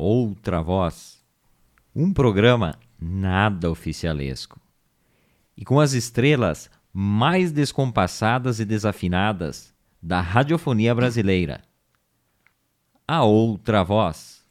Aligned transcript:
outra 0.00 0.62
voz. 0.62 1.20
Um 1.94 2.10
programa 2.12 2.76
nada 2.98 3.70
oficialesco. 3.70 4.58
E 5.56 5.64
com 5.64 5.78
as 5.78 5.92
estrelas 5.92 6.68
mais 6.92 7.52
descompassadas 7.52 8.58
e 8.60 8.64
desafinadas 8.64 9.72
da 10.02 10.20
radiofonia 10.20 10.92
brasileira. 10.94 11.62
A 13.06 13.22
outra 13.24 13.84
voz. 13.84 14.42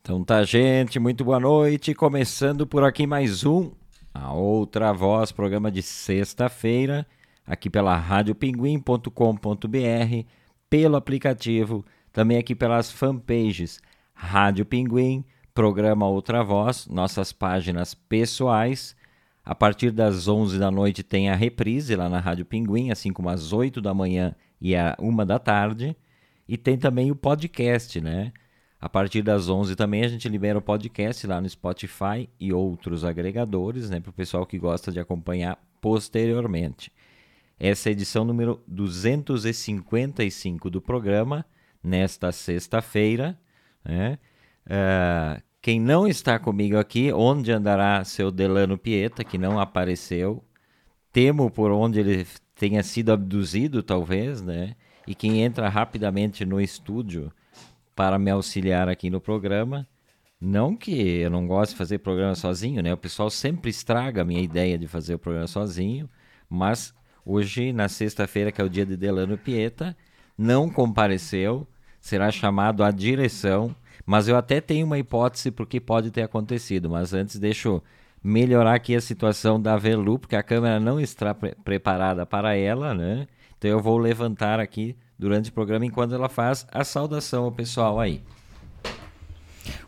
Então 0.00 0.24
tá, 0.24 0.42
gente, 0.44 0.98
muito 0.98 1.22
boa 1.24 1.38
noite. 1.38 1.94
Começando 1.94 2.66
por 2.66 2.82
aqui 2.82 3.06
mais 3.06 3.44
um 3.44 3.70
A 4.14 4.32
Outra 4.32 4.94
Voz, 4.94 5.30
programa 5.30 5.70
de 5.70 5.82
sexta-feira, 5.82 7.06
aqui 7.46 7.68
pela 7.68 7.94
radiopinguim.com.br, 7.96 10.26
pelo 10.70 10.96
aplicativo, 10.96 11.84
também 12.12 12.38
aqui 12.38 12.54
pelas 12.54 12.90
fanpages 12.90 13.78
Rádio 14.22 14.66
Pinguim, 14.66 15.24
programa 15.54 16.06
Outra 16.06 16.44
Voz, 16.44 16.86
nossas 16.86 17.32
páginas 17.32 17.94
pessoais. 17.94 18.94
A 19.42 19.54
partir 19.54 19.90
das 19.90 20.28
11 20.28 20.58
da 20.58 20.70
noite 20.70 21.02
tem 21.02 21.30
a 21.30 21.34
reprise 21.34 21.96
lá 21.96 22.06
na 22.06 22.20
Rádio 22.20 22.44
Pinguim, 22.44 22.90
assim 22.90 23.14
como 23.14 23.30
às 23.30 23.54
8 23.54 23.80
da 23.80 23.94
manhã 23.94 24.36
e 24.60 24.76
à 24.76 24.94
1 25.00 25.24
da 25.24 25.38
tarde. 25.38 25.96
E 26.46 26.58
tem 26.58 26.76
também 26.76 27.10
o 27.10 27.16
podcast, 27.16 27.98
né? 27.98 28.30
A 28.78 28.90
partir 28.90 29.22
das 29.22 29.48
11 29.48 29.74
também 29.74 30.04
a 30.04 30.08
gente 30.08 30.28
libera 30.28 30.58
o 30.58 30.62
podcast 30.62 31.26
lá 31.26 31.40
no 31.40 31.48
Spotify 31.48 32.28
e 32.38 32.52
outros 32.52 33.04
agregadores, 33.04 33.88
né? 33.88 34.00
Para 34.00 34.10
o 34.10 34.12
pessoal 34.12 34.44
que 34.44 34.58
gosta 34.58 34.92
de 34.92 35.00
acompanhar 35.00 35.58
posteriormente. 35.80 36.92
Essa 37.58 37.88
é 37.88 37.90
a 37.90 37.92
edição 37.92 38.24
número 38.24 38.62
255 38.68 40.68
do 40.68 40.80
programa, 40.80 41.44
nesta 41.82 42.30
sexta-feira. 42.30 43.36
Né? 43.84 44.18
Uh, 44.66 45.42
quem 45.62 45.80
não 45.80 46.06
está 46.06 46.38
comigo 46.38 46.78
aqui, 46.78 47.12
onde 47.12 47.52
andará 47.52 48.02
seu 48.04 48.30
Delano 48.30 48.78
Pieta, 48.78 49.22
que 49.24 49.36
não 49.36 49.60
apareceu? 49.60 50.42
Temo 51.12 51.50
por 51.50 51.70
onde 51.70 52.00
ele 52.00 52.26
tenha 52.54 52.82
sido 52.82 53.12
abduzido, 53.12 53.82
talvez, 53.82 54.40
né? 54.42 54.76
E 55.06 55.14
quem 55.14 55.42
entra 55.42 55.68
rapidamente 55.68 56.44
no 56.44 56.60
estúdio 56.60 57.32
para 57.94 58.18
me 58.18 58.30
auxiliar 58.30 58.88
aqui 58.88 59.10
no 59.10 59.20
programa. 59.20 59.86
Não 60.40 60.74
que 60.74 60.92
eu 60.92 61.28
não 61.28 61.46
goste 61.46 61.74
de 61.74 61.78
fazer 61.78 61.98
programa 61.98 62.34
sozinho, 62.34 62.82
né? 62.82 62.94
O 62.94 62.96
pessoal 62.96 63.28
sempre 63.28 63.70
estraga 63.70 64.22
a 64.22 64.24
minha 64.24 64.40
ideia 64.40 64.78
de 64.78 64.88
fazer 64.88 65.14
o 65.14 65.18
programa 65.18 65.46
sozinho, 65.46 66.08
mas 66.48 66.94
hoje, 67.26 67.72
na 67.74 67.88
sexta-feira, 67.88 68.50
que 68.50 68.58
é 68.58 68.64
o 68.64 68.70
dia 68.70 68.86
de 68.86 68.96
Delano 68.96 69.36
Pieta, 69.36 69.94
não 70.38 70.70
compareceu, 70.70 71.68
será 72.00 72.30
chamado 72.30 72.82
à 72.82 72.90
direção, 72.90 73.74
mas 74.06 74.26
eu 74.26 74.36
até 74.36 74.60
tenho 74.60 74.86
uma 74.86 74.98
hipótese 74.98 75.50
porque 75.50 75.78
pode 75.78 76.10
ter 76.10 76.22
acontecido, 76.22 76.88
mas 76.88 77.12
antes 77.12 77.38
deixa 77.38 77.68
eu 77.68 77.82
melhorar 78.22 78.74
aqui 78.74 78.94
a 78.94 79.00
situação 79.00 79.60
da 79.60 79.76
Velu, 79.76 80.18
porque 80.18 80.36
a 80.36 80.42
câmera 80.42 80.80
não 80.80 81.00
está 81.00 81.34
pre 81.34 81.54
preparada 81.64 82.26
para 82.26 82.56
ela, 82.56 82.94
né? 82.94 83.26
Então 83.56 83.70
eu 83.70 83.80
vou 83.80 83.98
levantar 83.98 84.58
aqui 84.58 84.96
durante 85.18 85.50
o 85.50 85.52
programa 85.52 85.84
enquanto 85.84 86.14
ela 86.14 86.28
faz 86.28 86.66
a 86.72 86.82
saudação 86.82 87.44
ao 87.44 87.52
pessoal 87.52 88.00
aí. 88.00 88.22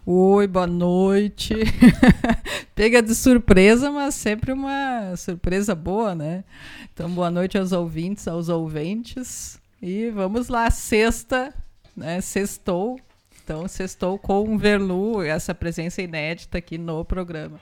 Oi, 0.05 0.47
boa 0.49 0.67
noite. 0.67 1.55
Pega 2.75 3.01
de 3.01 3.15
surpresa, 3.15 3.91
mas 3.91 4.15
sempre 4.15 4.53
uma 4.53 5.15
surpresa 5.17 5.75
boa, 5.75 6.15
né? 6.15 6.43
Então, 6.93 7.09
boa 7.09 7.31
noite 7.31 7.57
aos 7.57 7.71
ouvintes, 7.71 8.27
aos 8.27 8.49
ouventes. 8.49 9.61
E 9.81 10.11
vamos 10.11 10.49
lá, 10.49 10.71
sexta, 10.71 11.55
né? 11.97 12.21
Sextou. 12.21 12.99
Então, 13.45 13.67
sextou 13.67 14.19
com 14.19 14.55
o 14.55 14.59
Verlu, 14.59 15.23
essa 15.23 15.55
presença 15.55 16.01
inédita 16.01 16.59
aqui 16.59 16.79
no 16.79 17.05
programa. 17.05 17.59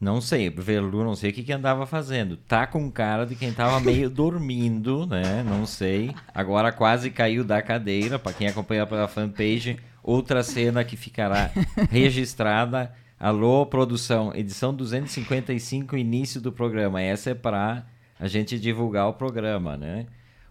Não 0.00 0.20
sei, 0.20 0.48
Verlu, 0.48 1.02
não 1.02 1.16
sei 1.16 1.30
o 1.30 1.32
que, 1.32 1.42
que 1.42 1.52
andava 1.52 1.84
fazendo. 1.84 2.36
Tá 2.36 2.68
com 2.68 2.88
cara 2.88 3.26
de 3.26 3.34
quem 3.34 3.52
tava 3.52 3.80
meio 3.80 4.08
dormindo, 4.10 5.04
né? 5.06 5.42
Não 5.42 5.66
sei. 5.66 6.14
Agora 6.32 6.70
quase 6.70 7.10
caiu 7.10 7.42
da 7.42 7.60
cadeira. 7.60 8.16
Para 8.18 8.32
quem 8.32 8.46
acompanha 8.46 8.86
pela 8.86 9.08
fanpage, 9.08 9.76
outra 10.00 10.44
cena 10.44 10.84
que 10.84 10.96
ficará 10.96 11.50
registrada. 11.90 12.94
Alô, 13.18 13.66
produção, 13.66 14.32
edição 14.32 14.72
255, 14.72 15.96
início 15.96 16.40
do 16.40 16.52
programa. 16.52 17.02
Essa 17.02 17.30
é 17.30 17.34
para 17.34 17.84
a 18.20 18.28
gente 18.28 18.60
divulgar 18.60 19.08
o 19.08 19.14
programa, 19.14 19.76
né? 19.76 20.06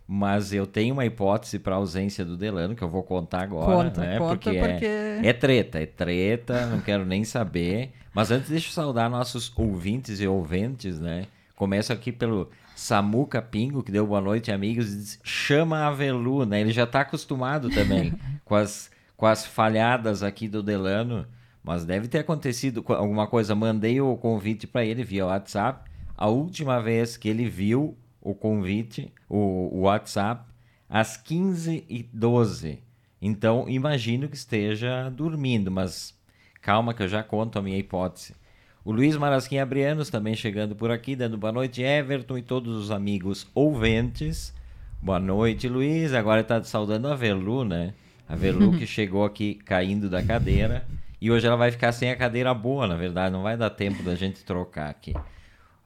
Mas 0.08 0.54
eu 0.54 0.66
tenho 0.66 0.94
uma 0.94 1.06
hipótese 1.06 1.60
para 1.60 1.76
a 1.76 1.78
ausência 1.78 2.24
do 2.24 2.38
Delano, 2.38 2.74
que 2.74 2.82
eu 2.82 2.88
vou 2.88 3.04
contar 3.04 3.42
agora, 3.42 3.90
conta, 3.90 4.02
né? 4.02 4.18
Conta 4.18 4.30
porque, 4.30 4.58
porque... 4.58 4.86
É, 4.86 5.22
é 5.22 5.34
treta, 5.34 5.80
é 5.80 5.86
treta, 5.86 6.66
não 6.68 6.80
quero 6.80 7.06
nem 7.06 7.26
saber. 7.26 7.92
Mas 8.14 8.32
antes 8.32 8.50
deixa 8.50 8.70
eu 8.70 8.74
saudar 8.74 9.10
nossos 9.10 9.52
ouvintes 9.58 10.22
e 10.22 10.28
ouventes, 10.28 10.98
né? 10.98 11.28
Começo 11.58 11.92
aqui 11.92 12.14
pelo 12.14 12.50
Samuca 12.74 13.42
Pingo, 13.42 13.84
que 13.84 13.92
deu 13.92 14.08
boa 14.08 14.22
noite, 14.22 14.50
amigos, 14.50 14.94
e 14.94 14.98
diz, 14.98 15.20
chama 15.24 15.86
a 15.86 15.92
Velu, 15.92 16.46
né? 16.46 16.62
Ele 16.62 16.72
já 16.72 16.86
está 16.86 17.02
acostumado 17.02 17.70
também 17.70 18.14
com, 18.46 18.56
as, 18.56 18.90
com 19.18 19.26
as 19.26 19.46
falhadas 19.46 20.24
aqui 20.24 20.48
do 20.48 20.64
Delano, 20.64 21.28
mas 21.62 21.84
deve 21.84 22.08
ter 22.08 22.20
acontecido 22.20 22.82
alguma 22.88 23.28
coisa. 23.28 23.54
Mandei 23.54 24.00
o 24.00 24.16
convite 24.16 24.66
para 24.66 24.86
ele 24.86 25.04
via 25.04 25.26
WhatsApp. 25.26 25.92
A 26.16 26.28
última 26.28 26.82
vez 26.82 27.18
que 27.18 27.28
ele 27.28 27.50
viu 27.50 27.98
o 28.30 28.36
convite, 28.36 29.14
o, 29.30 29.70
o 29.72 29.80
WhatsApp, 29.82 30.44
às 30.90 31.18
15h12. 31.18 32.80
Então, 33.22 33.70
imagino 33.70 34.28
que 34.28 34.36
esteja 34.36 35.10
dormindo, 35.10 35.72
mas 35.72 36.14
calma 36.62 36.94
que 36.94 37.02
eu 37.02 37.08
já 37.08 37.24
conto 37.24 37.58
a 37.58 37.62
minha 37.62 37.78
hipótese. 37.78 38.36
O 38.84 38.92
Luiz 38.92 39.16
Marasquim 39.16 39.60
Abrianos 39.60 40.10
também 40.10 40.36
chegando 40.36 40.76
por 40.76 40.92
aqui, 40.92 41.16
dando 41.16 41.38
boa 41.38 41.54
noite, 41.54 41.82
Everton 41.82 42.38
e 42.38 42.42
todos 42.42 42.76
os 42.76 42.92
amigos 42.92 43.48
ouventes. 43.56 44.54
Boa 45.02 45.20
noite, 45.20 45.70
Luiz. 45.70 46.14
Agora 46.14 46.42
está 46.42 46.62
saudando 46.64 47.08
a 47.08 47.16
Velu, 47.16 47.64
né? 47.64 47.94
A 48.28 48.36
Velu 48.36 48.76
que 48.78 48.86
chegou 48.86 49.24
aqui 49.24 49.56
caindo 49.56 50.10
da 50.10 50.22
cadeira. 50.22 50.86
E 51.20 51.32
hoje 51.32 51.48
ela 51.48 51.56
vai 51.56 51.72
ficar 51.72 51.94
sem 51.94 52.12
a 52.12 52.16
cadeira 52.16 52.54
boa, 52.54 52.88
na 52.88 52.96
verdade. 52.96 53.32
Não 53.32 53.42
vai 53.42 53.56
dar 53.56 53.70
tempo 53.70 54.04
da 54.04 54.16
gente 54.16 54.44
trocar 54.44 54.90
aqui. 54.90 55.14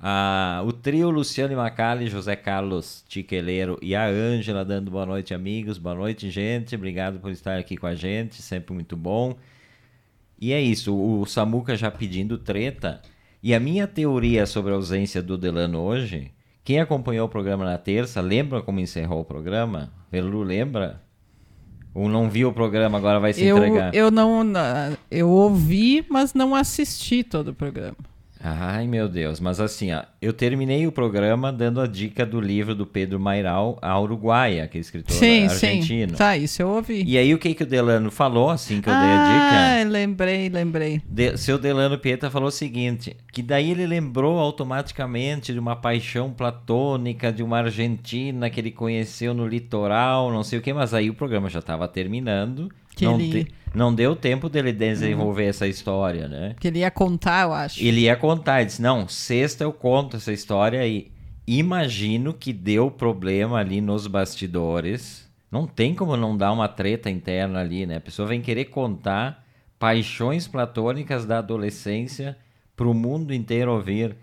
Ah, 0.04 0.64
o 0.66 0.72
trio 0.72 1.12
Luciano 1.12 1.54
e 1.54 1.56
Macali, 1.56 2.08
José 2.08 2.36
Carlos 2.36 3.06
Tiqueleiro 3.08 3.78
e 3.84 3.96
a 3.96 4.08
Ângela 4.08 4.66
dando 4.66 4.90
boa 4.90 5.06
noite, 5.06 5.32
amigos. 5.32 5.78
Boa 5.78 5.94
noite, 5.94 6.32
gente. 6.32 6.76
Obrigado 6.76 7.20
por 7.20 7.30
estar 7.30 7.60
aqui 7.60 7.78
com 7.78 7.86
a 7.86 7.94
gente, 7.94 8.42
sempre 8.42 8.74
muito 8.74 8.98
bom. 8.98 9.36
E 10.40 10.54
é 10.54 10.60
isso, 10.60 10.92
o 10.98 11.24
Samuca 11.28 11.76
já 11.76 11.92
pedindo 11.92 12.36
treta. 12.40 13.00
E 13.44 13.54
a 13.54 13.60
minha 13.60 13.86
teoria 13.86 14.48
sobre 14.48 14.72
a 14.72 14.76
ausência 14.76 15.22
do 15.22 15.38
Delano 15.38 15.80
hoje, 15.80 16.32
quem 16.64 16.80
acompanhou 16.80 17.28
o 17.28 17.30
programa 17.30 17.64
na 17.64 17.78
terça, 17.78 18.22
lembra 18.22 18.64
como 18.64 18.80
encerrou 18.80 19.22
o 19.22 19.26
programa? 19.26 19.94
Velu 20.12 20.42
lembra? 20.42 21.00
Ou 21.94 22.10
não 22.10 22.28
viu 22.28 22.50
o 22.50 22.54
programa, 22.54 22.98
agora 22.98 23.20
vai 23.20 23.34
se 23.34 23.44
eu, 23.44 23.58
entregar? 23.58 23.94
Eu 23.94 24.10
não. 24.10 24.44
Eu 25.12 25.30
ouvi, 25.30 26.04
mas 26.10 26.34
não 26.34 26.56
assisti 26.56 27.24
todo 27.24 27.50
o 27.50 27.54
programa. 27.54 28.11
Ai, 28.44 28.88
meu 28.88 29.08
Deus. 29.08 29.40
Mas 29.40 29.60
assim, 29.60 29.94
ó, 29.94 30.04
eu 30.22 30.34
terminei 30.34 30.88
o 30.88 30.92
programa 30.92 31.52
dando 31.54 31.80
a 31.80 31.88
dica 31.88 32.26
do 32.26 32.42
livro 32.42 32.74
do 32.74 32.86
Pedro 32.86 33.20
Mairal, 33.20 33.78
A 33.82 34.00
Uruguaia, 34.00 34.68
que 34.68 34.78
é 34.78 34.82
escritor 34.82 35.16
sim, 35.16 35.46
argentino. 35.46 36.12
Sim, 36.12 36.18
tá, 36.18 36.36
isso 36.36 36.62
eu 36.62 36.70
ouvi. 36.70 37.04
E 37.06 37.18
aí 37.18 37.34
o 37.34 37.38
que, 37.38 37.54
que 37.54 37.64
o 37.64 37.68
Delano 37.68 38.10
falou, 38.10 38.50
assim 38.50 38.82
que 38.82 38.90
eu 38.90 38.94
ah, 38.94 39.00
dei 39.00 39.10
a 39.10 39.24
dica? 39.24 39.88
Ah, 39.88 39.92
lembrei, 39.92 40.50
lembrei. 40.50 41.02
De, 41.06 41.38
seu 41.38 41.60
Delano 41.60 42.00
Pieta 42.00 42.32
falou 42.32 42.48
o 42.48 42.52
seguinte, 42.52 43.16
que 43.32 43.44
daí 43.44 43.72
ele 43.72 43.86
lembrou 43.86 44.40
automaticamente 44.40 45.54
de 45.54 45.60
uma 45.60 45.76
paixão 45.76 46.32
platônica 46.32 47.32
de 47.32 47.44
uma 47.44 47.60
argentina 47.60 48.50
que 48.50 48.60
ele 48.60 48.72
conheceu 48.72 49.34
no 49.34 49.48
litoral, 49.48 50.32
não 50.32 50.44
sei 50.44 50.58
o 50.58 50.62
que, 50.62 50.74
mas 50.74 50.94
aí 50.94 51.10
o 51.10 51.14
programa 51.14 51.50
já 51.50 51.60
estava 51.60 51.88
terminando. 51.88 52.72
Que 52.96 53.06
não 53.06 53.20
ele... 53.20 53.46
te 53.46 53.62
não 53.74 53.94
deu 53.94 54.16
tempo 54.16 54.50
dele 54.50 54.74
desenvolver 54.74 55.44
uhum. 55.44 55.50
essa 55.50 55.68
história, 55.68 56.28
né? 56.28 56.56
Que 56.60 56.68
ele 56.68 56.80
ia 56.80 56.92
contar, 56.92 57.44
eu 57.44 57.54
acho. 57.54 57.82
Ele 57.82 58.02
ia 58.02 58.16
contar, 58.16 58.60
ele 58.60 58.66
disse, 58.66 58.82
não, 58.82 59.08
sexta 59.08 59.64
eu 59.64 59.72
conto 59.72 60.18
essa 60.18 60.34
história 60.34 60.86
e 60.86 61.12
imagino 61.48 62.34
que 62.34 62.52
deu 62.52 62.92
problema 62.92 63.60
ali 63.60 63.80
nos 63.80 64.08
bastidores. 64.08 65.30
Não 65.50 65.66
tem 65.66 65.96
como 65.96 66.18
não 66.18 66.36
dar 66.36 66.52
uma 66.52 66.68
treta 66.68 67.10
interna 67.10 67.60
ali, 67.60 67.86
né? 67.86 67.98
A 67.98 68.02
pessoa 68.02 68.28
vem 68.28 68.42
querer 68.42 68.66
contar 68.66 69.46
paixões 69.80 70.48
platônicas 70.48 71.26
da 71.26 71.40
adolescência 71.40 72.38
para 72.76 72.88
o 72.88 72.94
mundo 72.94 73.34
inteiro 73.34 73.72
ouvir. 73.74 74.16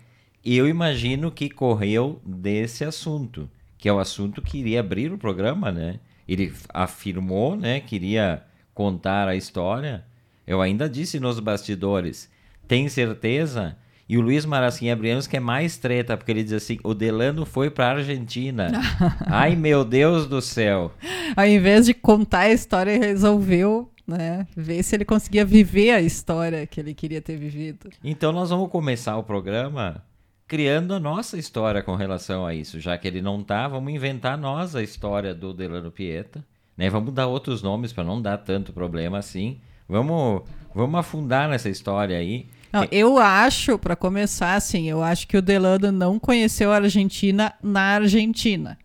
E 0.45 0.55
eu 0.55 0.67
imagino 0.67 1.31
que 1.31 1.49
correu 1.49 2.21
desse 2.25 2.83
assunto, 2.83 3.49
que 3.77 3.89
é 3.89 3.93
o 3.93 3.99
assunto 3.99 4.41
que 4.41 4.59
iria 4.59 4.79
abrir 4.79 5.11
o 5.11 5.17
programa, 5.17 5.71
né? 5.71 5.99
Ele 6.27 6.53
afirmou, 6.71 7.55
né, 7.55 7.79
que 7.79 7.95
iria 7.95 8.43
contar 8.79 9.27
a 9.27 9.35
história, 9.35 10.05
eu 10.47 10.61
ainda 10.61 10.87
disse 10.87 11.19
nos 11.19 11.37
bastidores, 11.41 12.31
tem 12.65 12.87
certeza? 12.87 13.75
E 14.07 14.17
o 14.17 14.21
Luiz 14.21 14.45
Marasquim 14.45 14.89
Abrianos 14.89 15.27
que 15.27 15.35
é 15.35 15.39
mais 15.41 15.75
treta, 15.77 16.15
porque 16.15 16.31
ele 16.31 16.43
diz 16.43 16.53
assim: 16.53 16.79
o 16.81 16.93
Delano 16.93 17.45
foi 17.45 17.69
para 17.69 17.97
Argentina. 17.97 18.71
Ai, 19.27 19.53
meu 19.53 19.83
Deus 19.83 20.27
do 20.27 20.41
céu. 20.41 20.93
Ao 21.35 21.45
invés 21.45 21.87
de 21.87 21.93
contar 21.93 22.43
a 22.43 22.51
história, 22.53 22.97
resolveu 22.97 23.91
né? 24.07 24.47
Ver 24.55 24.81
se 24.81 24.95
ele 24.95 25.03
conseguia 25.03 25.43
viver 25.43 25.91
a 25.91 26.01
história 26.01 26.65
que 26.65 26.79
ele 26.79 26.93
queria 26.93 27.21
ter 27.21 27.35
vivido. 27.35 27.89
Então 28.01 28.31
nós 28.31 28.49
vamos 28.49 28.71
começar 28.71 29.17
o 29.17 29.23
programa 29.23 30.03
criando 30.47 30.95
a 30.95 30.99
nossa 30.99 31.37
história 31.37 31.83
com 31.83 31.95
relação 31.95 32.45
a 32.45 32.55
isso. 32.55 32.79
Já 32.79 32.97
que 32.97 33.07
ele 33.07 33.21
não 33.21 33.43
tá, 33.43 33.67
vamos 33.67 33.93
inventar 33.93 34.37
nós 34.37 34.73
a 34.73 34.81
história 34.81 35.35
do 35.35 35.53
Delano 35.53 35.91
Pieta. 35.91 36.43
Né? 36.79 36.89
Vamos 36.89 37.13
dar 37.13 37.27
outros 37.27 37.61
nomes 37.61 37.91
para 37.91 38.05
não 38.05 38.21
dar 38.21 38.37
tanto 38.37 38.71
problema 38.71 39.17
assim. 39.17 39.57
Vamos, 39.87 40.43
vamos 40.73 40.97
afundar 40.97 41.49
nessa 41.49 41.67
história 41.67 42.17
aí. 42.17 42.47
Não, 42.71 42.87
eu 42.89 43.17
acho, 43.17 43.77
para 43.77 43.97
começar, 43.97 44.55
assim, 44.55 44.89
eu 44.89 45.03
acho 45.03 45.27
que 45.27 45.35
o 45.35 45.41
Delano 45.41 45.91
não 45.91 46.17
conheceu 46.17 46.71
a 46.71 46.75
Argentina 46.75 47.51
na 47.61 47.81
Argentina. 47.81 48.77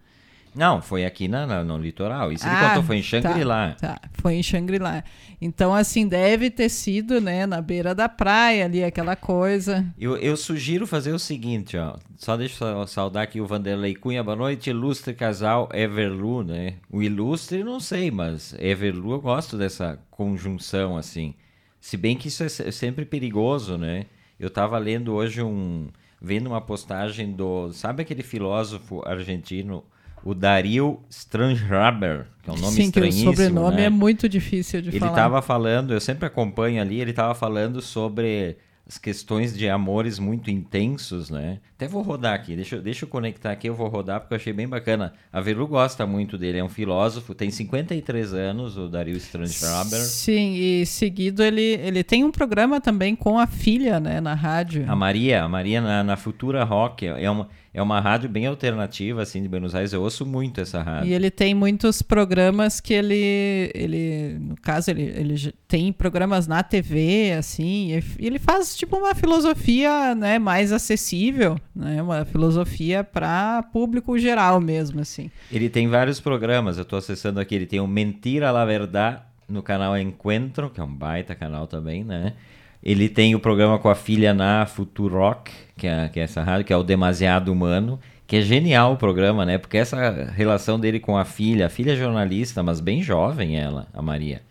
Não, 0.55 0.81
foi 0.81 1.05
aqui 1.05 1.27
na, 1.27 1.47
na 1.47 1.65
no 1.65 1.77
litoral. 1.77 2.31
Isso 2.31 2.47
ele 2.47 2.55
ah, 2.55 2.69
contou, 2.69 2.83
foi 2.85 2.99
em 2.99 3.03
Xangri-Lá. 3.03 3.73
Tá, 3.73 3.95
tá, 3.95 4.09
foi 4.13 4.35
em 4.35 4.43
Xangri-Lá. 4.43 5.03
Então, 5.41 5.75
assim, 5.75 6.07
deve 6.07 6.49
ter 6.49 6.69
sido, 6.69 7.21
né, 7.21 7.45
na 7.45 7.61
beira 7.61 7.95
da 7.95 8.09
praia 8.09 8.65
ali, 8.65 8.85
aquela 8.85 9.17
coisa. 9.17 9.85
Eu, 9.99 10.17
eu 10.17 10.37
sugiro 10.37 10.87
fazer 10.87 11.13
o 11.13 11.19
seguinte, 11.19 11.77
ó. 11.77 11.97
Só 12.17 12.37
deixa 12.37 12.65
eu 12.65 12.87
saudar 12.87 13.25
aqui 13.25 13.41
o 13.41 13.47
Vanderlei 13.47 13.95
Cunha. 13.95 14.23
Boa 14.23 14.37
noite, 14.37 14.71
ilustre 14.71 15.13
casal 15.13 15.69
Everlu, 15.75 16.45
né? 16.45 16.75
O 16.89 17.03
ilustre, 17.03 17.65
não 17.65 17.81
sei, 17.81 18.11
mas 18.11 18.55
Everlu 18.59 19.13
eu 19.13 19.21
gosto 19.21 19.59
dessa 19.59 19.99
conjunção, 20.11 20.97
assim. 20.97 21.35
Se 21.81 21.97
bem 21.97 22.17
que 22.17 22.29
isso 22.29 22.45
é 22.45 22.49
sempre 22.49 23.05
perigoso, 23.05 23.77
né? 23.77 24.07
Eu 24.39 24.49
tava 24.49 24.79
lendo 24.79 25.13
hoje 25.13 25.43
um... 25.43 25.89
Vendo 26.23 26.47
uma 26.47 26.61
postagem 26.61 27.33
do... 27.33 27.71
Sabe 27.73 28.03
aquele 28.03 28.23
filósofo 28.23 29.03
argentino 29.07 29.85
o 30.25 30.35
Dario 30.35 31.01
Strangraber, 31.11 32.27
que 32.43 32.49
é 32.49 32.53
um 32.53 32.57
nome 32.57 32.75
Sim, 32.75 32.83
estranhíssimo. 32.85 33.31
Sim, 33.31 33.37
que 33.37 33.43
o 33.43 33.47
sobrenome 33.47 33.77
né? 33.77 33.85
é 33.85 33.91
muito 33.91 34.29
difícil 34.29 34.81
de 34.81 34.89
ele 34.89 34.99
falar. 34.99 35.13
Ele 35.13 35.21
estava 35.21 35.43
falando, 35.43 35.93
eu 35.93 36.01
sempre 36.01 36.27
acompanho 36.27 36.81
ali, 36.81 37.01
ele 37.01 37.11
estava 37.11 37.35
falando 37.35 37.83
sobre 37.83 38.57
as 38.87 38.99
questões 38.99 39.57
de 39.57 39.69
amores 39.69 40.19
muito 40.19 40.51
intensos, 40.51 41.31
né? 41.31 41.61
Até 41.85 41.89
vou 41.93 42.03
rodar 42.03 42.33
aqui, 42.33 42.57
deixa, 42.57 42.81
deixa 42.81 43.05
eu 43.05 43.09
conectar 43.09 43.51
aqui, 43.53 43.69
eu 43.69 43.75
vou 43.75 43.89
rodar 43.89 44.19
porque 44.21 44.33
eu 44.33 44.37
achei 44.37 44.55
bem 44.55 44.67
bacana. 44.67 45.13
A 45.31 45.39
Velu 45.41 45.67
gosta 45.67 46.07
muito 46.07 46.39
dele, 46.39 46.59
é 46.59 46.65
um 46.65 46.69
filósofo, 46.69 47.35
tem 47.35 47.51
53 47.51 48.33
anos, 48.33 48.79
o 48.79 48.89
Dario 48.89 49.15
Strangraber. 49.19 50.01
Sim, 50.01 50.55
e 50.55 50.87
seguido 50.87 51.43
ele, 51.43 51.61
ele 51.63 52.03
tem 52.03 52.25
um 52.25 52.31
programa 52.31 52.81
também 52.81 53.15
com 53.15 53.39
a 53.39 53.47
filha, 53.47 54.01
né, 54.01 54.19
na 54.19 54.33
rádio. 54.33 54.87
A 54.89 54.97
Maria, 54.97 55.43
a 55.43 55.49
Maria 55.49 55.83
na, 55.83 56.03
na 56.03 56.17
Futura 56.17 56.65
Rock, 56.65 57.07
é 57.07 57.31
uma 57.31 57.49
é 57.75 57.83
uma 57.83 58.01
rádio 58.01 58.31
bem 58.31 58.47
alternativa, 58.47 59.21
assim, 59.21 59.43
de 59.43 59.49
Buenos 59.49 59.75
Aires. 59.75 59.93
Eu 59.93 60.01
ouço 60.01 60.25
muito 60.25 60.61
essa 60.61 60.81
rádio. 60.81 61.11
E 61.11 61.13
ele 61.13 61.29
tem 61.29 61.53
muitos 61.55 62.03
programas 62.03 62.81
que 62.81 62.95
ele, 62.95 63.73
ele 63.75 64.39
no 64.39 64.55
caso, 64.55 64.93
ele, 64.93 65.03
ele 65.03 65.53
tem 65.67 65.93
programas 65.93 66.47
na 66.47 66.63
TV, 66.63 67.33
assim, 67.37 68.01
e 68.17 68.27
ele 68.27 68.39
faz, 68.39 68.77
tipo, 68.77 68.97
uma 68.97 69.13
filosofia, 69.13 70.15
né, 70.15 70.39
mais 70.39 70.71
acessível, 70.71 71.59
né, 71.75 72.03
uma 72.03 72.25
filosofia 72.25 73.03
para 73.03 73.63
público 73.63 74.19
geral 74.19 74.61
mesmo, 74.61 75.01
assim. 75.01 75.31
Ele 75.51 75.69
tem 75.69 75.89
vários 75.89 76.21
programas, 76.21 76.77
eu 76.77 76.83
estou 76.83 76.99
acessando 76.99 77.41
aqui, 77.41 77.55
ele 77.55 77.67
tem 77.67 77.81
o 77.81 77.87
Mentira 77.87 78.51
la 78.51 78.65
Verdad 78.65 79.23
no 79.49 79.63
canal 79.63 79.99
Encuentro, 79.99 80.71
que 80.71 80.81
é 80.81 80.85
um 80.85 80.95
baita 80.95 81.35
canal 81.35 81.67
também, 81.67 82.05
né, 82.05 82.35
ele 82.85 83.09
tem 83.09 83.35
o 83.35 83.41
programa 83.41 83.79
com 83.79 83.89
a 83.89 83.95
filha 83.95 84.35
na 84.35 84.67
Futurock, 84.67 85.51
que 85.75 85.87
é, 85.87 86.07
que 86.11 86.21
é 86.21 86.25
essa 86.25 86.43
rádio, 86.43 86.67
que 86.67 86.73
é 86.73 86.77
o 86.77 86.83
Demasiado 86.83 87.51
Humano, 87.51 87.99
que 88.27 88.37
é 88.37 88.43
genial 88.43 88.93
o 88.93 88.97
programa, 88.99 89.47
né? 89.47 89.57
Porque 89.57 89.79
essa 89.79 90.11
relação 90.31 90.79
dele 90.79 91.01
com 91.01 91.17
a 91.17 91.25
filha, 91.25 91.67
a 91.67 91.71
filha 91.71 91.93
é 91.93 91.97
jornalista, 91.97 92.63
mas 92.63 92.81
bem 92.81 93.03
jovem 93.03 93.59
ela, 93.59 93.89
a 93.95 94.03
Maria. 94.03 94.43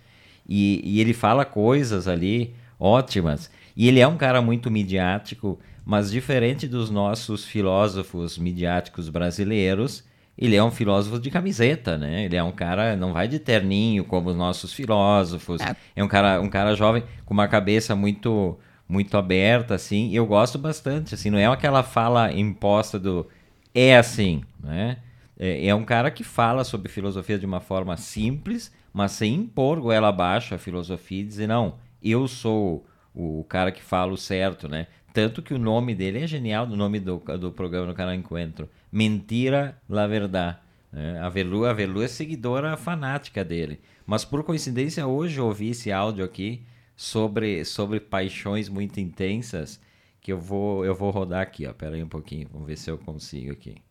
E, 0.50 0.82
e 0.84 1.00
ele 1.00 1.14
fala 1.14 1.46
coisas 1.46 2.08
ali 2.08 2.56
ótimas. 2.80 3.52
E 3.78 3.88
ele 3.88 4.00
é 4.00 4.08
um 4.08 4.18
cara 4.18 4.42
muito 4.42 4.72
midiático, 4.72 5.60
mas 5.86 6.12
diferente 6.12 6.68
dos 6.68 6.90
nossos 6.90 7.46
filósofos 7.46 8.38
midiáticos 8.38 9.10
brasileiros, 9.10 10.04
ele 10.38 10.56
é 10.56 10.64
um 10.64 10.72
filósofo 10.72 11.20
de 11.20 11.30
camiseta, 11.30 11.98
né? 11.98 12.26
Ele 12.26 12.36
é 12.36 12.44
um 12.44 12.52
cara, 12.52 12.96
não 12.96 13.14
vai 13.14 13.28
de 13.28 13.38
terninho 13.38 14.04
como 14.04 14.30
os 14.30 14.36
nossos 14.36 14.74
filósofos. 14.74 15.62
É, 15.62 15.76
é 15.96 16.04
um 16.04 16.08
cara, 16.08 16.42
um 16.42 16.50
cara 16.50 16.76
jovem 16.76 17.04
com 17.26 17.34
uma 17.34 17.48
cabeça 17.48 17.96
muito 17.96 18.58
muito 18.88 19.18
aberta 19.18 19.76
assim. 19.76 20.14
Eu 20.14 20.26
gosto 20.26 20.58
bastante, 20.58 21.16
assim, 21.16 21.30
não 21.30 21.38
é 21.38 21.46
aquela 21.46 21.84
fala 21.84 22.32
imposta 22.32 23.00
do 23.00 23.28
é 23.74 23.98
assim, 23.98 24.44
né? 24.60 24.98
É, 25.38 25.68
é 25.68 25.76
um 25.76 25.84
cara 25.84 26.12
que 26.12 26.24
fala 26.24 26.64
sobre 26.64 26.90
filosofia 26.90 27.40
de 27.40 27.46
uma 27.46 27.60
forma 27.60 27.98
simples, 27.98 28.72
mas 28.94 29.12
sem 29.14 29.34
impor 29.36 29.80
goela 29.80 30.10
abaixo 30.10 30.54
a 30.54 30.58
filosofia 30.58 31.22
e 31.22 31.26
dizer 31.26 31.48
não, 31.48 31.76
eu 32.02 32.28
sou 32.28 32.86
o 33.16 33.44
cara 33.44 33.72
que 33.72 33.82
fala 33.82 34.12
o 34.14 34.18
certo, 34.18 34.68
né? 34.68 34.88
Tanto 35.14 35.44
que 35.44 35.54
o 35.54 35.60
nome 35.60 35.94
dele 35.94 36.24
é 36.24 36.28
genial, 36.28 36.66
o 36.66 36.76
nome 36.76 37.00
do, 37.00 37.20
do 37.40 37.52
programa 37.52 37.88
no 37.88 37.94
canal 37.94 38.16
Encontro. 38.16 38.68
Mentira 38.92 39.80
la 39.88 40.08
verdad. 40.08 40.58
É, 40.92 41.20
a 41.20 41.30
Velu, 41.30 41.66
a 41.66 41.74
Velu 41.74 42.02
é 42.02 42.08
seguidora 42.08 42.76
fanática 42.76 43.46
dele. 43.46 43.80
Mas 44.06 44.26
por 44.26 44.44
coincidência, 44.44 45.06
hoje 45.06 45.40
eu 45.40 45.46
ouvi 45.46 45.70
esse 45.70 45.92
áudio 45.92 46.26
aqui 46.26 46.66
sobre, 46.96 47.64
sobre 47.64 48.00
paixões 48.00 48.70
muito 48.70 49.00
intensas 49.00 49.80
que 50.20 50.32
eu 50.32 50.40
vou, 50.40 50.84
eu 50.84 50.96
vou 50.96 51.12
rodar 51.12 51.42
aqui. 51.42 51.68
Ó. 51.68 51.74
Pera 51.74 51.96
aí 51.96 52.04
um 52.04 52.10
pouquinho, 52.10 52.50
vamos 52.52 52.68
ver 52.68 52.78
se 52.78 52.90
eu 52.90 52.98
consigo 52.98 53.52
aqui. 53.52 53.82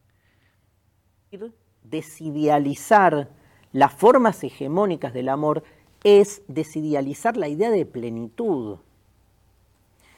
Desidealizar 1.84 3.28
las 3.72 3.92
formas 3.92 4.42
hegemónicas 4.42 5.12
del 5.12 5.28
amor 5.28 5.62
es 6.04 6.42
desidealizar 6.48 7.36
la 7.36 7.48
idea 7.48 7.70
de 7.70 7.86
plenitud. 7.86 8.78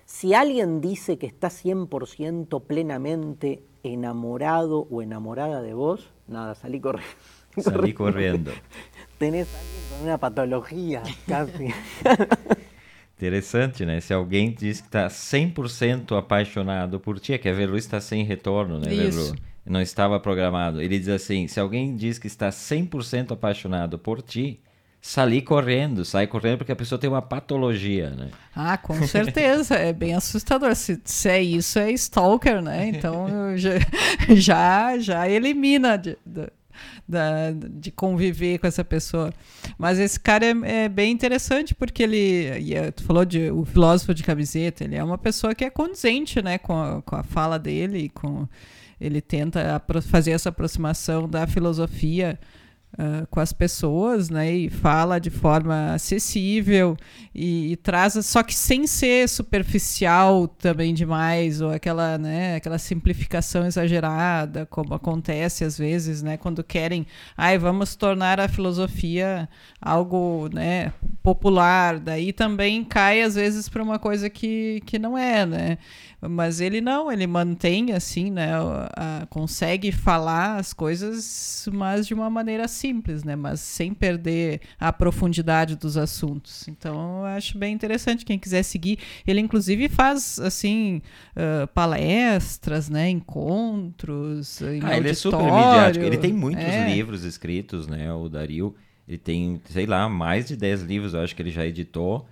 Si 0.06 0.34
alguien 0.34 0.80
dice 0.80 1.18
que 1.18 1.26
está 1.26 1.48
100% 1.48 2.62
plenamente 2.66 3.62
enamorado 3.82 4.86
o 4.90 5.02
enamorada 5.02 5.62
de 5.62 5.74
vos, 5.74 6.10
nada, 6.26 6.54
salí 6.54 6.80
corriendo. 6.80 7.14
Salí 7.56 7.92
corriendo. 7.92 8.50
Tenés 9.18 9.48
alguien 9.54 9.82
con 9.90 10.02
una 10.08 10.18
patología, 10.18 11.04
casi. 11.28 11.72
Interessante, 13.16 13.86
né? 13.86 14.00
Se 14.00 14.12
alguém 14.12 14.52
diz 14.52 14.80
que 14.80 14.86
está 14.88 15.06
100% 15.06 16.18
apaixonado 16.18 16.98
por 16.98 17.20
ti, 17.20 17.34
é 17.34 17.38
que 17.38 17.48
a 17.48 17.52
Velu 17.52 17.76
está 17.76 18.00
sem 18.00 18.24
retorno, 18.24 18.80
né, 18.80 18.88
Velu? 18.88 19.36
Não 19.64 19.80
estava 19.80 20.18
programado. 20.18 20.82
Ele 20.82 20.98
diz 20.98 21.08
assim: 21.08 21.46
se 21.46 21.60
alguém 21.60 21.94
diz 21.94 22.18
que 22.18 22.26
está 22.26 22.48
100% 22.48 23.30
apaixonado 23.30 24.00
por 24.00 24.20
ti, 24.20 24.60
sair 25.04 25.42
correndo, 25.42 26.02
sai 26.02 26.26
correndo 26.26 26.56
porque 26.56 26.72
a 26.72 26.76
pessoa 26.76 26.98
tem 26.98 27.10
uma 27.10 27.20
patologia, 27.20 28.08
né? 28.08 28.30
Ah, 28.56 28.78
com 28.78 28.94
certeza, 29.06 29.74
é 29.74 29.92
bem 29.92 30.14
assustador. 30.14 30.74
Se, 30.74 30.98
se 31.04 31.28
é 31.28 31.42
isso, 31.42 31.78
é 31.78 31.92
stalker, 31.92 32.62
né? 32.62 32.88
Então 32.88 33.54
já, 33.54 33.72
já, 34.34 34.98
já 34.98 35.28
elimina 35.28 35.98
de, 35.98 36.16
de, 36.24 36.48
de, 37.70 37.90
conviver 37.90 38.58
com 38.58 38.66
essa 38.66 38.82
pessoa. 38.82 39.30
Mas 39.76 39.98
esse 39.98 40.18
cara 40.18 40.46
é, 40.46 40.84
é 40.84 40.88
bem 40.88 41.12
interessante 41.12 41.74
porque 41.74 42.02
ele, 42.02 42.58
e 42.60 42.74
é, 42.74 42.90
tu 42.90 43.04
falou 43.04 43.26
de 43.26 43.50
o 43.50 43.62
filósofo 43.66 44.14
de 44.14 44.22
camiseta, 44.22 44.84
ele 44.84 44.96
é 44.96 45.04
uma 45.04 45.18
pessoa 45.18 45.54
que 45.54 45.66
é 45.66 45.70
condizente, 45.70 46.40
né, 46.40 46.56
com 46.56 46.82
a, 46.82 47.02
com 47.02 47.14
a 47.14 47.22
fala 47.22 47.58
dele, 47.58 48.08
com 48.08 48.48
ele 48.98 49.20
tenta 49.20 49.82
fazer 50.00 50.30
essa 50.30 50.48
aproximação 50.48 51.28
da 51.28 51.46
filosofia 51.46 52.38
Uh, 52.96 53.26
com 53.26 53.40
as 53.40 53.52
pessoas, 53.52 54.30
né? 54.30 54.52
E 54.52 54.70
fala 54.70 55.18
de 55.18 55.28
forma 55.28 55.94
acessível 55.94 56.96
e, 57.34 57.72
e, 57.72 57.76
traz, 57.76 58.14
só 58.24 58.40
que 58.40 58.54
sem 58.54 58.86
ser 58.86 59.28
superficial 59.28 60.46
também 60.46 60.94
demais 60.94 61.60
ou 61.60 61.70
aquela, 61.70 62.16
né? 62.16 62.54
Aquela 62.54 62.78
simplificação 62.78 63.66
exagerada, 63.66 64.64
como 64.66 64.94
acontece 64.94 65.64
às 65.64 65.76
vezes, 65.76 66.22
né? 66.22 66.36
Quando 66.36 66.62
querem, 66.62 67.04
ai, 67.36 67.58
vamos 67.58 67.96
tornar 67.96 68.38
a 68.38 68.46
filosofia 68.46 69.48
algo, 69.80 70.48
né? 70.52 70.92
Popular, 71.24 71.98
daí 71.98 72.34
também 72.34 72.84
cai 72.84 73.22
às 73.22 73.34
vezes 73.34 73.66
para 73.66 73.82
uma 73.82 73.98
coisa 73.98 74.28
que, 74.28 74.82
que 74.84 74.98
não 74.98 75.16
é, 75.16 75.46
né? 75.46 75.78
Mas 76.20 76.60
ele 76.60 76.82
não, 76.82 77.10
ele 77.10 77.26
mantém 77.26 77.92
assim, 77.92 78.30
né? 78.30 78.50
A, 78.94 79.26
consegue 79.30 79.90
falar 79.90 80.56
as 80.56 80.74
coisas, 80.74 81.66
mas 81.72 82.06
de 82.06 82.12
uma 82.12 82.28
maneira 82.28 82.68
simples, 82.68 83.24
né? 83.24 83.34
Mas 83.34 83.60
sem 83.60 83.94
perder 83.94 84.60
a 84.78 84.92
profundidade 84.92 85.76
dos 85.76 85.96
assuntos. 85.96 86.68
Então, 86.68 87.20
eu 87.20 87.24
acho 87.24 87.56
bem 87.56 87.72
interessante 87.72 88.22
quem 88.22 88.38
quiser 88.38 88.62
seguir. 88.62 88.98
Ele 89.26 89.40
inclusive 89.40 89.88
faz 89.88 90.38
assim 90.38 91.00
uh, 91.34 91.66
palestras, 91.68 92.90
né? 92.90 93.08
Encontros. 93.08 94.60
ah, 94.82 94.94
ele 94.98 95.08
é 95.08 95.14
super 95.14 95.42
midiático. 95.42 96.04
Ele 96.04 96.18
tem 96.18 96.34
muitos 96.34 96.64
é. 96.64 96.86
livros 96.86 97.24
escritos, 97.24 97.86
né? 97.86 98.12
O 98.12 98.28
Dario. 98.28 98.74
Ele 99.06 99.18
tem, 99.18 99.60
sei 99.66 99.86
lá, 99.86 100.08
mais 100.08 100.46
de 100.46 100.56
10 100.56 100.82
livros, 100.82 101.14
eu 101.14 101.20
acho 101.20 101.34
que 101.34 101.42
ele 101.42 101.50
já 101.50 101.66
editou. 101.66 102.26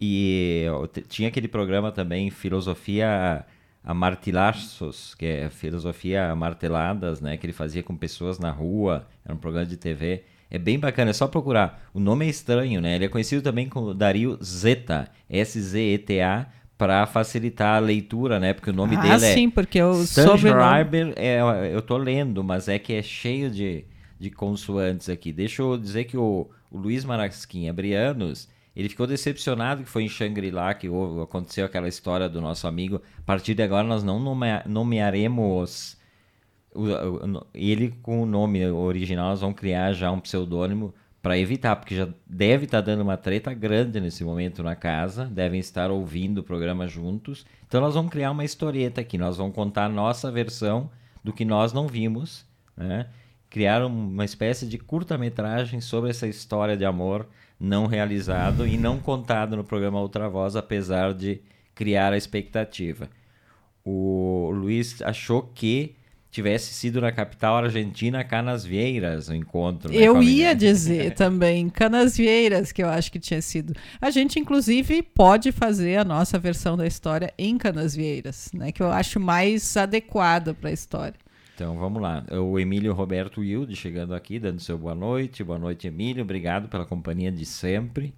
E 0.00 0.66
tinha 1.08 1.28
aquele 1.28 1.48
programa 1.48 1.90
também, 1.90 2.30
Filosofia 2.30 3.44
a 3.86 3.94
Martilaços, 3.94 5.14
que 5.14 5.24
é 5.24 5.48
filosofia 5.48 6.34
marteladas, 6.34 7.20
né, 7.20 7.36
que 7.36 7.46
ele 7.46 7.52
fazia 7.52 7.84
com 7.84 7.96
pessoas 7.96 8.36
na 8.36 8.50
rua, 8.50 9.06
era 9.24 9.32
um 9.32 9.38
programa 9.38 9.64
de 9.64 9.76
TV. 9.76 10.24
É 10.50 10.58
bem 10.58 10.76
bacana, 10.78 11.10
é 11.10 11.12
só 11.12 11.28
procurar. 11.28 11.88
O 11.94 12.00
nome 12.00 12.26
é 12.26 12.28
estranho, 12.28 12.80
né? 12.80 12.94
Ele 12.94 13.06
é 13.06 13.08
conhecido 13.08 13.42
também 13.42 13.68
como 13.68 13.92
Dario 13.92 14.38
Zeta, 14.42 15.08
S-Z-E-T-A, 15.28 16.46
para 16.78 17.04
facilitar 17.06 17.76
a 17.76 17.78
leitura, 17.78 18.38
né? 18.38 18.52
Porque 18.52 18.70
o 18.70 18.72
nome 18.72 18.96
ah, 18.96 19.00
dele 19.00 19.26
é. 19.26 19.34
sim, 19.34 19.50
porque 19.50 19.82
o 19.82 20.04
sobrenome. 20.06 21.14
É, 21.16 21.40
eu 21.72 21.82
tô 21.82 21.96
lendo, 21.96 22.44
mas 22.44 22.68
é 22.68 22.78
que 22.78 22.92
é 22.92 23.02
cheio 23.02 23.50
de, 23.50 23.84
de 24.18 24.30
consoantes 24.30 25.08
aqui. 25.08 25.32
Deixa 25.32 25.62
eu 25.62 25.76
dizer 25.76 26.04
que 26.04 26.16
o, 26.16 26.48
o 26.70 26.78
Luiz 26.78 27.04
Marasquim 27.04 27.68
Abrianos. 27.68 28.48
Ele 28.74 28.90
ficou 28.90 29.06
decepcionado 29.06 29.82
que 29.82 29.88
foi 29.88 30.02
em 30.02 30.08
Shangri-La 30.08 30.74
que 30.74 30.86
aconteceu 31.22 31.64
aquela 31.64 31.88
história 31.88 32.28
do 32.28 32.42
nosso 32.42 32.68
amigo. 32.68 33.00
A 33.18 33.22
partir 33.22 33.54
de 33.54 33.62
agora 33.62 33.86
nós 33.86 34.04
não 34.04 34.20
nomearemos 34.66 35.96
ele 37.54 37.94
com 38.02 38.22
o 38.22 38.26
nome 38.26 38.66
original, 38.66 39.30
nós 39.30 39.40
vamos 39.40 39.56
criar 39.56 39.94
já 39.94 40.10
um 40.10 40.20
pseudônimo 40.20 40.94
para 41.22 41.38
evitar, 41.38 41.74
porque 41.74 41.96
já 41.96 42.08
deve 42.26 42.66
estar 42.66 42.82
tá 42.82 42.86
dando 42.86 43.00
uma 43.00 43.16
treta 43.16 43.52
grande 43.52 44.00
nesse 44.00 44.22
momento 44.22 44.62
na 44.62 44.76
casa, 44.76 45.24
devem 45.24 45.58
estar 45.58 45.90
ouvindo 45.90 46.38
o 46.38 46.44
programa 46.44 46.86
juntos. 46.86 47.44
Então 47.66 47.80
nós 47.80 47.94
vamos 47.94 48.12
criar 48.12 48.30
uma 48.30 48.44
historieta 48.44 49.00
aqui, 49.00 49.18
nós 49.18 49.36
vamos 49.36 49.54
contar 49.54 49.86
a 49.86 49.88
nossa 49.88 50.30
versão 50.30 50.90
do 51.24 51.32
que 51.32 51.44
nós 51.44 51.72
não 51.72 51.88
vimos, 51.88 52.46
né? 52.76 53.08
Criar 53.48 53.84
uma 53.84 54.24
espécie 54.24 54.66
de 54.66 54.78
curta-metragem 54.78 55.80
sobre 55.80 56.10
essa 56.10 56.26
história 56.26 56.76
de 56.76 56.84
amor 56.84 57.28
não 57.58 57.86
realizado 57.86 58.66
e 58.66 58.76
não 58.76 58.98
contado 58.98 59.56
no 59.56 59.64
programa 59.64 60.00
Outra 60.00 60.28
Voz, 60.28 60.56
apesar 60.56 61.14
de 61.14 61.40
criar 61.74 62.12
a 62.12 62.16
expectativa. 62.16 63.08
O 63.84 64.50
Luiz 64.52 65.00
achou 65.02 65.42
que 65.42 65.96
tivesse 66.30 66.74
sido 66.74 67.00
na 67.00 67.10
capital 67.10 67.56
argentina, 67.56 68.22
Canasvieiras, 68.22 69.28
o 69.28 69.34
encontro. 69.34 69.90
Né, 69.90 69.98
eu 69.98 70.22
ia 70.22 70.54
dizer 70.54 71.14
também, 71.16 71.70
Canasvieiras, 71.70 72.72
que 72.72 72.82
eu 72.82 72.88
acho 72.88 73.10
que 73.10 73.18
tinha 73.18 73.40
sido. 73.40 73.72
A 74.00 74.10
gente, 74.10 74.38
inclusive, 74.38 75.02
pode 75.02 75.50
fazer 75.50 75.96
a 75.96 76.04
nossa 76.04 76.38
versão 76.38 76.76
da 76.76 76.86
história 76.86 77.32
em 77.38 77.56
Canasvieiras, 77.56 78.50
né, 78.52 78.70
que 78.70 78.82
eu 78.82 78.90
acho 78.90 79.18
mais 79.18 79.76
adequada 79.76 80.52
para 80.52 80.68
a 80.68 80.72
história. 80.72 81.14
Então 81.56 81.74
vamos 81.78 82.02
lá. 82.02 82.22
O 82.32 82.58
Emílio 82.58 82.92
Roberto 82.92 83.40
Wilde 83.40 83.74
chegando 83.74 84.14
aqui, 84.14 84.38
dando 84.38 84.60
seu 84.60 84.76
boa 84.76 84.94
noite. 84.94 85.42
Boa 85.42 85.58
noite, 85.58 85.86
Emílio. 85.86 86.22
Obrigado 86.22 86.68
pela 86.68 86.84
companhia 86.84 87.32
de 87.32 87.46
sempre. 87.46 88.12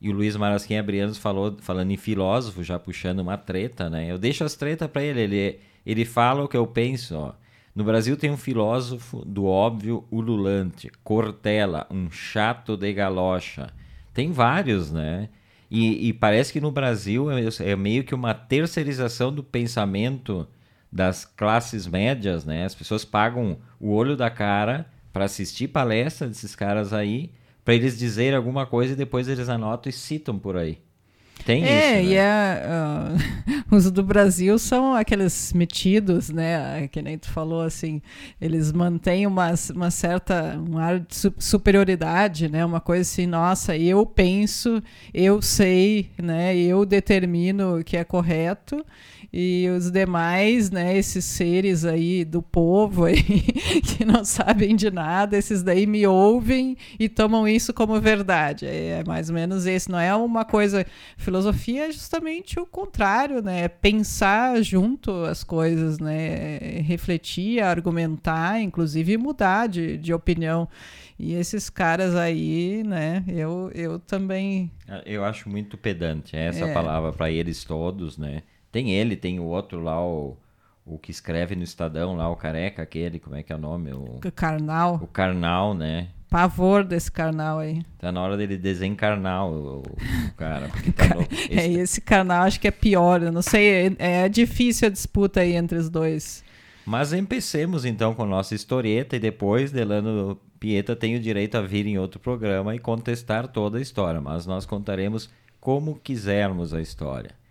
E 0.00 0.10
o 0.10 0.12
Luiz 0.12 0.34
Marasquim 0.34 0.74
Abrianos 0.74 1.16
falou, 1.16 1.56
falando 1.60 1.92
em 1.92 1.96
filósofo, 1.96 2.64
já 2.64 2.80
puxando 2.80 3.20
uma 3.20 3.38
treta, 3.38 3.88
né? 3.88 4.10
Eu 4.10 4.18
deixo 4.18 4.42
as 4.42 4.56
tretas 4.56 4.90
para 4.90 5.04
ele. 5.04 5.20
ele. 5.20 5.60
Ele 5.86 6.04
fala 6.04 6.42
o 6.42 6.48
que 6.48 6.56
eu 6.56 6.66
penso, 6.66 7.14
ó. 7.14 7.34
No 7.72 7.84
Brasil 7.84 8.16
tem 8.16 8.32
um 8.32 8.36
filósofo 8.36 9.24
do 9.24 9.44
óbvio 9.44 10.04
ululante, 10.10 10.90
Cortella, 11.04 11.86
um 11.88 12.10
chato 12.10 12.76
de 12.76 12.92
galocha. 12.92 13.72
Tem 14.12 14.32
vários, 14.32 14.90
né? 14.90 15.28
E, 15.70 16.08
e 16.08 16.12
parece 16.12 16.52
que 16.52 16.60
no 16.60 16.72
Brasil 16.72 17.30
é, 17.30 17.44
é, 17.60 17.76
meio 17.76 18.02
que 18.02 18.14
uma 18.14 18.34
terceirização 18.34 19.32
do 19.32 19.42
pensamento 19.44 20.48
das 20.92 21.24
classes 21.24 21.86
médias, 21.86 22.44
né? 22.44 22.66
As 22.66 22.74
pessoas 22.74 23.04
pagam 23.04 23.56
o 23.80 23.90
olho 23.90 24.16
da 24.16 24.28
cara 24.28 24.86
para 25.12 25.24
assistir 25.24 25.68
palestra 25.68 26.28
desses 26.28 26.54
caras 26.54 26.92
aí, 26.92 27.30
para 27.64 27.74
eles 27.74 27.98
dizerem 27.98 28.36
alguma 28.36 28.66
coisa 28.66 28.92
e 28.92 28.96
depois 28.96 29.26
eles 29.26 29.48
anotam 29.48 29.88
e 29.88 29.92
citam 29.92 30.38
por 30.38 30.56
aí. 30.56 30.78
Tem 31.44 31.64
é, 31.64 32.00
isso, 32.00 32.08
né? 32.08 32.12
e 32.12 32.14
é, 32.14 32.62
uh, 32.68 33.64
os 33.74 33.90
do 33.90 34.02
Brasil 34.02 34.58
são 34.58 34.94
aqueles 34.94 35.52
metidos, 35.52 36.30
né? 36.30 36.86
Que 36.88 37.02
nem 37.02 37.18
tu 37.18 37.28
falou, 37.30 37.62
assim, 37.62 38.00
eles 38.40 38.70
mantêm 38.70 39.26
uma, 39.26 39.52
uma 39.74 39.90
certa, 39.90 40.56
um 40.68 40.78
ar 40.78 41.00
de 41.00 41.32
superioridade, 41.38 42.48
né? 42.48 42.64
Uma 42.64 42.80
coisa 42.80 43.02
assim, 43.02 43.26
nossa, 43.26 43.76
eu 43.76 44.06
penso, 44.06 44.80
eu 45.12 45.42
sei, 45.42 46.10
né? 46.22 46.56
Eu 46.56 46.84
determino 46.84 47.80
o 47.80 47.84
que 47.84 47.96
é 47.96 48.04
correto 48.04 48.84
e 49.34 49.66
os 49.74 49.90
demais, 49.90 50.70
né, 50.70 50.94
esses 50.94 51.24
seres 51.24 51.86
aí 51.86 52.22
do 52.22 52.42
povo 52.42 53.06
aí, 53.06 53.22
que 53.80 54.04
não 54.04 54.26
sabem 54.26 54.76
de 54.76 54.90
nada, 54.90 55.38
esses 55.38 55.62
daí 55.62 55.86
me 55.86 56.06
ouvem 56.06 56.76
e 57.00 57.08
tomam 57.08 57.48
isso 57.48 57.72
como 57.72 57.98
verdade. 57.98 58.66
É 58.66 59.02
mais 59.06 59.30
ou 59.30 59.34
menos 59.34 59.64
esse, 59.64 59.90
não 59.90 59.98
é 59.98 60.14
uma 60.14 60.44
coisa. 60.44 60.84
Filosofia 61.16 61.88
é 61.88 61.92
justamente 61.92 62.60
o 62.60 62.66
contrário, 62.66 63.40
né? 63.40 63.62
É 63.62 63.68
pensar 63.68 64.62
junto 64.62 65.24
as 65.24 65.42
coisas, 65.42 65.98
né? 65.98 66.58
É 66.60 66.82
refletir, 66.82 67.62
argumentar, 67.62 68.60
inclusive 68.60 69.16
mudar 69.16 69.66
de, 69.66 69.96
de 69.96 70.12
opinião. 70.12 70.68
E 71.18 71.32
esses 71.34 71.70
caras 71.70 72.14
aí, 72.16 72.82
né, 72.84 73.24
eu, 73.28 73.70
eu 73.74 73.98
também. 73.98 74.70
Eu 75.06 75.24
acho 75.24 75.48
muito 75.48 75.78
pedante 75.78 76.36
essa 76.36 76.66
é. 76.66 76.74
palavra 76.74 77.12
para 77.12 77.30
eles 77.30 77.64
todos, 77.64 78.18
né? 78.18 78.42
Tem 78.72 78.90
ele, 78.90 79.14
tem 79.14 79.38
o 79.38 79.44
outro 79.44 79.80
lá, 79.80 80.02
o, 80.02 80.36
o 80.84 80.98
que 80.98 81.10
escreve 81.10 81.54
no 81.54 81.62
Estadão 81.62 82.16
lá, 82.16 82.28
o 82.30 82.36
careca, 82.36 82.82
aquele, 82.82 83.20
como 83.20 83.36
é 83.36 83.42
que 83.42 83.52
é 83.52 83.56
o 83.56 83.58
nome? 83.58 83.92
O, 83.92 84.18
o 84.24 84.32
Karnal. 84.32 84.98
O 85.02 85.06
Karnal, 85.06 85.74
né? 85.74 86.08
Pavor 86.30 86.82
desse 86.82 87.12
Karnal 87.12 87.58
aí. 87.58 87.84
Tá 87.98 88.10
na 88.10 88.22
hora 88.22 88.38
dele 88.38 88.56
desencarnar 88.56 89.46
o, 89.46 89.82
o 89.82 90.34
cara. 90.34 90.70
Tá 90.96 91.14
no, 91.14 91.20
esse... 91.22 91.52
É, 91.52 91.70
esse 91.70 92.00
Karnal 92.00 92.44
acho 92.44 92.58
que 92.58 92.66
é 92.66 92.70
pior, 92.70 93.22
eu 93.22 93.30
não 93.30 93.42
sei, 93.42 93.94
é, 93.98 94.24
é 94.24 94.28
difícil 94.30 94.88
a 94.88 94.90
disputa 94.90 95.40
aí 95.40 95.54
entre 95.54 95.76
os 95.76 95.90
dois. 95.90 96.42
Mas 96.86 97.12
empecemos 97.12 97.84
então 97.84 98.14
com 98.14 98.24
nossa 98.24 98.54
historieta 98.54 99.14
e 99.14 99.20
depois 99.20 99.70
Delano 99.70 100.40
Pieta 100.58 100.96
tem 100.96 101.14
o 101.14 101.20
direito 101.20 101.56
a 101.56 101.60
vir 101.60 101.86
em 101.86 101.98
outro 101.98 102.18
programa 102.18 102.74
e 102.74 102.78
contestar 102.78 103.46
toda 103.46 103.76
a 103.76 103.80
história, 103.80 104.20
mas 104.20 104.46
nós 104.46 104.64
contaremos 104.64 105.30
como 105.60 106.00
quisermos 106.02 106.72
a 106.72 106.80
história. 106.80 107.41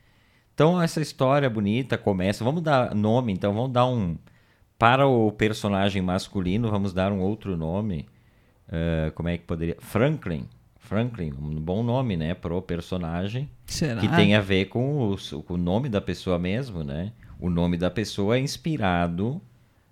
Então 0.53 0.81
essa 0.81 1.01
história 1.01 1.49
bonita 1.49 1.97
começa. 1.97 2.43
Vamos 2.43 2.61
dar 2.61 2.93
nome, 2.95 3.33
então 3.33 3.53
vamos 3.53 3.71
dar 3.71 3.85
um 3.85 4.17
para 4.77 5.05
o 5.05 5.31
personagem 5.31 6.01
masculino, 6.01 6.71
vamos 6.71 6.91
dar 6.91 7.11
um 7.11 7.19
outro 7.19 7.55
nome. 7.55 8.07
Uh, 8.67 9.11
como 9.13 9.29
é 9.29 9.37
que 9.37 9.43
poderia? 9.45 9.77
Franklin. 9.79 10.47
Franklin, 10.79 11.31
um 11.39 11.61
bom 11.61 11.83
nome, 11.83 12.17
né, 12.17 12.33
pro 12.33 12.61
personagem. 12.61 13.49
Será? 13.65 14.01
Que 14.01 14.07
tem 14.09 14.35
a 14.35 14.41
ver 14.41 14.65
com 14.65 15.11
o, 15.11 15.43
com 15.43 15.53
o 15.53 15.57
nome 15.57 15.87
da 15.87 16.01
pessoa 16.01 16.39
mesmo, 16.39 16.83
né? 16.83 17.13
O 17.39 17.49
nome 17.49 17.77
da 17.77 17.89
pessoa 17.89 18.37
é 18.37 18.39
inspirado 18.39 19.41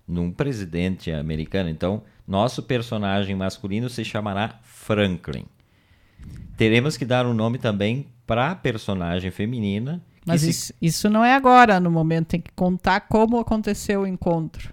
num 0.06 0.30
presidente 0.30 1.10
americano. 1.12 1.70
Então, 1.70 2.02
nosso 2.26 2.62
personagem 2.62 3.34
masculino 3.34 3.88
se 3.88 4.04
chamará 4.04 4.58
Franklin. 4.62 5.46
Teremos 6.56 6.96
que 6.96 7.04
dar 7.04 7.26
um 7.26 7.32
nome 7.32 7.58
também 7.58 8.06
para 8.26 8.50
a 8.50 8.54
personagem 8.54 9.30
feminina, 9.30 10.02
mas 10.26 10.42
se... 10.42 10.50
isso, 10.50 10.74
isso 10.80 11.10
não 11.10 11.24
é 11.24 11.34
agora, 11.34 11.80
no 11.80 11.90
momento. 11.90 12.28
Tem 12.28 12.40
que 12.40 12.52
contar 12.52 13.00
como 13.00 13.38
aconteceu 13.38 14.02
o 14.02 14.06
encontro. 14.06 14.70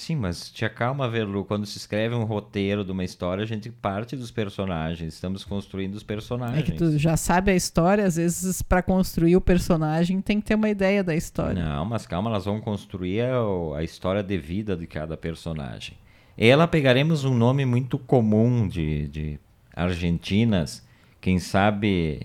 Sim, 0.00 0.16
mas 0.16 0.50
te 0.50 0.64
acalma, 0.64 1.08
Verlu. 1.10 1.44
Quando 1.44 1.66
se 1.66 1.76
escreve 1.76 2.14
um 2.14 2.24
roteiro 2.24 2.84
de 2.84 2.90
uma 2.90 3.04
história, 3.04 3.42
a 3.42 3.46
gente 3.46 3.70
parte 3.70 4.16
dos 4.16 4.30
personagens. 4.30 5.12
Estamos 5.12 5.44
construindo 5.44 5.94
os 5.94 6.02
personagens. 6.02 6.58
É 6.58 6.62
que 6.62 6.72
tu 6.72 6.96
já 6.98 7.16
sabe 7.18 7.50
a 7.50 7.54
história, 7.54 8.04
às 8.06 8.16
vezes, 8.16 8.62
para 8.62 8.82
construir 8.82 9.36
o 9.36 9.40
personagem, 9.40 10.20
tem 10.22 10.40
que 10.40 10.46
ter 10.46 10.54
uma 10.54 10.70
ideia 10.70 11.04
da 11.04 11.14
história. 11.14 11.62
Não, 11.62 11.84
mas 11.84 12.06
calma, 12.06 12.30
nós 12.30 12.46
vamos 12.46 12.64
construir 12.64 13.20
a, 13.20 13.76
a 13.76 13.84
história 13.84 14.22
de 14.22 14.38
vida 14.38 14.74
de 14.74 14.86
cada 14.86 15.16
personagem. 15.16 15.98
Ela 16.38 16.66
pegaremos 16.66 17.24
um 17.24 17.34
nome 17.34 17.66
muito 17.66 17.98
comum 17.98 18.66
de, 18.66 19.06
de 19.08 19.40
argentinas, 19.76 20.82
quem 21.20 21.38
sabe. 21.38 22.22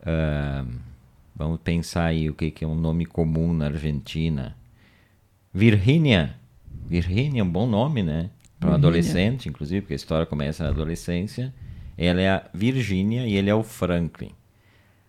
Uh, 0.00 0.91
Vamos 1.42 1.58
pensar 1.60 2.04
aí 2.04 2.30
o 2.30 2.34
que, 2.34 2.52
que 2.52 2.64
é 2.64 2.68
um 2.68 2.76
nome 2.76 3.04
comum 3.04 3.52
na 3.52 3.66
Argentina. 3.66 4.56
Virgínia. 5.52 6.36
Virgínia 6.86 7.40
é 7.40 7.42
um 7.42 7.50
bom 7.50 7.66
nome, 7.66 8.00
né? 8.00 8.30
Para 8.60 8.70
um 8.70 8.74
adolescente, 8.74 9.48
inclusive, 9.48 9.80
porque 9.80 9.94
a 9.94 9.96
história 9.96 10.24
começa 10.24 10.62
na 10.62 10.70
adolescência. 10.70 11.52
Ela 11.98 12.20
é 12.20 12.30
a 12.30 12.44
Virgínia 12.54 13.26
e 13.26 13.34
ele 13.34 13.50
é 13.50 13.54
o 13.54 13.64
Franklin. 13.64 14.30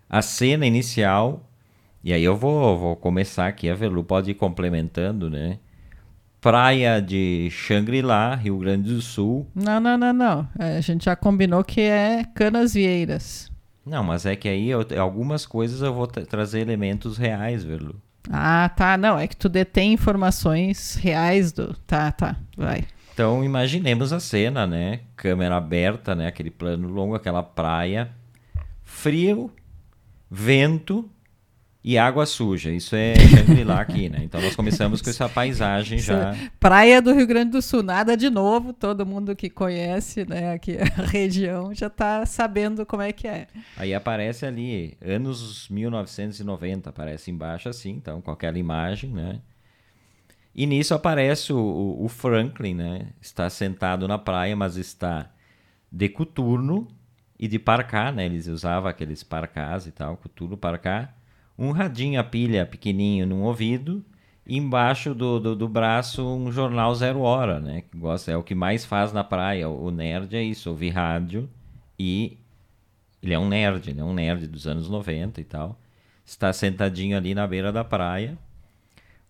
A 0.10 0.24
cena 0.24 0.66
inicial, 0.66 1.48
e 2.04 2.12
aí 2.12 2.24
eu 2.24 2.36
vou, 2.36 2.80
vou 2.80 2.96
começar 2.96 3.46
aqui, 3.46 3.70
a 3.70 3.76
Velu 3.76 4.04
pode 4.04 4.32
ir 4.32 4.34
complementando, 4.34 5.30
né? 5.30 5.60
Praia 6.42 7.00
de 7.00 7.48
Xangri-Lá, 7.52 8.34
Rio 8.34 8.58
Grande 8.58 8.92
do 8.92 9.02
Sul. 9.02 9.46
Não, 9.54 9.80
não, 9.80 10.00
não, 10.00 10.12
não. 10.12 10.48
A 10.58 10.82
gente 10.82 11.06
já 11.06 11.16
combinou 11.16 11.64
que 11.64 11.82
é 11.82 12.26
Canas 12.34 12.74
Vieiras. 12.74 13.53
Não, 13.86 14.04
mas 14.04 14.26
é 14.26 14.36
que 14.36 14.48
aí 14.48 14.70
eu, 14.70 14.86
algumas 15.00 15.46
coisas 15.46 15.82
eu 15.82 15.94
vou 15.94 16.08
trazer 16.08 16.62
elementos 16.62 17.18
reais, 17.18 17.64
Verlu. 17.64 17.96
Ah, 18.32 18.70
tá. 18.70 18.98
Não, 18.98 19.20
é 19.20 19.28
que 19.28 19.36
tu 19.36 19.50
detém 19.50 19.94
informações 19.94 20.96
reais 20.96 21.52
do. 21.52 21.74
Tá, 21.86 22.12
tá. 22.12 22.38
Vai. 22.56 22.86
Então 23.14 23.44
imaginemos 23.44 24.14
a 24.14 24.20
cena, 24.20 24.66
né? 24.66 25.02
Câmera 25.16 25.58
aberta, 25.58 26.16
né? 26.16 26.28
Aquele 26.28 26.50
plano 26.50 26.88
longo, 26.88 27.16
aquela 27.16 27.44
praia. 27.44 28.10
Frio, 28.84 29.52
vento, 30.32 31.10
e 31.84 31.98
água 31.98 32.26
suja. 32.26 32.72
Isso 32.72 32.96
é 32.96 33.14
Shangri-La 33.28 33.82
aqui, 33.82 34.08
né? 34.08 34.22
Então 34.24 34.42
nós 34.42 34.56
começamos 34.56 35.02
com 35.02 35.10
essa 35.10 35.28
paisagem 35.28 36.00
já. 36.00 36.34
Praia 36.60 37.02
do 37.02 37.14
Rio 37.14 37.28
Grande 37.28 37.52
do 37.52 37.62
Sul, 37.62 37.84
nada 37.84 38.16
de 38.16 38.30
novo. 38.30 38.72
Todo 38.72 39.06
mundo 39.06 39.36
que 39.36 39.50
conhece, 39.50 40.26
né, 40.26 40.54
aqui 40.54 40.78
a 40.98 41.02
região 41.02 41.74
já 41.74 41.88
está 41.88 42.26
sabendo 42.26 42.86
como 42.86 43.02
é 43.02 43.12
que 43.12 43.28
é. 43.28 43.48
Aí 43.76 43.94
aparece 43.94 44.46
ali 44.46 44.98
anos 45.02 45.68
1990, 45.70 46.90
aparece 46.90 47.30
embaixo 47.30 47.68
assim, 47.68 47.92
então 47.92 48.22
com 48.22 48.32
aquela 48.32 48.58
imagem, 48.58 49.10
né? 49.10 49.42
E 50.56 50.68
nisso 50.68 50.94
aparece 50.94 51.52
o, 51.52 51.98
o 52.00 52.08
Franklin, 52.08 52.76
né? 52.76 53.08
Está 53.20 53.50
sentado 53.50 54.08
na 54.08 54.20
praia, 54.20 54.56
mas 54.56 54.78
está 54.78 55.32
de 55.92 56.08
coturno 56.08 56.88
e 57.40 57.48
de 57.48 57.58
parcá, 57.58 58.12
né? 58.12 58.28
Eles 58.28 58.48
usavam 58.48 58.88
aqueles 58.88 59.24
parcás 59.24 59.88
e 59.88 59.92
tal, 59.92 60.16
coturno, 60.16 60.56
parcá 60.56 61.12
um 61.58 61.72
radinho 61.72 62.20
a 62.20 62.24
pilha 62.24 62.66
pequenininho 62.66 63.26
num 63.26 63.44
ouvido, 63.44 64.04
e 64.46 64.58
embaixo 64.58 65.14
do, 65.14 65.40
do, 65.40 65.56
do, 65.56 65.70
braço 65.70 66.26
um 66.26 66.52
jornal 66.52 66.94
zero 66.94 67.22
hora, 67.22 67.60
né? 67.60 67.82
Que 67.82 67.98
gosta, 67.98 68.32
é 68.32 68.38
o 68.38 68.44
que 68.44 68.54
mais 68.54 68.84
faz 68.84 69.14
na 69.14 69.24
praia. 69.24 69.70
O 69.70 69.90
nerd 69.90 70.36
é 70.36 70.44
isso, 70.44 70.70
ouvir 70.70 70.90
rádio 70.90 71.50
e 71.98 72.38
ele 73.22 73.34
é 73.34 73.40
um 73.40 73.48
nerd, 73.48 73.94
né? 73.94 74.04
Um 74.04 74.14
nerd 74.14 74.48
dos 74.48 74.68
anos 74.68 74.90
90 74.90 75.40
e 75.40 75.44
tal. 75.46 75.80
Está 76.26 76.52
sentadinho 76.52 77.16
ali 77.16 77.34
na 77.34 77.48
beira 77.48 77.72
da 77.72 77.84
praia. 77.84 78.38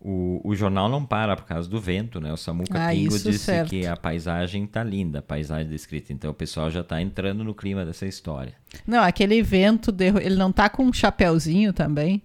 O, 0.06 0.38
o 0.44 0.54
jornal 0.54 0.86
não 0.86 1.02
para 1.02 1.34
por 1.34 1.46
causa 1.46 1.66
do 1.66 1.80
vento, 1.80 2.20
né? 2.20 2.30
O 2.30 2.36
Samuca 2.36 2.78
ah, 2.78 2.90
Pingo 2.90 3.18
disse 3.18 3.38
certo. 3.38 3.70
que 3.70 3.86
a 3.86 3.96
paisagem 3.96 4.66
tá 4.66 4.84
linda, 4.84 5.20
a 5.20 5.22
paisagem 5.22 5.66
descrita. 5.66 6.12
Então 6.12 6.30
o 6.30 6.34
pessoal 6.34 6.70
já 6.70 6.82
está 6.82 7.00
entrando 7.00 7.42
no 7.42 7.54
clima 7.54 7.86
dessa 7.86 8.04
história. 8.04 8.52
Não, 8.86 9.02
aquele 9.02 9.42
vento, 9.42 9.90
de... 9.90 10.08
ele 10.08 10.36
não 10.36 10.52
tá 10.52 10.68
com 10.68 10.84
um 10.84 10.92
chapéuzinho 10.92 11.72
também? 11.72 12.22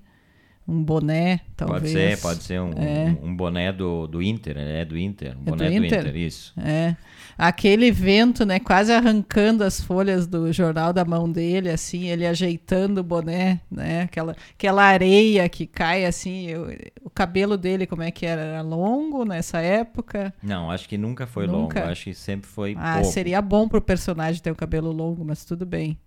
Um 0.69 0.83
boné, 0.83 1.39
talvez. 1.55 1.81
Pode 1.81 1.91
ser, 1.91 2.21
pode 2.21 2.43
ser 2.43 2.61
um, 2.61 2.71
é. 2.73 3.17
um, 3.21 3.29
um 3.29 3.35
boné 3.35 3.73
do, 3.73 4.05
do 4.07 4.21
Inter, 4.21 4.55
é 4.57 4.85
do 4.85 4.97
Inter. 4.97 5.35
Um 5.37 5.41
é 5.41 5.49
boné 5.49 5.69
do 5.69 5.85
Inter? 5.85 6.03
do 6.03 6.09
Inter, 6.09 6.15
isso. 6.15 6.53
É 6.59 6.95
aquele 7.39 7.89
vento, 7.89 8.45
né, 8.45 8.59
quase 8.59 8.91
arrancando 8.91 9.63
as 9.63 9.79
folhas 9.79 10.27
do 10.27 10.51
jornal 10.51 10.91
da 10.91 11.05
mão 11.05 11.31
dele, 11.31 11.69
assim, 11.69 12.09
ele 12.09 12.27
ajeitando 12.27 12.99
o 12.99 13.03
boné, 13.03 13.61
né, 13.71 14.01
aquela, 14.01 14.35
aquela 14.57 14.83
areia 14.83 15.47
que 15.47 15.65
cai, 15.65 16.05
assim, 16.05 16.47
eu, 16.47 16.67
o 17.01 17.09
cabelo 17.09 17.57
dele, 17.57 17.87
como 17.87 18.03
é 18.03 18.11
que 18.11 18.25
era? 18.25 18.41
Era 18.41 18.61
longo 18.61 19.23
nessa 19.23 19.59
época? 19.59 20.33
Não, 20.43 20.69
acho 20.69 20.89
que 20.89 20.97
nunca 20.97 21.25
foi 21.25 21.47
nunca? 21.47 21.79
longo, 21.79 21.91
acho 21.91 22.03
que 22.03 22.13
sempre 22.13 22.49
foi 22.49 22.75
Ah, 22.77 22.95
pouco. 22.95 23.13
seria 23.13 23.41
bom 23.41 23.69
pro 23.69 23.81
personagem 23.81 24.41
ter 24.41 24.51
o 24.51 24.55
cabelo 24.55 24.91
longo, 24.91 25.23
mas 25.23 25.45
tudo 25.45 25.65
bem. 25.65 25.97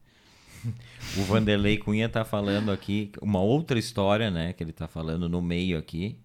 o 1.17 1.23
Vanderlei 1.23 1.79
Cunha 1.79 2.09
tá 2.09 2.25
falando 2.25 2.71
aqui 2.71 3.11
uma 3.21 3.41
outra 3.41 3.79
história, 3.79 4.31
né, 4.31 4.53
que 4.53 4.63
ele 4.63 4.73
tá 4.73 4.89
falando 4.89 5.29
no 5.29 5.43
meio 5.43 5.79
aqui, 5.79 6.19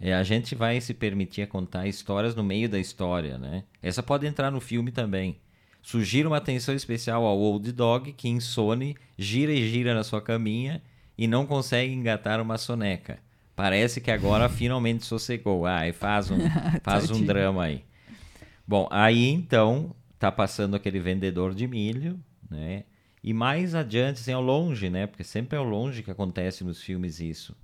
é, 0.00 0.14
a 0.14 0.22
gente 0.22 0.54
vai 0.54 0.80
se 0.80 0.94
permitir 0.94 1.48
contar 1.48 1.86
histórias 1.86 2.34
no 2.34 2.44
meio 2.44 2.68
da 2.68 2.78
história, 2.78 3.36
né? 3.36 3.64
Essa 3.82 4.02
pode 4.02 4.26
entrar 4.26 4.50
no 4.50 4.60
filme 4.60 4.92
também. 4.92 5.40
Sugira 5.82 6.28
uma 6.28 6.36
atenção 6.36 6.74
especial 6.74 7.24
ao 7.24 7.38
Old 7.38 7.72
Dog 7.72 8.12
que 8.12 8.28
insone, 8.28 8.96
gira 9.16 9.52
e 9.52 9.68
gira 9.68 9.94
na 9.94 10.04
sua 10.04 10.20
caminha 10.22 10.82
e 11.16 11.26
não 11.26 11.46
consegue 11.46 11.92
engatar 11.92 12.40
uma 12.40 12.58
soneca. 12.58 13.18
Parece 13.56 14.00
que 14.00 14.10
agora 14.10 14.46
finalmente 14.50 15.04
sossegou. 15.04 15.66
Ah, 15.66 15.88
e 15.88 15.92
faz 15.92 16.30
um, 16.30 16.38
faz 16.84 17.10
um 17.10 17.24
drama 17.24 17.64
aí. 17.64 17.84
Bom, 18.66 18.86
aí 18.90 19.28
então 19.28 19.96
tá 20.16 20.30
passando 20.30 20.76
aquele 20.76 21.00
vendedor 21.00 21.54
de 21.54 21.66
milho, 21.66 22.20
né? 22.48 22.84
E 23.22 23.32
mais 23.32 23.74
adiante, 23.74 24.20
assim, 24.20 24.32
ao 24.32 24.42
longe, 24.42 24.88
né? 24.88 25.06
Porque 25.06 25.24
sempre 25.24 25.56
é 25.56 25.58
ao 25.58 25.64
longe 25.64 26.02
que 26.02 26.10
acontece 26.10 26.62
nos 26.64 26.80
filmes 26.82 27.20
isso 27.20 27.54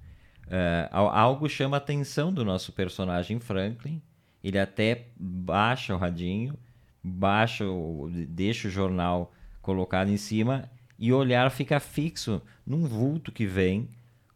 Uh, 0.46 1.08
algo 1.08 1.48
chama 1.48 1.76
a 1.76 1.78
atenção 1.78 2.32
do 2.32 2.44
nosso 2.44 2.72
personagem 2.72 3.40
Franklin. 3.40 4.00
Ele 4.42 4.58
até 4.58 5.06
baixa 5.16 5.94
o 5.94 5.98
radinho, 5.98 6.54
baixa, 7.02 7.66
o, 7.66 8.10
deixa 8.28 8.68
o 8.68 8.70
jornal 8.70 9.32
colocado 9.62 10.10
em 10.10 10.18
cima 10.18 10.70
e 10.98 11.12
o 11.12 11.16
olhar 11.16 11.50
fica 11.50 11.80
fixo 11.80 12.42
num 12.66 12.86
vulto 12.86 13.32
que 13.32 13.46
vem 13.46 13.88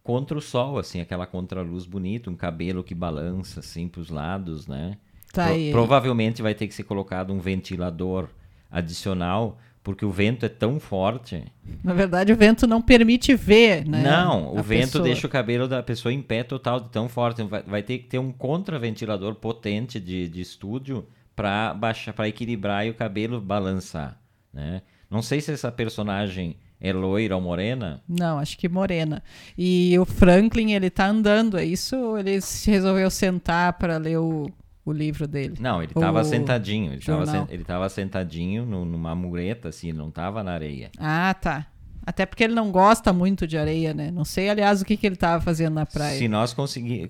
contra 0.03 0.39
o 0.39 0.41
sol, 0.41 0.79
assim, 0.79 1.03
aquela 1.03 1.27
contraluz 1.27 1.85
bonita, 1.85 2.31
um 2.31 2.35
cabelo 2.35 2.83
que 2.83 2.95
balança 2.95 3.61
assim 3.61 3.87
para 3.87 4.01
os 4.01 4.09
lados, 4.09 4.67
né? 4.67 4.97
Tá 5.31 5.49
Pro, 5.49 5.71
provavelmente 5.73 6.41
vai 6.41 6.55
ter 6.55 6.67
que 6.67 6.75
ser 6.75 6.85
colocado 6.85 7.35
um 7.35 7.39
ventilador 7.39 8.31
adicional 8.71 9.59
porque 9.83 10.05
o 10.05 10.11
vento 10.11 10.45
é 10.45 10.49
tão 10.49 10.79
forte. 10.79 11.45
Na 11.83 11.95
verdade, 11.95 12.33
o 12.33 12.37
vento 12.37 12.67
não 12.67 12.83
permite 12.83 13.35
ver, 13.35 13.87
né? 13.87 14.03
Não, 14.03 14.55
o 14.55 14.63
vento 14.63 14.87
pessoa. 14.87 15.05
deixa 15.05 15.27
o 15.27 15.31
cabelo 15.31 15.67
da 15.67 15.83
pessoa 15.83 16.13
em 16.13 16.21
pé 16.21 16.43
total, 16.43 16.81
de 16.81 16.91
tão 16.91 17.09
forte. 17.09 17.43
Vai, 17.45 17.63
vai 17.63 17.83
ter 17.83 17.99
que 17.99 18.07
ter 18.07 18.19
um 18.19 18.33
contraventilador 18.33 19.35
potente 19.37 19.99
de, 19.99 20.29
de 20.29 20.41
estúdio 20.41 21.07
para 21.35 21.73
baixar, 21.73 22.13
para 22.13 22.29
equilibrar 22.29 22.87
e 22.87 22.91
o 22.91 22.95
cabelo 22.95 23.41
balançar, 23.41 24.21
né? 24.53 24.83
Não 25.11 25.23
sei 25.23 25.41
se 25.41 25.53
essa 25.53 25.73
personagem 25.73 26.57
é 26.81 26.93
loira 26.93 27.35
ou 27.35 27.41
morena? 27.41 28.03
Não, 28.09 28.39
acho 28.39 28.59
que 28.59 28.69
morena. 28.69 29.23
E 29.57 29.99
o 29.99 30.05
Franklin, 30.05 30.73
ele 30.73 30.91
tá 30.91 31.07
andando, 31.07 31.57
é 31.57 31.65
isso? 31.65 31.97
Ou 31.97 32.19
ele 32.19 32.39
resolveu 32.67 33.11
sentar 33.11 33.73
para 33.75 33.97
ler 33.97 34.19
o, 34.19 34.51
o 34.89 34.93
livro 34.93 35.27
dele. 35.27 35.55
Não, 35.61 35.83
ele 35.83 35.93
estava 35.93 36.25
sentadinho. 36.25 36.93
Ele 36.93 37.63
estava 37.63 37.89
sentadinho 37.89 38.65
numa 38.65 39.15
mureta, 39.15 39.69
assim, 39.69 39.93
não 39.93 40.09
estava 40.09 40.43
na 40.43 40.53
areia. 40.53 40.91
Ah, 40.99 41.35
tá. 41.35 41.67
Até 42.09 42.25
porque 42.25 42.43
ele 42.43 42.55
não 42.55 42.71
gosta 42.71 43.13
muito 43.13 43.47
de 43.47 43.59
areia, 43.59 43.93
né? 43.93 44.11
Não 44.11 44.25
sei, 44.25 44.49
aliás, 44.49 44.81
o 44.81 44.85
que, 44.87 44.97
que 44.97 45.07
ele 45.07 45.15
estava 45.15 45.45
fazendo 45.45 45.75
na 45.75 45.85
praia. 45.85 46.17
Se 46.17 46.27
nós 46.27 46.55
conseguir, 46.55 47.07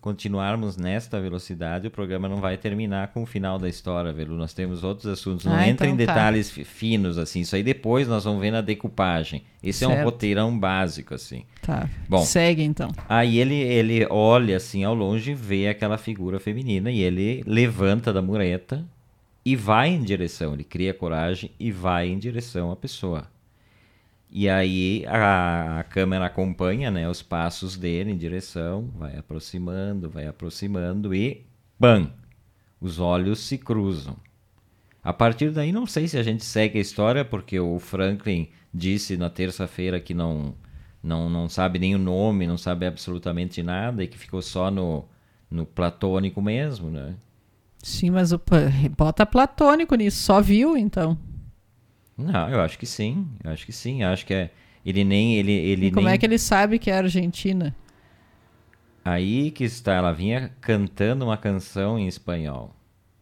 continuarmos 0.00 0.76
nesta 0.76 1.20
velocidade, 1.20 1.86
o 1.86 1.90
programa 1.90 2.28
não 2.28 2.38
vai 2.38 2.56
terminar 2.56 3.12
com 3.12 3.22
o 3.22 3.26
final 3.26 3.60
da 3.60 3.68
história, 3.68 4.12
Velu. 4.12 4.34
Nós 4.34 4.52
temos 4.52 4.82
outros 4.82 5.06
assuntos. 5.06 5.46
Não 5.46 5.54
ah, 5.54 5.68
entra 5.68 5.86
então 5.86 6.02
em 6.02 6.04
tá. 6.04 6.12
detalhes 6.12 6.50
finos, 6.50 7.16
assim. 7.16 7.42
Isso 7.42 7.54
aí 7.54 7.62
depois 7.62 8.08
nós 8.08 8.24
vamos 8.24 8.40
ver 8.40 8.50
na 8.50 8.60
decupagem. 8.60 9.44
Esse 9.62 9.78
certo. 9.78 9.92
é 9.92 10.00
um 10.00 10.04
roteirão 10.04 10.58
básico, 10.58 11.14
assim. 11.14 11.44
Tá. 11.62 11.88
Bom, 12.08 12.24
segue 12.24 12.64
então. 12.64 12.90
Aí 13.08 13.38
ele, 13.38 13.54
ele 13.54 14.04
olha 14.10 14.56
assim 14.56 14.82
ao 14.82 14.96
longe, 14.96 15.32
vê 15.32 15.68
aquela 15.68 15.96
figura 15.96 16.40
feminina 16.40 16.90
e 16.90 17.00
ele 17.00 17.44
levanta 17.46 18.12
da 18.12 18.20
mureta 18.20 18.84
e 19.44 19.54
vai 19.54 19.90
em 19.90 20.02
direção. 20.02 20.54
Ele 20.54 20.64
cria 20.64 20.92
coragem 20.92 21.52
e 21.56 21.70
vai 21.70 22.08
em 22.08 22.18
direção 22.18 22.72
à 22.72 22.74
pessoa. 22.74 23.28
E 24.32 24.48
aí 24.48 25.04
a, 25.08 25.80
a, 25.80 25.82
câmera 25.82 26.26
acompanha 26.26 26.88
né, 26.90 27.08
os 27.08 27.20
passos 27.20 27.76
dele 27.76 28.12
em 28.12 28.16
direção, 28.16 28.88
vai 28.96 29.16
aproximando, 29.16 30.08
vai 30.08 30.26
aproximando 30.26 31.12
e 31.12 31.44
bam! 31.78 32.12
Os 32.80 33.00
olhos 33.00 33.40
se 33.40 33.58
cruzam. 33.58 34.16
A 35.02 35.12
partir 35.12 35.50
daí 35.50 35.72
não 35.72 35.84
sei 35.84 36.06
se 36.06 36.16
a 36.16 36.22
gente 36.22 36.44
segue 36.44 36.78
a 36.78 36.80
história, 36.80 37.24
porque 37.24 37.58
o 37.58 37.78
Franklin 37.80 38.48
disse 38.72 39.16
na 39.16 39.28
terça-feira 39.28 39.98
que 39.98 40.14
não, 40.14 40.54
não, 41.02 41.28
não 41.28 41.48
sabe 41.48 41.78
nem 41.78 41.94
o 41.94 41.98
nome, 41.98 42.46
não 42.46 42.56
sabe 42.56 42.86
absolutamente 42.86 43.62
nada 43.62 44.04
e 44.04 44.06
que 44.06 44.16
ficou 44.16 44.40
só 44.40 44.70
no, 44.70 45.04
no 45.50 45.66
platônico 45.66 46.40
mesmo, 46.40 46.88
né? 46.88 47.16
Sim, 47.82 48.10
mas 48.10 48.30
o, 48.30 48.40
bota 48.96 49.26
platônico 49.26 49.94
nisso, 49.96 50.22
só 50.22 50.40
viu 50.40 50.76
então. 50.76 51.18
Não, 52.20 52.48
eu 52.48 52.60
acho 52.60 52.78
que 52.78 52.86
sim. 52.86 53.26
Eu 53.42 53.50
acho 53.50 53.66
que 53.66 53.72
sim. 53.72 54.02
Eu 54.02 54.08
acho 54.08 54.26
que 54.26 54.34
é. 54.34 54.50
Ele 54.84 55.04
nem. 55.04 55.36
Ele, 55.36 55.52
ele 55.52 55.86
e 55.86 55.90
como 55.90 56.06
nem... 56.06 56.14
é 56.14 56.18
que 56.18 56.26
ele 56.26 56.38
sabe 56.38 56.78
que 56.78 56.90
é 56.90 56.98
Argentina? 56.98 57.74
Aí 59.04 59.50
que 59.50 59.64
está, 59.64 59.94
ela 59.94 60.12
vinha 60.12 60.52
cantando 60.60 61.24
uma 61.24 61.36
canção 61.36 61.98
em 61.98 62.06
espanhol. 62.06 62.74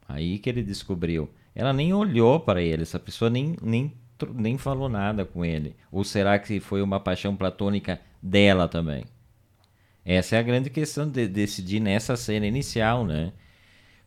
Aí 0.08 0.38
que 0.38 0.48
ele 0.48 0.62
descobriu. 0.62 1.30
Ela 1.54 1.72
nem 1.72 1.92
olhou 1.92 2.40
para 2.40 2.62
ele, 2.62 2.82
essa 2.82 2.98
pessoa 2.98 3.30
nem, 3.30 3.56
nem, 3.62 3.92
nem 4.34 4.58
falou 4.58 4.88
nada 4.88 5.24
com 5.24 5.44
ele. 5.44 5.74
Ou 5.90 6.04
será 6.04 6.38
que 6.38 6.60
foi 6.60 6.82
uma 6.82 7.00
paixão 7.00 7.34
platônica 7.34 8.00
dela 8.22 8.68
também? 8.68 9.04
Essa 10.04 10.36
é 10.36 10.38
a 10.38 10.42
grande 10.42 10.70
questão 10.70 11.08
de 11.08 11.28
decidir 11.28 11.80
nessa 11.80 12.16
cena 12.16 12.46
inicial, 12.46 13.04
né? 13.04 13.32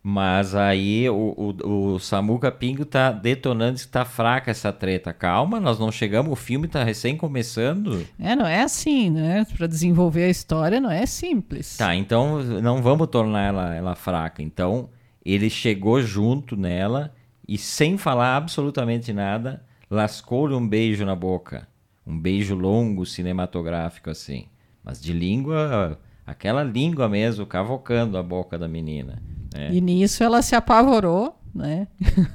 Mas 0.03 0.55
aí 0.55 1.07
o, 1.09 1.55
o, 1.63 1.93
o 1.93 1.99
Samuca 1.99 2.51
Pingo 2.51 2.83
tá 2.85 3.11
detonando 3.11 3.79
que 3.79 3.87
tá 3.87 4.03
fraca 4.03 4.49
essa 4.49 4.73
treta. 4.73 5.13
Calma, 5.13 5.59
nós 5.59 5.77
não 5.77 5.91
chegamos, 5.91 6.31
o 6.31 6.35
filme 6.35 6.67
tá 6.67 6.83
recém 6.83 7.15
começando. 7.15 8.05
É, 8.19 8.35
não 8.35 8.47
é 8.47 8.63
assim, 8.63 9.11
né? 9.11 9.45
Para 9.55 9.67
desenvolver 9.67 10.23
a 10.23 10.29
história 10.29 10.79
não 10.79 10.89
é 10.89 11.05
simples. 11.05 11.77
Tá, 11.77 11.95
então 11.95 12.41
não 12.41 12.81
vamos 12.81 13.07
tornar 13.07 13.43
ela, 13.43 13.75
ela 13.75 13.95
fraca. 13.95 14.41
Então 14.41 14.89
ele 15.23 15.51
chegou 15.51 16.01
junto 16.01 16.57
nela 16.57 17.13
e 17.47 17.55
sem 17.57 17.95
falar 17.95 18.37
absolutamente 18.37 19.13
nada, 19.13 19.63
lascou-lhe 19.87 20.55
um 20.55 20.67
beijo 20.67 21.05
na 21.05 21.15
boca. 21.15 21.67
Um 22.07 22.19
beijo 22.19 22.55
longo, 22.55 23.05
cinematográfico 23.05 24.09
assim. 24.09 24.45
Mas 24.83 24.99
de 24.99 25.13
língua, 25.13 25.99
aquela 26.25 26.63
língua 26.63 27.07
mesmo, 27.07 27.45
cavocando 27.45 28.17
a 28.17 28.23
boca 28.23 28.57
da 28.57 28.67
menina. 28.67 29.21
É. 29.53 29.73
E 29.73 29.81
nisso 29.81 30.23
ela 30.23 30.41
se 30.41 30.55
apavorou, 30.55 31.37
né? 31.53 31.87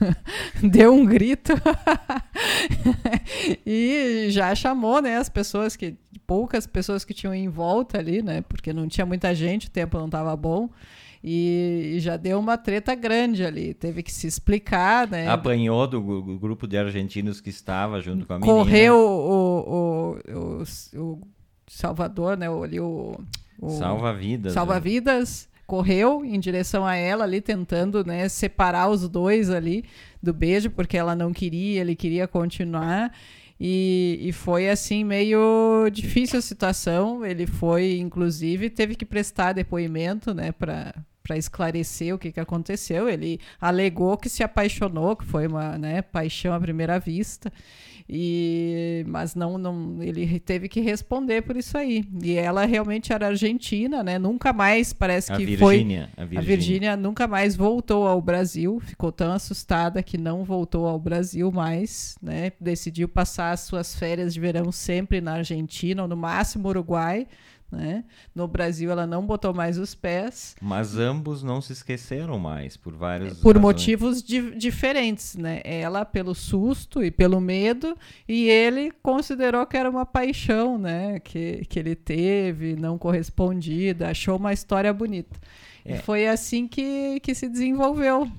Deu 0.63 0.93
um 0.93 1.05
grito 1.05 1.53
e 3.67 4.27
já 4.29 4.55
chamou, 4.55 5.01
né, 5.01 5.17
as 5.17 5.29
pessoas 5.29 5.77
que 5.77 5.97
poucas 6.27 6.67
pessoas 6.67 7.05
que 7.05 7.15
tinham 7.15 7.35
em 7.35 7.49
volta 7.49 7.99
ali, 7.99 8.21
né? 8.21 8.43
Porque 8.43 8.73
não 8.73 8.89
tinha 8.89 9.07
muita 9.07 9.35
gente, 9.35 9.69
o 9.69 9.71
tempo 9.71 9.97
não 9.99 10.07
estava 10.07 10.35
bom. 10.37 10.69
E 11.29 11.97
já 11.99 12.17
deu 12.17 12.39
uma 12.39 12.57
treta 12.57 12.95
grande 12.95 13.45
ali. 13.45 13.75
Teve 13.75 14.03
que 14.03 14.13
se 14.13 14.27
explicar, 14.27 15.09
né? 15.09 15.29
Apanhou 15.29 15.87
do, 15.87 16.01
do 16.01 16.39
grupo 16.39 16.69
de 16.69 16.77
argentinos 16.77 17.41
que 17.41 17.51
estava 17.51 18.01
junto 18.01 18.27
com 18.27 18.35
a 18.35 18.39
menina. 18.39 18.55
Correu 18.55 18.95
o, 18.95 19.59
o, 19.69 20.63
o, 20.95 21.03
o 21.03 21.23
Salvador, 21.67 22.37
né? 22.37 22.47
Ali 22.49 22.79
o, 22.79 23.19
o 23.61 23.71
Salva-vidas. 23.71 24.53
Salva-vidas. 24.53 25.49
Né? 25.51 25.56
Correu 25.67 26.25
em 26.25 26.39
direção 26.39 26.87
a 26.87 26.95
ela 26.95 27.25
ali, 27.25 27.41
tentando 27.41 28.05
né, 28.05 28.29
separar 28.29 28.89
os 28.89 29.09
dois 29.09 29.51
ali 29.51 29.85
do 30.23 30.33
beijo, 30.33 30.71
porque 30.71 30.97
ela 30.97 31.17
não 31.17 31.33
queria, 31.33 31.81
ele 31.81 31.97
queria 31.97 32.29
continuar. 32.29 33.13
E, 33.59 34.19
e, 34.21 34.33
foi 34.33 34.69
assim 34.69 35.03
meio 35.03 35.89
difícil 35.91 36.39
a 36.39 36.43
situação. 36.43 37.25
Ele 37.25 37.47
foi, 37.47 37.99
inclusive, 37.99 38.69
teve 38.71 38.95
que 38.95 39.05
prestar 39.07 39.53
depoimento, 39.55 40.35
né, 40.35 40.53
para 40.53 40.95
para 41.27 41.37
esclarecer 41.37 42.15
o 42.15 42.19
que, 42.19 42.31
que 42.31 42.39
aconteceu. 42.39 43.09
Ele 43.09 43.41
alegou 43.61 44.17
que 44.17 44.29
se 44.29 44.45
apaixonou, 44.45 45.17
que 45.17 45.25
foi 45.25 45.49
uma 45.49 45.77
né, 45.77 46.01
paixão 46.01 46.55
à 46.55 46.61
primeira 46.61 47.01
vista. 47.01 47.53
E, 48.09 49.05
mas 49.09 49.35
não, 49.35 49.59
não, 49.59 50.01
ele 50.01 50.39
teve 50.39 50.69
que 50.69 50.81
responder 50.81 51.43
por 51.43 51.57
isso 51.57 51.77
aí. 51.77 52.05
E 52.23 52.35
ela 52.35 52.65
realmente 52.65 53.13
era 53.13 53.29
argentina, 53.29 54.03
né? 54.03 54.19
Nunca 54.19 54.53
mais 54.53 54.93
parece 54.93 55.33
a 55.33 55.37
que 55.37 55.45
Virgínia, 55.45 56.09
foi. 56.15 56.23
A 56.23 56.27
Virgínia. 56.27 56.39
a 56.39 56.43
Virgínia 56.43 56.97
nunca 56.97 57.27
mais 57.27 57.57
voltou 57.57 58.07
ao 58.07 58.21
Brasil. 58.23 58.79
Ficou 58.81 59.11
tão 59.11 59.33
assustada 59.33 60.03
que 60.03 60.17
não 60.17 60.45
voltou 60.45 60.87
ao 60.87 60.99
Brasil 61.01 61.51
mais, 61.51 62.17
né? 62.23 62.53
Decidiu 62.61 63.09
passar 63.09 63.51
as 63.51 63.61
suas 63.61 63.95
férias 63.97 64.33
de 64.33 64.41
verão 64.41 64.71
sempre 64.71 65.21
na 65.21 65.35
Argentina 65.35 66.03
ou 66.03 66.09
no 66.09 66.17
máximo 66.17 66.69
Uruguai 66.69 67.27
né? 67.71 68.05
No 68.35 68.47
Brasil 68.47 68.91
ela 68.91 69.07
não 69.07 69.27
botou 69.27 69.53
mais 69.53 69.79
os 69.79 69.95
pés. 69.95 70.55
Mas 70.61 70.97
ambos 70.97 71.43
não 71.43 71.61
se 71.61 71.73
esqueceram 71.73 72.39
mais 72.39 72.77
por 72.77 72.95
vários 72.95 73.39
por 73.41 73.57
razões. 73.57 73.63
motivos 73.63 74.23
di 74.23 74.57
diferentes, 74.57 75.37
né? 75.37 75.61
Ela 75.65 76.05
pelo 76.05 76.35
susto 76.35 77.03
e 77.03 77.11
pelo 77.11 77.41
medo 77.41 77.97
e 78.29 78.49
ele 78.49 78.93
considerou 79.03 79.67
que 79.67 79.77
era 79.77 79.91
uma 79.91 80.07
paixão, 80.07 80.79
né? 80.79 81.21
Que, 81.21 81.65
que 81.69 81.79
ele 81.79 81.95
teve 81.95 82.77
não 82.77 82.97
correspondida, 82.99 84.09
achou 84.09 84.37
uma 84.37 84.53
história 84.53 84.93
bonita. 84.93 85.39
É. 85.85 85.95
E 85.95 85.99
foi 85.99 86.27
assim 86.27 86.67
que, 86.67 87.21
que 87.21 87.35
se 87.35 87.49
desenvolveu. 87.49 88.31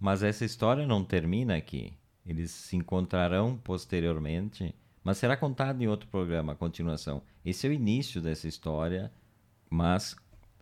Mas 0.00 0.22
essa 0.22 0.44
história 0.44 0.86
não 0.86 1.04
termina 1.04 1.56
aqui. 1.56 1.92
Eles 2.24 2.50
se 2.50 2.76
encontrarão 2.76 3.56
posteriormente 3.56 4.74
mas 5.08 5.16
será 5.16 5.38
contado 5.38 5.80
em 5.80 5.86
outro 5.86 6.06
programa, 6.06 6.52
a 6.52 6.54
continuação. 6.54 7.22
Esse 7.42 7.66
é 7.66 7.70
o 7.70 7.72
início 7.72 8.20
dessa 8.20 8.46
história, 8.46 9.10
mas 9.70 10.14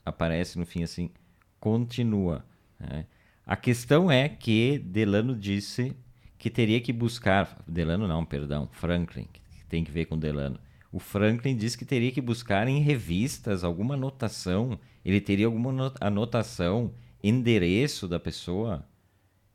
aparece 0.04 0.56
no 0.56 0.64
fim 0.64 0.84
assim, 0.84 1.10
continua. 1.58 2.46
Né? 2.78 3.06
A 3.44 3.56
questão 3.56 4.08
é 4.08 4.28
que 4.28 4.78
Delano 4.78 5.34
disse 5.34 5.96
que 6.38 6.48
teria 6.48 6.80
que 6.80 6.92
buscar. 6.92 7.60
Delano 7.66 8.06
não, 8.06 8.24
perdão, 8.24 8.68
Franklin, 8.70 9.26
que 9.32 9.64
tem 9.68 9.82
que 9.82 9.90
ver 9.90 10.04
com 10.04 10.16
Delano. 10.16 10.60
O 10.92 11.00
Franklin 11.00 11.56
disse 11.56 11.76
que 11.76 11.84
teria 11.84 12.12
que 12.12 12.20
buscar 12.20 12.68
em 12.68 12.80
revistas 12.80 13.64
alguma 13.64 13.94
anotação. 13.94 14.78
Ele 15.04 15.20
teria 15.20 15.46
alguma 15.46 15.92
anotação, 16.00 16.94
endereço 17.20 18.06
da 18.06 18.20
pessoa, 18.20 18.86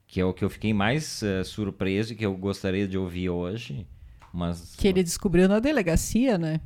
que 0.06 0.20
é 0.20 0.26
o 0.26 0.34
que 0.34 0.44
eu 0.44 0.50
fiquei 0.50 0.74
mais 0.74 1.22
uh, 1.22 1.46
surpreso 1.46 2.12
e 2.12 2.18
que 2.18 2.26
eu 2.26 2.36
gostaria 2.36 2.86
de 2.86 2.98
ouvir 2.98 3.30
hoje. 3.30 3.88
Mas... 4.34 4.76
Que 4.76 4.88
ele 4.88 5.04
descobriu 5.04 5.48
na 5.48 5.60
delegacia, 5.60 6.38
né? 6.38 6.62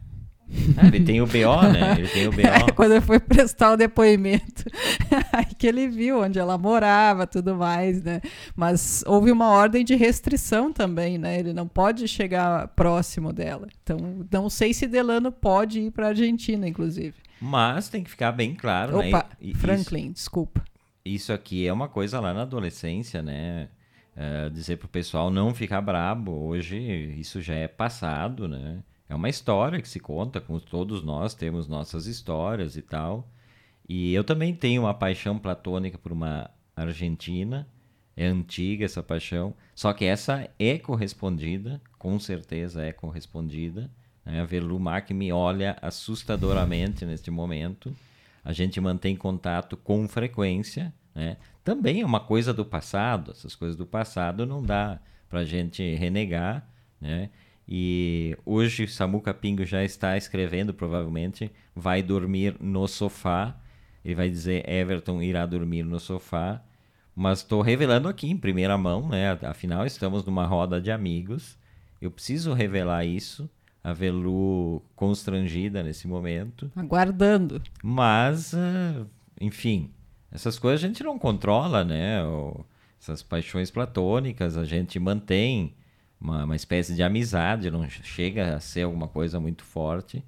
Ah, 0.78 0.88
ele 0.88 1.04
tem 1.04 1.21
o 1.21 1.25
BO, 1.25 1.71
né? 1.73 1.95
Ele 1.97 2.08
tem 2.08 2.28
o 2.28 2.32
BO. 2.32 2.41
É, 2.41 2.71
quando 2.75 2.91
ele 2.91 3.01
foi 3.01 3.19
prestar 3.19 3.73
o 3.73 3.78
depoimento, 3.78 4.65
aí 5.34 5.45
que 5.58 5.65
ele 5.65 5.88
viu 5.88 6.21
onde 6.21 6.38
ela 6.38 6.58
morava, 6.58 7.25
tudo 7.25 7.56
mais, 7.56 8.04
né? 8.04 8.21
Mas 8.56 9.04
houve 9.08 9.32
uma 9.32 9.49
ordem 9.49 9.84
de 9.84 9.95
restrição 9.95 10.71
também, 10.71 11.17
né? 11.17 11.39
Ele 11.39 11.51
não 11.51 11.67
pode 11.67 12.08
chegar 12.08 12.67
próximo 12.69 13.34
dela. 13.34 13.67
Então, 13.82 13.97
não 14.32 14.49
sei 14.49 14.73
se 14.73 14.88
Delano 14.88 15.32
pode 15.32 15.80
ir 15.80 15.91
para 15.91 16.08
a 16.08 16.10
Argentina, 16.10 16.67
inclusive. 16.67 17.15
Mas 17.41 17.89
tem 17.89 18.04
que 18.04 18.10
ficar 18.10 18.32
bem 18.32 18.54
claro, 18.54 18.97
Opa, 18.97 19.04
né? 19.04 19.10
Opa, 19.10 19.30
Franklin, 19.56 20.12
desculpa. 20.12 20.63
Isso 21.04 21.34
aqui 21.34 21.67
é 21.67 21.73
uma 21.73 21.88
coisa 21.88 22.19
lá 22.19 22.34
na 22.34 22.43
adolescência, 22.43 23.21
né? 23.21 23.67
Uh, 24.15 24.49
dizer 24.49 24.78
pro 24.78 24.88
pessoal 24.88 25.30
não 25.30 25.54
ficar 25.54 25.82
brabo. 25.82 26.32
Hoje 26.32 26.78
isso 27.19 27.41
já 27.41 27.56
é 27.56 27.67
passado, 27.67 28.47
né? 28.47 28.82
É 29.08 29.13
uma 29.13 29.30
história 29.30 29.82
que 29.82 29.88
se 29.88 29.99
conta, 29.99 30.41
com 30.41 30.58
todos 30.60 31.04
nós 31.04 31.36
temos 31.36 31.67
nossas 31.67 32.08
histórias 32.08 32.75
e 32.75 32.82
tal. 32.82 33.30
E 33.88 34.13
eu 34.13 34.23
também 34.23 34.54
tenho 34.56 34.84
uma 34.84 34.93
paixão 34.93 35.38
platônica 35.38 35.97
por 35.97 36.12
uma 36.12 36.49
argentina. 36.75 37.67
É 38.17 38.25
antiga 38.25 38.86
essa 38.86 39.04
paixão, 39.04 39.54
só 39.75 39.91
que 39.91 40.06
essa 40.06 40.49
é 40.58 40.78
correspondida, 40.78 41.82
com 41.99 42.17
certeza 42.17 42.82
é 42.82 42.93
correspondida. 42.93 43.91
Né? 44.25 44.41
A 44.41 44.80
Mac 44.80 45.12
me 45.12 45.34
olha 45.34 45.78
assustadoramente 45.82 47.04
neste 47.06 47.30
momento. 47.30 47.93
A 48.43 48.54
gente 48.54 48.80
mantém 48.80 49.15
contato 49.15 49.75
com 49.75 50.08
frequência. 50.08 50.93
Né? 51.15 51.38
Também 51.63 52.01
é 52.01 52.06
uma 52.06 52.19
coisa 52.19 52.54
do 52.54 52.65
passado, 52.65 53.32
essas 53.32 53.56
coisas 53.56 53.78
do 53.78 53.86
passado 53.86 54.45
não 54.45 54.62
dá 54.62 54.99
para 55.30 55.39
a 55.39 55.45
gente 55.45 55.95
renegar. 55.95 56.67
Né? 56.99 57.30
E 57.67 58.38
hoje 58.45 58.88
Samuca 58.88 59.34
Pingo 59.34 59.65
já 59.65 59.84
está 59.84 60.17
escrevendo, 60.17 60.73
provavelmente, 60.73 61.51
vai 61.73 62.04
dormir 62.04 62.56
no 62.60 62.88
sofá. 62.88 63.56
Ele 64.04 64.13
vai 64.13 64.30
dizer 64.30 64.69
Everton 64.69 65.21
irá 65.21 65.45
dormir 65.45 65.84
no 65.84 65.99
sofá. 65.99 66.62
Mas 67.15 67.39
estou 67.39 67.62
revelando 67.62 68.10
aqui 68.10 68.30
em 68.30 68.38
primeira 68.38 68.78
mão, 68.78 69.08
né? 69.08 69.32
Afinal, 69.43 69.86
estamos 69.86 70.25
numa 70.25 70.45
roda 70.45 70.82
de 70.82 70.91
amigos. 70.91 71.58
Eu 72.01 72.12
preciso 72.12 72.54
revelar 72.54 73.06
isso. 73.06 73.49
A 73.82 73.93
Velu 73.93 74.82
constrangida 74.95 75.82
nesse 75.82 76.08
momento. 76.08 76.71
Aguardando. 76.75 77.62
Mas, 77.84 78.51
uh, 78.54 79.08
enfim, 79.39 79.91
essas 80.36 80.60
coisas 80.60 80.84
a 80.84 80.88
gente 80.88 81.04
não 81.04 81.17
controla, 81.17 81.84
né? 81.84 82.19
Essas 83.02 83.24
paixões 83.24 83.71
platônicas 83.71 84.58
a 84.58 84.65
gente 84.65 85.00
mantém 85.00 85.74
uma, 86.19 86.43
uma 86.43 86.56
espécie 86.56 86.93
de 86.93 87.02
amizade, 87.02 87.71
não 87.71 87.88
chega 87.89 88.56
a 88.56 88.60
ser 88.60 88.84
alguma 88.84 89.08
coisa 89.08 89.39
muito 89.39 89.63
forte. 89.63 90.24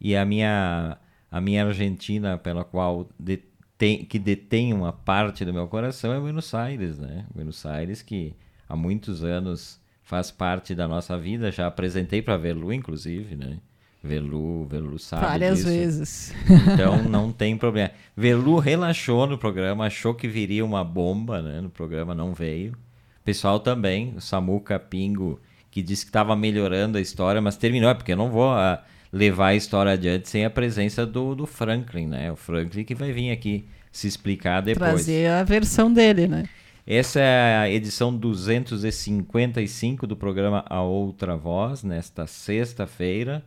E 0.00 0.14
a 0.14 0.24
minha, 0.24 0.98
a 1.30 1.40
minha 1.40 1.66
Argentina, 1.66 2.36
pela 2.36 2.64
qual 2.64 3.08
detém, 3.18 4.04
que 4.04 4.18
detém 4.18 4.72
uma 4.72 4.92
parte 4.92 5.44
do 5.44 5.52
meu 5.52 5.66
coração, 5.66 6.12
é 6.12 6.20
Buenos 6.20 6.52
Aires, 6.54 6.98
né? 6.98 7.26
Buenos 7.34 7.64
Aires 7.64 8.02
que 8.02 8.34
há 8.68 8.76
muitos 8.76 9.24
anos 9.24 9.80
faz 10.02 10.30
parte 10.30 10.74
da 10.74 10.86
nossa 10.86 11.18
vida. 11.18 11.50
Já 11.50 11.66
apresentei 11.66 12.22
para 12.22 12.36
Velu, 12.36 12.72
inclusive, 12.72 13.36
né? 13.36 13.58
Velu, 14.06 14.64
Velu 14.66 14.98
sabe 14.98 15.26
Várias 15.26 15.58
disso. 15.58 15.68
vezes. 15.68 16.34
Então 16.72 17.02
não 17.02 17.32
tem 17.32 17.56
problema. 17.56 17.90
Velu 18.16 18.58
relaxou 18.58 19.26
no 19.26 19.36
programa, 19.36 19.86
achou 19.86 20.14
que 20.14 20.28
viria 20.28 20.64
uma 20.64 20.84
bomba 20.84 21.42
né, 21.42 21.60
no 21.60 21.68
programa, 21.68 22.14
não 22.14 22.32
veio. 22.32 22.72
O 22.72 23.24
pessoal 23.24 23.60
também, 23.60 24.14
o 24.16 24.20
Samuca 24.20 24.78
Pingo, 24.78 25.40
que 25.70 25.82
disse 25.82 26.04
que 26.04 26.10
estava 26.10 26.34
melhorando 26.36 26.96
a 26.96 27.00
história, 27.00 27.40
mas 27.40 27.56
terminou, 27.56 27.90
é 27.90 27.94
porque 27.94 28.12
eu 28.12 28.16
não 28.16 28.30
vou 28.30 28.50
a, 28.50 28.74
ah, 28.74 28.84
levar 29.12 29.48
a 29.48 29.54
história 29.54 29.92
adiante 29.92 30.28
sem 30.28 30.44
a 30.44 30.50
presença 30.50 31.04
do, 31.04 31.34
do 31.34 31.46
Franklin, 31.46 32.06
né? 32.06 32.32
O 32.32 32.36
Franklin 32.36 32.84
que 32.84 32.94
vai 32.94 33.12
vir 33.12 33.30
aqui 33.30 33.66
se 33.90 34.06
explicar 34.06 34.62
depois. 34.62 34.90
Trazer 34.90 35.30
a 35.30 35.42
versão 35.42 35.92
dele, 35.92 36.26
né? 36.26 36.44
Essa 36.86 37.18
é 37.18 37.56
a 37.56 37.68
edição 37.68 38.16
255 38.16 40.06
do 40.06 40.16
programa 40.16 40.64
A 40.68 40.82
Outra 40.82 41.36
Voz, 41.36 41.82
nesta 41.82 42.28
sexta-feira. 42.28 43.42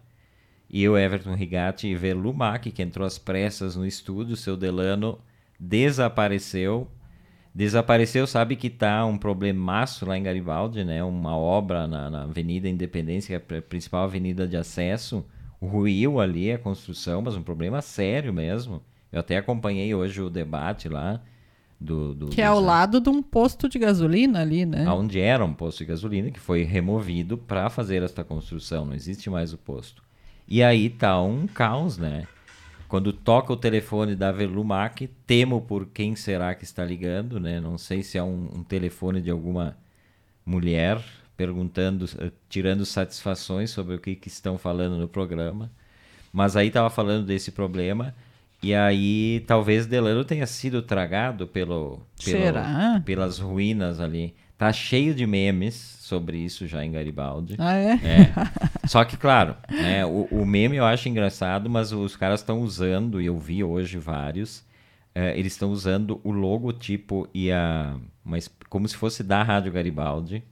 E 0.70 0.84
eu, 0.84 0.98
Everton 0.98 1.34
Rigatti 1.34 1.88
e 1.88 1.96
Velu 1.96 2.34
Mack, 2.34 2.72
que 2.72 2.84
entrou 2.84 3.06
às 3.06 3.18
pressas 3.18 3.76
no 3.76 3.86
estúdio, 3.86 4.36
seu 4.36 4.56
Delano 4.56 5.18
desapareceu. 5.60 6.88
Desapareceu, 7.54 8.28
sabe 8.28 8.56
que 8.56 8.70
tá 8.70 9.04
um 9.06 9.18
problemaço 9.18 10.06
lá 10.06 10.16
em 10.16 10.22
Garibaldi, 10.22 10.84
né? 10.84 11.04
Uma 11.04 11.36
obra 11.36 11.88
na, 11.88 12.10
na 12.10 12.24
Avenida 12.24 12.70
Independência, 12.70 13.40
que 13.40 13.54
é 13.54 13.58
a 13.58 13.62
principal 13.62 14.04
avenida 14.04 14.48
de 14.48 14.56
acesso. 14.56 15.26
Ruiu 15.60 16.20
ali 16.20 16.52
a 16.52 16.60
construção, 16.60 17.24
mas 17.24 17.36
um 17.36 17.42
problema 17.42 17.82
sério 17.82 18.32
mesmo. 18.32 18.82
Eu 19.12 19.22
até 19.22 19.38
acompanhei 19.38 19.94
hoje 19.96 20.22
o 20.22 20.30
debate 20.30 20.88
lá. 20.88 21.20
Do, 21.82 22.14
do, 22.14 22.28
que 22.28 22.42
é 22.42 22.46
ao 22.46 22.60
lado 22.60 23.00
de 23.00 23.10
um 23.10 23.24
posto 23.24 23.70
de 23.70 23.80
gasolina 23.80 24.42
ali, 24.42 24.66
né? 24.66 24.88
Onde 24.90 25.20
era 25.20 25.44
um 25.44 25.54
posto 25.54 25.80
de 25.80 25.86
gasolina 25.86 26.30
que 26.30 26.40
foi 26.40 26.64
removido 26.64 27.38
para 27.38 27.70
fazer 27.70 28.04
esta 28.04 28.24
construção. 28.24 28.86
Não 28.86 28.94
existe 28.94 29.30
mais 29.30 29.54
o 29.54 29.58
posto. 29.58 30.04
E 30.50 30.64
aí 30.64 30.90
tá 30.90 31.22
um 31.22 31.46
caos, 31.46 32.00
né? 32.00 32.28
Quando 32.88 33.14
toca 33.14 33.54
o 33.54 33.58
telefone 33.58 34.16
da 34.16 34.32
Velumac, 34.32 35.08
temo 35.28 35.62
por 35.62 35.86
quem 35.86 36.16
será 36.16 36.56
que 36.56 36.64
está 36.64 36.84
ligando, 36.84 37.40
né? 37.40 37.60
Não 37.60 37.78
sei 37.78 38.02
se 38.02 38.18
é 38.18 38.24
um, 38.24 38.50
um 38.56 38.64
telefone 38.64 39.22
de 39.22 39.30
alguma 39.30 39.78
mulher 40.44 41.00
perguntando, 41.38 42.06
eh, 42.18 42.32
tirando 42.50 42.84
satisfações 42.84 43.70
sobre 43.70 43.96
o 43.96 44.00
que, 44.00 44.16
que 44.16 44.28
estão 44.28 44.58
falando 44.58 44.98
no 44.98 45.08
programa. 45.08 45.72
Mas 46.34 46.56
aí 46.56 46.72
tava 46.72 46.90
falando 46.90 47.28
desse 47.28 47.52
problema. 47.52 48.16
E 48.62 48.74
aí 48.74 49.44
talvez 49.46 49.86
Delano 49.86 50.26
tenha 50.26 50.48
sido 50.48 50.82
tragado 50.82 51.48
pelo, 51.48 52.02
pelo 52.26 52.42
pelas 53.06 53.38
ruínas 53.38 54.00
ali. 54.00 54.36
Tá 54.60 54.74
cheio 54.74 55.16
de 55.16 55.26
memes 55.26 55.74
sobre 56.02 56.38
isso 56.38 56.68
já 56.68 56.84
em 56.84 56.92
Garibaldi. 56.92 57.56
Ah, 57.58 57.76
é? 57.78 57.94
É. 57.94 58.34
Só 58.86 59.06
que, 59.06 59.16
claro, 59.16 59.56
né, 59.72 60.06
o, 60.06 60.28
o 60.30 60.46
meme 60.46 60.76
eu 60.76 60.86
acho 60.86 61.08
engraçado, 61.08 61.70
mas 61.70 61.94
os 61.94 62.18
caras 62.18 62.42
estão 62.42 62.60
usando, 62.60 63.22
e 63.22 63.26
eu 63.28 63.40
vi 63.40 63.64
hoje 63.64 63.98
vários, 63.98 64.62
é, 65.16 65.40
eles 65.40 65.54
estão 65.54 65.72
usando 65.72 66.20
o 66.26 66.32
logotipo 66.32 67.26
e 67.34 67.50
a. 67.52 67.96
Mas 68.22 68.52
como 68.70 68.86
se 68.86 68.98
fosse 68.98 69.24
da 69.24 69.42
Rádio 69.44 69.72
Garibaldi 69.72 70.44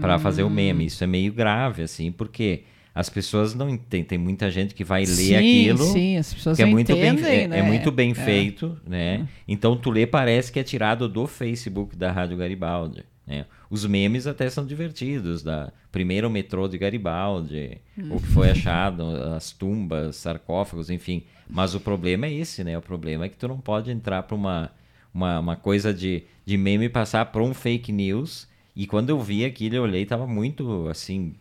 para 0.00 0.18
fazer 0.18 0.42
o 0.42 0.50
meme. 0.50 0.84
Isso 0.86 1.02
é 1.02 1.06
meio 1.06 1.32
grave, 1.32 1.82
assim, 1.82 2.12
porque 2.12 2.64
as 2.94 3.08
pessoas 3.08 3.54
não 3.54 3.68
entendem. 3.68 4.04
Tem 4.04 4.18
muita 4.18 4.50
gente 4.50 4.74
que 4.74 4.84
vai 4.84 5.00
ler 5.00 5.06
sim, 5.06 5.34
aquilo. 5.36 5.84
Sim, 5.84 6.16
as 6.18 6.32
pessoas 6.34 6.56
Que 6.56 6.62
é 6.62 6.66
muito, 6.66 6.94
bem, 6.94 7.08
entendem, 7.12 7.40
é, 7.44 7.48
né? 7.48 7.58
é 7.58 7.62
muito 7.62 7.90
bem 7.90 8.10
É. 8.12 8.14
feito, 8.14 8.78
né? 8.86 9.26
Então 9.48 9.74
tu 9.74 9.90
lê 9.90 10.06
parece 10.06 10.52
que 10.52 10.60
é 10.60 10.62
tirado 10.62 11.08
do 11.08 11.26
Facebook 11.26 11.96
da 11.96 12.12
Rádio 12.12 12.36
Garibaldi. 12.36 13.04
Né? 13.26 13.46
Os 13.70 13.86
memes 13.86 14.26
até 14.26 14.48
são 14.50 14.66
divertidos, 14.66 15.42
da 15.42 15.72
primeiro 15.90 16.28
metrô 16.28 16.68
de 16.68 16.76
Garibaldi, 16.76 17.80
o 18.10 18.20
que 18.20 18.26
foi 18.28 18.50
achado, 18.50 19.02
as 19.34 19.50
tumbas, 19.50 20.16
sarcófagos, 20.16 20.90
enfim. 20.90 21.24
Mas 21.48 21.74
o 21.74 21.80
problema 21.80 22.26
é 22.26 22.32
esse, 22.32 22.62
né? 22.62 22.76
O 22.76 22.82
problema 22.82 23.24
é 23.24 23.28
que 23.28 23.36
tu 23.36 23.48
não 23.48 23.58
pode 23.58 23.90
entrar 23.90 24.22
para 24.24 24.34
uma, 24.34 24.70
uma, 25.12 25.38
uma 25.40 25.56
coisa 25.56 25.92
de, 25.92 26.24
de 26.44 26.56
meme 26.56 26.88
passar 26.88 27.26
para 27.26 27.42
um 27.42 27.54
fake 27.54 27.92
news. 27.92 28.48
E 28.76 28.86
quando 28.86 29.10
eu 29.10 29.20
vi 29.20 29.44
aquilo, 29.44 29.76
eu 29.76 29.82
olhei 29.84 30.02
e 30.02 30.06
tava 30.06 30.26
muito, 30.26 30.88
assim, 30.88 31.34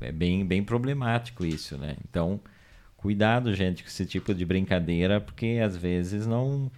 é 0.00 0.10
bem, 0.10 0.44
bem 0.44 0.62
problemático 0.62 1.44
isso, 1.44 1.76
né? 1.76 1.96
Então, 2.08 2.40
cuidado, 2.96 3.54
gente, 3.54 3.82
com 3.82 3.88
esse 3.88 4.06
tipo 4.06 4.34
de 4.34 4.44
brincadeira, 4.44 5.20
porque 5.20 5.60
às 5.62 5.76
vezes 5.76 6.26
não, 6.26 6.70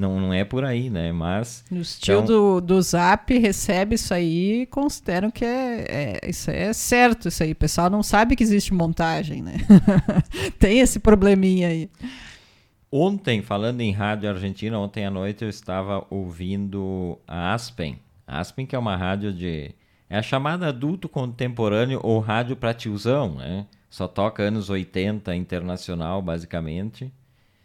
não, 0.00 0.18
não 0.18 0.32
é 0.32 0.44
por 0.44 0.64
aí, 0.64 0.88
né? 0.88 1.12
Mas 1.12 1.62
Os 1.70 1.98
tio 1.98 2.14
Então- 2.14 2.24
do, 2.24 2.60
do 2.60 2.80
Zap 2.82 3.36
recebe 3.38 3.94
isso 3.96 4.14
aí 4.14 4.62
e 4.62 4.66
consideram 4.66 5.30
que 5.30 5.44
é, 5.44 6.20
é- 6.24 6.30
isso 6.30 6.50
é 6.50 6.72
certo, 6.72 7.28
isso 7.28 7.42
aí. 7.42 7.52
O 7.52 7.56
pessoal 7.56 7.90
não 7.90 8.02
sabe 8.02 8.34
que 8.34 8.42
existe 8.42 8.72
montagem, 8.72 9.42
né? 9.42 9.56
Tem 10.58 10.80
esse 10.80 10.98
probleminha 10.98 11.68
aí. 11.68 11.90
Ontem, 12.90 13.40
falando 13.42 13.80
em 13.82 13.92
rádio 13.92 14.28
argentina, 14.28 14.78
ontem 14.78 15.04
à 15.06 15.10
noite 15.10 15.44
eu 15.44 15.48
estava 15.48 16.04
ouvindo 16.10 17.18
a 17.28 17.52
Aspen. 17.54 17.98
A 18.26 18.40
Aspen 18.40 18.66
que 18.66 18.74
é 18.74 18.78
uma 18.78 18.96
rádio 18.96 19.32
de... 19.32 19.70
É 20.08 20.18
a 20.18 20.22
chamada 20.22 20.66
adulto 20.66 21.08
contemporâneo 21.08 22.00
ou 22.02 22.18
rádio 22.18 22.56
pra 22.56 22.74
tiozão, 22.74 23.36
né? 23.36 23.66
Só 23.88 24.08
toca 24.08 24.42
anos 24.42 24.68
80 24.70 25.34
internacional, 25.36 26.20
basicamente. 26.20 27.12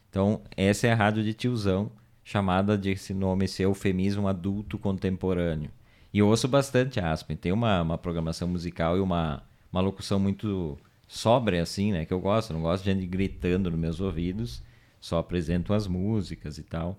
Então, 0.10 0.42
essa 0.56 0.86
é 0.88 0.92
a 0.92 0.96
rádio 0.96 1.24
de 1.24 1.34
tiozão, 1.34 1.90
chamada 2.26 2.76
de 2.76 2.90
esse 2.90 3.14
nome, 3.14 3.46
esse 3.46 3.62
eufemismo 3.62 4.28
adulto 4.28 4.80
contemporâneo. 4.80 5.70
E 6.12 6.18
eu 6.18 6.28
ouço 6.28 6.48
bastante 6.48 7.00
Aspen. 7.00 7.38
Tem 7.38 7.52
uma, 7.52 7.84
uma 7.84 7.98
programação 8.00 8.48
musical 8.48 8.98
e 8.98 9.00
uma, 9.00 9.44
uma 9.72 9.80
locução 9.80 10.20
muito 10.20 10.76
sóbria, 11.08 11.62
assim, 11.62 11.92
né? 11.92 12.04
Que 12.04 12.14
eu 12.14 12.20
gosto. 12.20 12.52
Não 12.52 12.62
gosto 12.62 12.84
de 12.84 12.92
gente 12.92 13.06
gritando 13.06 13.70
nos 13.70 13.80
meus 13.80 14.02
ouvidos. 14.02 14.64
Só 15.00 15.20
apresento 15.20 15.72
as 15.72 15.88
músicas 15.88 16.58
e 16.58 16.64
tal. 16.64 16.98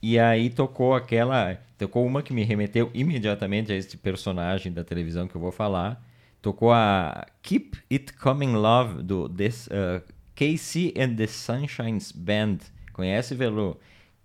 E 0.00 0.16
aí 0.18 0.48
tocou 0.48 0.94
aquela. 0.94 1.58
Tocou 1.76 2.06
uma 2.06 2.22
que 2.22 2.32
me 2.32 2.44
remeteu 2.44 2.90
imediatamente 2.94 3.72
a 3.72 3.74
este 3.74 3.96
personagem 3.96 4.72
da 4.72 4.84
televisão 4.84 5.26
que 5.26 5.34
eu 5.34 5.40
vou 5.40 5.50
falar. 5.50 6.06
Tocou 6.40 6.72
a 6.72 7.26
Keep 7.42 7.78
It 7.90 8.12
Coming 8.12 8.52
Love 8.52 9.02
do 9.02 9.28
this, 9.28 9.66
uh, 9.68 10.00
KC 10.36 10.94
and 10.96 11.16
the 11.16 11.26
Sunshines 11.26 12.12
Band. 12.12 12.58
Conhece, 12.92 13.34
Velu? 13.34 13.76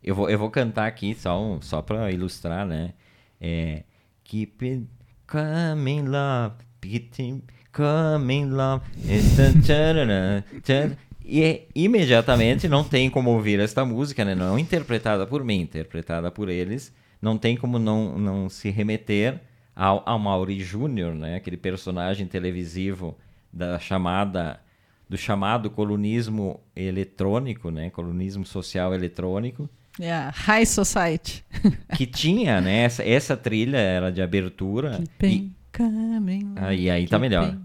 Eu 0.04 0.16
vou, 0.16 0.30
eu 0.30 0.38
vou 0.38 0.50
cantar 0.50 0.88
aqui 0.88 1.14
só, 1.14 1.42
um, 1.42 1.62
só 1.62 1.82
pra 1.82 2.12
ilustrar, 2.12 2.66
né? 2.66 2.94
É. 3.40 3.84
Keep 4.24 4.66
it 4.66 4.88
coming 5.28 6.08
love, 6.08 6.56
keep 6.82 7.44
coming 7.72 8.46
love. 8.46 8.84
E 11.24 11.44
é- 11.44 11.68
imediatamente 11.76 12.68
não 12.68 12.84
tem 12.84 13.10
como 13.10 13.32
ouvir 13.32 13.60
esta 13.60 13.86
música, 13.86 14.26
né? 14.26 14.36
Não 14.36 14.58
é 14.58 14.60
interpretada 14.60 15.26
por 15.26 15.44
mim, 15.44 15.62
interpretada 15.62 16.32
por 16.32 16.50
eles. 16.50 16.94
Não 17.22 17.38
tem 17.38 17.56
como 17.56 17.78
não, 17.78 18.18
não 18.18 18.50
se 18.50 18.70
remeter 18.70 19.40
ao, 19.76 20.02
ao 20.06 20.18
Mauri 20.18 20.60
Júnior, 20.60 21.14
né? 21.14 21.36
Aquele 21.36 21.58
personagem 21.58 22.28
televisivo 22.28 23.18
da 23.54 23.80
chamada 23.80 24.60
do 25.08 25.18
chamado 25.18 25.70
colunismo 25.70 26.62
eletrônico, 26.76 27.70
né? 27.70 27.90
Colunismo 27.90 28.46
social 28.46 28.94
eletrônico, 28.94 29.70
É 30.00 30.12
a 30.12 30.30
High 30.30 30.66
Society. 30.66 31.44
que 31.98 32.06
tinha, 32.06 32.62
né? 32.62 32.84
Essa, 32.84 33.04
essa 33.04 33.36
trilha 33.38 33.78
era 33.78 34.12
de 34.12 34.22
abertura. 34.22 34.98
Keep 35.20 35.26
E, 35.26 35.52
coming 35.76 36.44
love, 36.56 36.60
Aí- 36.66 36.90
aí 36.90 37.08
tá 37.08 37.20
melhor. 37.20 37.58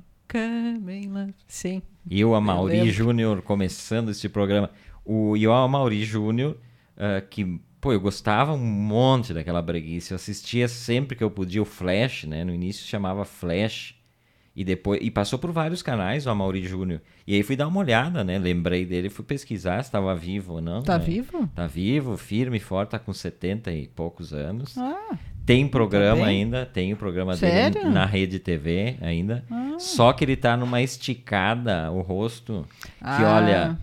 Sim. 1.46 1.80
E 2.08 2.24
o 2.24 2.34
lembro. 2.78 2.92
Júnior 2.92 3.42
começando 3.42 4.10
esse 4.10 4.28
programa. 4.28 4.70
O, 5.04 5.36
e 5.36 5.46
o 5.46 5.52
Amauri 5.52 6.04
Júnior, 6.04 6.56
ah, 6.96 7.20
que, 7.20 7.60
pô, 7.80 7.92
eu 7.92 8.00
gostava 8.00 8.52
um 8.52 8.58
monte 8.58 9.32
daquela 9.32 9.62
breguice. 9.62 10.10
Eu 10.12 10.16
assistia 10.16 10.66
sempre 10.68 11.16
que 11.16 11.22
eu 11.24 11.30
podia 11.30 11.62
o 11.62 11.64
Flash, 11.64 12.24
né? 12.24 12.44
No 12.44 12.52
início 12.52 12.84
chamava 12.86 13.24
Flash. 13.24 13.94
E 14.56 14.64
depois 14.64 14.98
e 15.02 15.10
passou 15.10 15.38
por 15.38 15.52
vários 15.52 15.82
canais 15.82 16.24
o 16.26 16.30
Amauri 16.30 16.66
Júnior. 16.66 17.02
E 17.26 17.34
aí 17.34 17.42
fui 17.42 17.54
dar 17.56 17.68
uma 17.68 17.78
olhada, 17.80 18.24
né? 18.24 18.38
Lembrei 18.38 18.86
dele, 18.86 19.10
fui 19.10 19.22
pesquisar 19.22 19.82
se 19.82 19.88
estava 19.88 20.14
vivo 20.14 20.54
ou 20.54 20.60
não. 20.62 20.82
Tá 20.82 20.96
né? 20.98 21.04
vivo? 21.04 21.46
Tá 21.54 21.66
vivo, 21.66 22.16
firme 22.16 22.58
forte, 22.58 22.90
tá 22.90 22.98
com 22.98 23.12
70 23.12 23.70
e 23.72 23.86
poucos 23.86 24.32
anos. 24.32 24.78
Ah, 24.78 25.18
Tem 25.44 25.68
programa 25.68 26.24
bem? 26.24 26.42
ainda, 26.42 26.64
tem 26.64 26.92
o 26.94 26.96
programa 26.96 27.36
Sério? 27.36 27.82
dele 27.82 27.92
na 27.92 28.06
rede 28.06 28.38
TV 28.38 28.96
ainda. 29.02 29.44
Só 29.78 30.10
que 30.14 30.24
ele 30.24 30.36
tá 30.36 30.56
numa 30.56 30.80
esticada, 30.80 31.90
o 31.92 32.00
rosto, 32.00 32.66
que 32.98 33.02
Ah. 33.02 33.36
olha, 33.36 33.78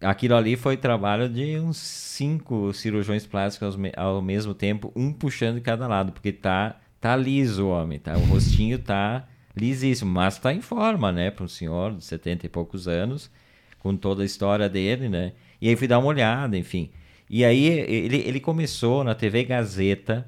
aquilo 0.00 0.34
ali 0.34 0.56
foi 0.56 0.76
trabalho 0.76 1.28
de 1.28 1.58
uns 1.60 1.76
cinco 1.76 2.72
cirurgiões 2.72 3.26
plásticos 3.26 3.78
ao, 3.96 4.16
ao 4.16 4.22
mesmo 4.22 4.54
tempo, 4.54 4.92
um 4.96 5.12
puxando 5.12 5.54
de 5.54 5.60
cada 5.60 5.86
lado, 5.86 6.10
porque 6.10 6.32
tá, 6.32 6.76
tá 7.00 7.14
liso 7.14 7.66
o 7.66 7.70
homem, 7.70 7.98
tá? 8.00 8.14
O 8.16 8.24
rostinho 8.26 8.78
tá 8.78 9.24
lisíssimo, 9.56 10.10
mas 10.10 10.38
tá 10.38 10.52
em 10.52 10.60
forma, 10.60 11.12
né? 11.12 11.30
Para 11.30 11.44
um 11.44 11.48
senhor 11.48 11.94
de 11.96 12.04
70 12.04 12.46
e 12.46 12.48
poucos 12.48 12.86
anos, 12.88 13.30
com 13.78 13.96
toda 13.96 14.22
a 14.22 14.26
história 14.26 14.68
dele, 14.68 15.08
né? 15.08 15.32
E 15.60 15.68
aí 15.68 15.76
fui 15.76 15.88
dar 15.88 15.98
uma 15.98 16.08
olhada, 16.08 16.56
enfim. 16.56 16.90
E 17.28 17.44
aí 17.44 17.66
ele, 17.66 18.18
ele 18.18 18.40
começou 18.40 19.04
na 19.04 19.14
TV 19.14 19.44
Gazeta, 19.44 20.26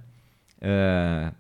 ah, 0.61 1.33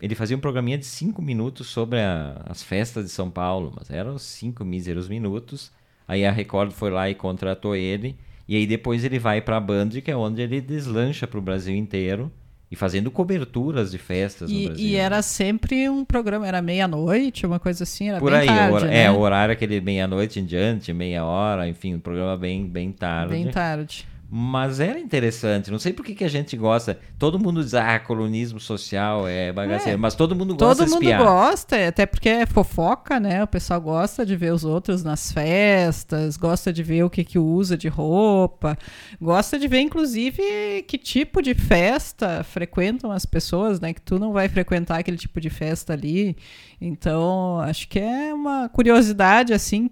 ele 0.00 0.14
fazia 0.14 0.36
um 0.36 0.40
programinha 0.40 0.78
de 0.78 0.86
cinco 0.86 1.20
minutos 1.22 1.66
sobre 1.68 1.98
a- 2.00 2.42
as 2.46 2.62
festas 2.62 3.04
de 3.04 3.10
São 3.10 3.30
Paulo, 3.30 3.72
mas 3.76 3.90
eram 3.90 4.16
cinco 4.18 4.64
míseros 4.64 5.08
minutos. 5.08 5.72
Aí 6.06 6.24
a 6.24 6.30
Record 6.32 6.72
foi 6.72 6.90
lá 6.90 7.10
e 7.10 7.14
contratou 7.14 7.74
ele. 7.76 8.16
E 8.46 8.56
aí 8.56 8.66
depois 8.66 9.04
ele 9.04 9.18
vai 9.18 9.40
para 9.42 9.56
a 9.56 9.60
Band, 9.60 9.90
que 10.02 10.10
é 10.10 10.16
onde 10.16 10.40
ele 10.42 10.60
deslancha 10.60 11.26
para 11.26 11.38
o 11.38 11.42
Brasil 11.42 11.74
inteiro 11.74 12.32
e 12.70 12.76
fazendo 12.76 13.10
coberturas 13.10 13.90
de 13.90 13.98
festas 13.98 14.50
no 14.50 14.56
e, 14.56 14.66
Brasil. 14.66 14.86
e 14.86 14.96
era 14.96 15.22
sempre 15.22 15.88
um 15.88 16.04
programa, 16.04 16.46
era 16.46 16.60
meia-noite, 16.60 17.46
uma 17.46 17.58
coisa 17.58 17.84
assim, 17.84 18.10
era 18.10 18.18
por 18.18 18.30
bem 18.30 18.40
aí, 18.40 18.46
tarde, 18.46 18.86
né? 18.86 19.04
é, 19.04 19.10
o 19.10 19.18
horário 19.18 19.52
aquele 19.52 19.80
meia-noite 19.80 20.38
em 20.38 20.44
diante, 20.44 20.92
meia 20.92 21.24
hora, 21.24 21.68
enfim, 21.68 21.94
um 21.94 22.00
programa 22.00 22.36
bem, 22.36 22.66
bem 22.66 22.92
tarde. 22.92 23.32
Bem 23.32 23.50
tarde. 23.50 24.06
Mas 24.30 24.78
era 24.78 24.98
interessante, 25.00 25.70
não 25.70 25.78
sei 25.78 25.90
por 25.94 26.04
que, 26.04 26.14
que 26.14 26.22
a 26.22 26.28
gente 26.28 26.54
gosta. 26.54 26.98
Todo 27.18 27.38
mundo 27.38 27.64
diz, 27.64 27.72
ah, 27.72 27.98
colonismo 27.98 28.60
social 28.60 29.26
é 29.26 29.50
bagaceiro, 29.50 29.94
É. 29.94 29.96
mas 29.96 30.14
todo 30.14 30.36
mundo 30.36 30.54
gosta 30.54 30.84
Todo 30.84 30.90
mundo 30.92 31.02
espiar. 31.02 31.22
gosta, 31.22 31.88
até 31.88 32.04
porque 32.04 32.28
é 32.28 32.44
fofoca, 32.44 33.18
né? 33.18 33.42
O 33.42 33.46
pessoal 33.46 33.80
gosta 33.80 34.26
de 34.26 34.36
ver 34.36 34.52
os 34.52 34.64
outros 34.64 35.02
nas 35.02 35.32
festas, 35.32 36.36
gosta 36.36 36.70
de 36.70 36.82
ver 36.82 37.04
o 37.04 37.08
que 37.10 37.24
que 37.24 37.38
usa 37.38 37.74
de 37.74 37.88
roupa, 37.88 38.76
gosta 39.18 39.58
de 39.58 39.66
ver, 39.66 39.80
inclusive, 39.80 40.42
que 40.86 40.98
tipo 40.98 41.40
de 41.40 41.54
festa 41.54 42.44
frequentam 42.44 43.10
as 43.10 43.24
pessoas, 43.24 43.80
né? 43.80 43.94
Que 43.94 44.02
tu 44.02 44.18
não 44.18 44.32
vai 44.34 44.46
frequentar 44.46 44.98
aquele 44.98 45.16
tipo 45.16 45.40
de 45.40 45.48
festa 45.48 45.94
ali. 45.94 46.36
Então, 46.78 47.58
acho 47.60 47.88
que 47.88 47.98
é 47.98 48.34
uma 48.34 48.68
curiosidade, 48.68 49.54
assim, 49.54 49.88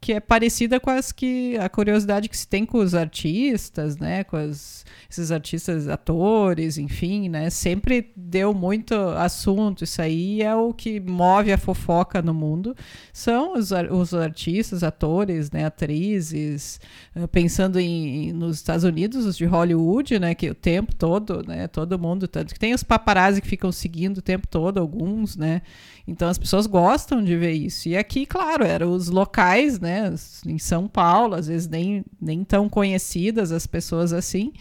que 0.00 0.12
é 0.12 0.20
parecida 0.20 0.78
com 0.78 0.90
as 0.90 1.10
que 1.10 1.56
a 1.58 1.68
curiosidade 1.68 2.28
que 2.28 2.36
se 2.38 2.46
tem 2.46 2.64
com 2.64 2.78
os 2.78 2.94
artistas, 2.94 3.96
né, 3.96 4.22
com 4.22 4.36
as- 4.36 4.84
esses 5.10 5.32
artistas 5.32 5.88
atores, 5.88 6.78
enfim, 6.78 7.28
né, 7.28 7.50
sempre 7.50 8.12
deu 8.14 8.54
muito 8.54 8.94
assunto. 8.94 9.82
Isso 9.82 10.00
aí 10.00 10.40
é 10.40 10.54
o 10.54 10.72
que 10.72 11.00
move 11.00 11.52
a 11.52 11.58
fofoca 11.58 12.22
no 12.22 12.32
mundo. 12.32 12.76
São 13.12 13.54
os, 13.54 13.70
os 13.72 14.14
artistas, 14.14 14.84
atores, 14.84 15.50
né, 15.50 15.64
atrizes, 15.64 16.80
eh, 17.16 17.26
pensando 17.26 17.80
em, 17.80 18.32
nos 18.32 18.56
Estados 18.56 18.84
Unidos, 18.84 19.26
os 19.26 19.36
de 19.36 19.46
Hollywood, 19.46 20.18
né, 20.20 20.32
que 20.34 20.48
o 20.48 20.54
tempo 20.54 20.94
todo, 20.94 21.42
né, 21.46 21.66
todo 21.66 21.98
mundo, 21.98 22.28
tanto 22.28 22.54
que 22.54 22.60
tem 22.60 22.72
os 22.72 22.84
paparazzi 22.84 23.40
que 23.40 23.48
ficam 23.48 23.72
seguindo 23.72 24.18
o 24.18 24.22
tempo 24.22 24.46
todo, 24.46 24.78
alguns, 24.78 25.36
né, 25.36 25.60
então 26.06 26.28
as 26.28 26.38
pessoas 26.38 26.66
gostam 26.66 27.22
de 27.22 27.36
ver 27.36 27.52
isso. 27.52 27.88
E 27.88 27.96
aqui, 27.96 28.24
claro, 28.24 28.64
eram 28.64 28.92
os 28.92 29.08
locais, 29.08 29.78
né? 29.80 29.87
Né? 29.88 30.14
Em 30.46 30.58
São 30.58 30.86
Paulo, 30.86 31.34
às 31.34 31.48
vezes 31.48 31.66
nem, 31.66 32.04
nem 32.20 32.44
tão 32.44 32.68
conhecidas 32.68 33.50
as 33.50 33.66
pessoas 33.66 34.12
assim, 34.12 34.52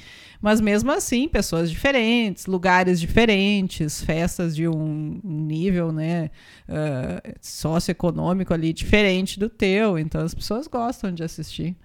mas 0.41 0.61
mesmo 0.61 0.89
assim, 0.91 1.27
pessoas 1.27 1.69
diferentes, 1.69 2.45
lugares 2.45 2.99
diferentes, 2.99 4.01
festas 4.01 4.55
de 4.55 4.67
um 4.67 5.19
nível, 5.23 5.91
né, 5.91 6.31
uh, 6.69 7.37
socioeconômico 7.41 8.53
ali 8.53 8.71
diferente 8.71 9.37
do 9.37 9.49
teu, 9.49 9.99
então 9.99 10.21
as 10.21 10.33
pessoas 10.33 10.67
gostam 10.67 11.11
de 11.11 11.23
assistir. 11.23 11.75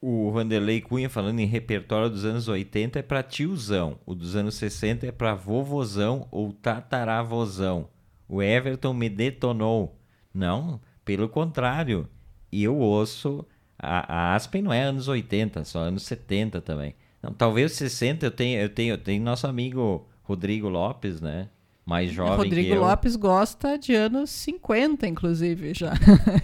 O 0.00 0.30
Vanderlei 0.30 0.80
Cunha 0.80 1.10
falando 1.10 1.40
em 1.40 1.46
repertório 1.46 2.08
dos 2.10 2.24
anos 2.24 2.48
80 2.48 2.98
é 2.98 3.02
para 3.02 3.22
tiozão, 3.22 3.98
o 4.06 4.14
dos 4.14 4.34
anos 4.34 4.54
60 4.56 5.06
é 5.06 5.12
para 5.12 5.34
vovozão 5.34 6.26
ou 6.30 6.52
tataravozão. 6.52 7.88
O 8.28 8.42
Everton 8.42 8.92
me 8.92 9.08
detonou. 9.08 9.98
Não, 10.32 10.80
pelo 11.08 11.26
contrário. 11.26 12.06
Eu 12.52 12.76
ouço. 12.76 13.46
A, 13.78 14.32
a 14.32 14.34
Aspen 14.34 14.60
não 14.60 14.72
é 14.72 14.82
anos 14.82 15.08
80, 15.08 15.64
só 15.64 15.78
anos 15.78 16.02
70 16.02 16.60
também. 16.60 16.94
Não, 17.22 17.32
talvez 17.32 17.72
60 17.72 18.26
eu 18.26 18.30
tenho, 18.30 18.60
eu 18.60 18.68
tenho, 18.68 18.92
eu 18.92 18.98
tenho 18.98 19.24
nosso 19.24 19.46
amigo 19.46 20.06
Rodrigo 20.22 20.68
Lopes, 20.68 21.20
né? 21.22 21.48
Mais 21.86 22.12
jovem 22.12 22.36
Rodrigo. 22.36 22.74
Lopes 22.74 23.16
gosta 23.16 23.78
de 23.78 23.94
anos 23.94 24.28
50, 24.28 25.06
inclusive, 25.06 25.72
já. 25.72 25.94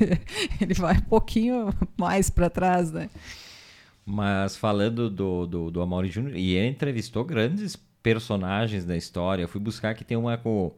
Ele 0.58 0.72
vai 0.72 0.96
um 0.96 1.02
pouquinho 1.02 1.68
mais 1.98 2.30
para 2.30 2.48
trás, 2.48 2.90
né? 2.90 3.10
Mas 4.06 4.56
falando 4.56 5.10
do, 5.10 5.46
do, 5.46 5.70
do 5.70 5.82
Amaury 5.82 6.08
Júnior, 6.08 6.36
e 6.36 6.54
ele 6.54 6.68
entrevistou 6.68 7.24
grandes 7.24 7.76
personagens 8.02 8.84
da 8.84 8.94
história. 8.96 9.42
Eu 9.42 9.48
fui 9.48 9.60
buscar 9.60 9.94
que 9.94 10.04
tem 10.04 10.16
uma 10.16 10.36
com 10.36 10.72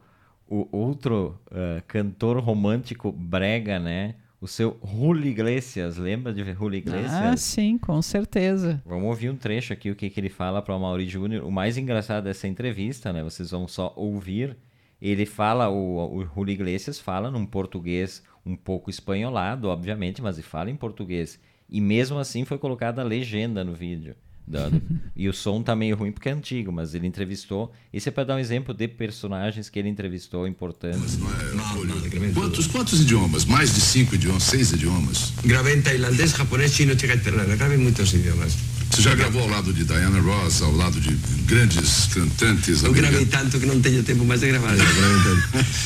o 0.47 0.67
outro 0.71 1.39
uh, 1.47 1.81
cantor 1.87 2.39
romântico 2.39 3.11
brega, 3.11 3.79
né? 3.79 4.15
O 4.39 4.47
seu 4.47 4.79
Julio 4.83 5.25
Iglesias, 5.25 5.97
lembra 5.97 6.31
de 6.31 6.43
Julio 6.53 6.77
Iglesias? 6.77 7.11
Ah, 7.11 7.35
sim, 7.35 7.77
com 7.77 7.99
certeza. 8.03 8.81
Vamos 8.85 9.07
ouvir 9.07 9.31
um 9.31 9.35
trecho 9.35 9.73
aqui, 9.73 9.89
o 9.89 9.95
que, 9.95 10.11
que 10.11 10.19
ele 10.19 10.29
fala 10.29 10.61
para 10.61 10.75
o 10.75 10.79
Mauri 10.79 11.07
Júnior. 11.07 11.43
O 11.43 11.51
mais 11.51 11.75
engraçado 11.75 12.25
dessa 12.25 12.47
entrevista, 12.47 13.11
né? 13.11 13.23
Vocês 13.23 13.49
vão 13.49 13.67
só 13.67 13.91
ouvir. 13.95 14.55
Ele 15.01 15.25
fala, 15.25 15.69
o, 15.69 16.17
o 16.17 16.25
Julio 16.25 16.53
Iglesias 16.53 16.99
fala 16.99 17.31
num 17.31 17.45
português 17.45 18.23
um 18.45 18.55
pouco 18.55 18.89
espanholado, 18.89 19.69
obviamente, 19.69 20.21
mas 20.21 20.37
ele 20.37 20.47
fala 20.47 20.69
em 20.69 20.75
português. 20.75 21.39
E 21.67 21.81
mesmo 21.81 22.19
assim 22.19 22.45
foi 22.45 22.57
colocada 22.57 23.01
a 23.01 23.05
legenda 23.05 23.63
no 23.63 23.73
vídeo. 23.73 24.15
Dando. 24.47 24.81
e 25.13 25.27
o 25.27 25.33
som 25.33 25.61
tá 25.61 25.75
meio 25.75 25.95
ruim 25.97 26.11
porque 26.11 26.29
é 26.29 26.31
antigo, 26.31 26.71
mas 26.71 26.95
ele 26.95 27.05
entrevistou. 27.05 27.73
Esse 27.91 28.07
é 28.07 28.11
para 28.11 28.23
dar 28.23 28.35
um 28.35 28.39
exemplo 28.39 28.73
de 28.73 28.87
personagens 28.87 29.69
que 29.69 29.77
ele 29.77 29.89
entrevistou 29.89 30.47
importantes. 30.47 31.17
É, 31.17 32.33
quantos, 32.33 32.67
quantos 32.67 33.01
idiomas? 33.01 33.43
Mais 33.43 33.75
de 33.75 33.81
cinco 33.81 34.15
idiomas, 34.15 34.43
seis 34.43 34.71
idiomas? 34.71 35.33
Gravei 35.43 35.75
em 35.75 35.81
tailandês, 35.81 36.31
japonês, 36.31 36.73
chino, 36.73 36.95
tibetano. 36.95 37.57
Gravei 37.57 37.77
muitos 37.77 38.13
idiomas. 38.13 38.76
Você 38.89 39.01
já 39.01 39.13
gravou 39.15 39.43
ao 39.43 39.49
lado 39.49 39.73
de 39.73 39.83
Diana 39.83 40.19
Ross, 40.19 40.61
ao 40.61 40.75
lado 40.75 40.99
de 40.99 41.15
grandes 41.45 42.07
cantantes 42.13 42.83
Eu 42.83 42.91
gravei 42.91 43.25
tanto 43.25 43.59
que 43.59 43.65
não 43.65 43.79
tenho 43.79 44.01
tempo 44.03 44.25
mais 44.25 44.39
de 44.39 44.47
gravar. 44.47 44.73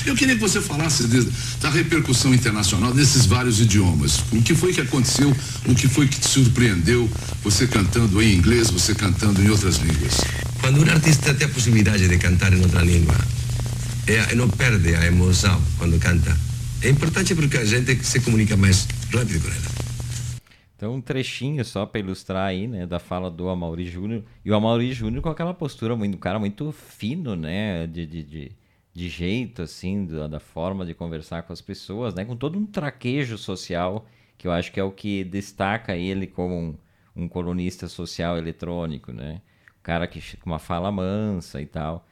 Eu 0.06 0.16
queria 0.16 0.36
que 0.36 0.42
você 0.42 0.62
falasse 0.62 1.08
de, 1.08 1.28
da 1.60 1.70
repercussão 1.70 2.34
internacional 2.34 2.94
desses 2.94 3.26
vários 3.26 3.60
idiomas. 3.60 4.24
O 4.32 4.42
que 4.42 4.56
foi 4.56 4.74
que 4.74 4.82
aconteceu? 4.82 5.36
O 5.66 5.76
que 5.76 5.88
foi 5.88 6.08
que 6.08 6.20
te 6.20 6.28
surpreendeu? 6.28 7.10
Você 7.44 7.68
cantando 7.68 8.22
em 8.22 8.34
inglês, 8.34 8.70
você 8.70 8.96
cantando 8.96 9.42
em 9.42 9.50
outras 9.50 9.78
línguas. 9.78 10.22
Quando 10.62 10.82
um 10.82 10.90
artista 10.90 11.34
tem 11.34 11.48
a 11.48 11.50
possibilidade 11.50 12.08
de 12.08 12.18
cantar 12.18 12.54
em 12.54 12.62
outra 12.62 12.82
língua, 12.82 13.16
é, 14.08 14.36
não 14.36 14.48
perde 14.50 14.96
a 14.96 15.06
emoção 15.06 15.62
quando 15.78 16.00
canta. 16.00 16.38
É 16.82 16.90
importante 16.90 17.36
porque 17.36 17.58
a 17.58 17.66
gente 17.66 18.00
se 18.04 18.20
comunica 18.22 18.58
mais 18.58 18.88
rápido 19.14 19.42
com 19.42 19.48
ela. 19.48 19.81
Então, 20.82 20.96
um 20.96 21.02
trechinho 21.02 21.64
só 21.64 21.86
para 21.86 22.00
ilustrar 22.00 22.48
aí, 22.48 22.68
né, 22.68 22.88
da 22.88 22.98
fala 22.98 23.30
do 23.30 23.48
Amaury 23.50 23.86
Júnior. 23.86 24.24
E 24.44 24.50
o 24.50 24.56
Amaury 24.56 24.92
Júnior 24.94 25.22
com 25.22 25.30
aquela 25.30 25.54
postura 25.54 25.96
muito, 25.96 26.16
um 26.16 26.20
cara 26.20 26.40
muito 26.40 26.72
fino, 26.72 27.36
né, 27.36 27.86
de, 27.86 28.04
de, 28.04 28.24
de, 28.24 28.52
de 28.92 29.08
jeito, 29.08 29.62
assim, 29.62 30.08
da, 30.08 30.26
da, 30.26 30.40
forma 30.40 30.84
de 30.84 30.96
conversar 30.96 31.44
com 31.44 31.54
as 31.54 31.62
pessoas, 31.62 32.16
né, 32.16 32.26
com 32.26 32.36
todo 32.36 32.58
um 32.58 32.66
traquejo 32.66 33.38
social, 33.38 34.08
que 34.40 34.48
eu 34.48 34.52
acho 34.52 34.72
que 34.72 34.80
é 34.80 34.84
o 34.84 34.90
que 34.90 35.24
destaca 35.24 35.96
ele 35.96 36.26
como 36.26 36.56
um, 36.56 36.76
um 37.16 37.28
colunista 37.28 37.88
social 37.88 38.36
eletrônico, 38.36 39.14
né. 39.14 39.40
Um 39.80 39.84
cara 39.84 40.08
que 40.08 40.36
com 40.38 40.50
uma 40.50 40.58
fala 40.58 40.92
mansa 40.92 41.62
e 41.62 41.66
tal. 41.68 42.08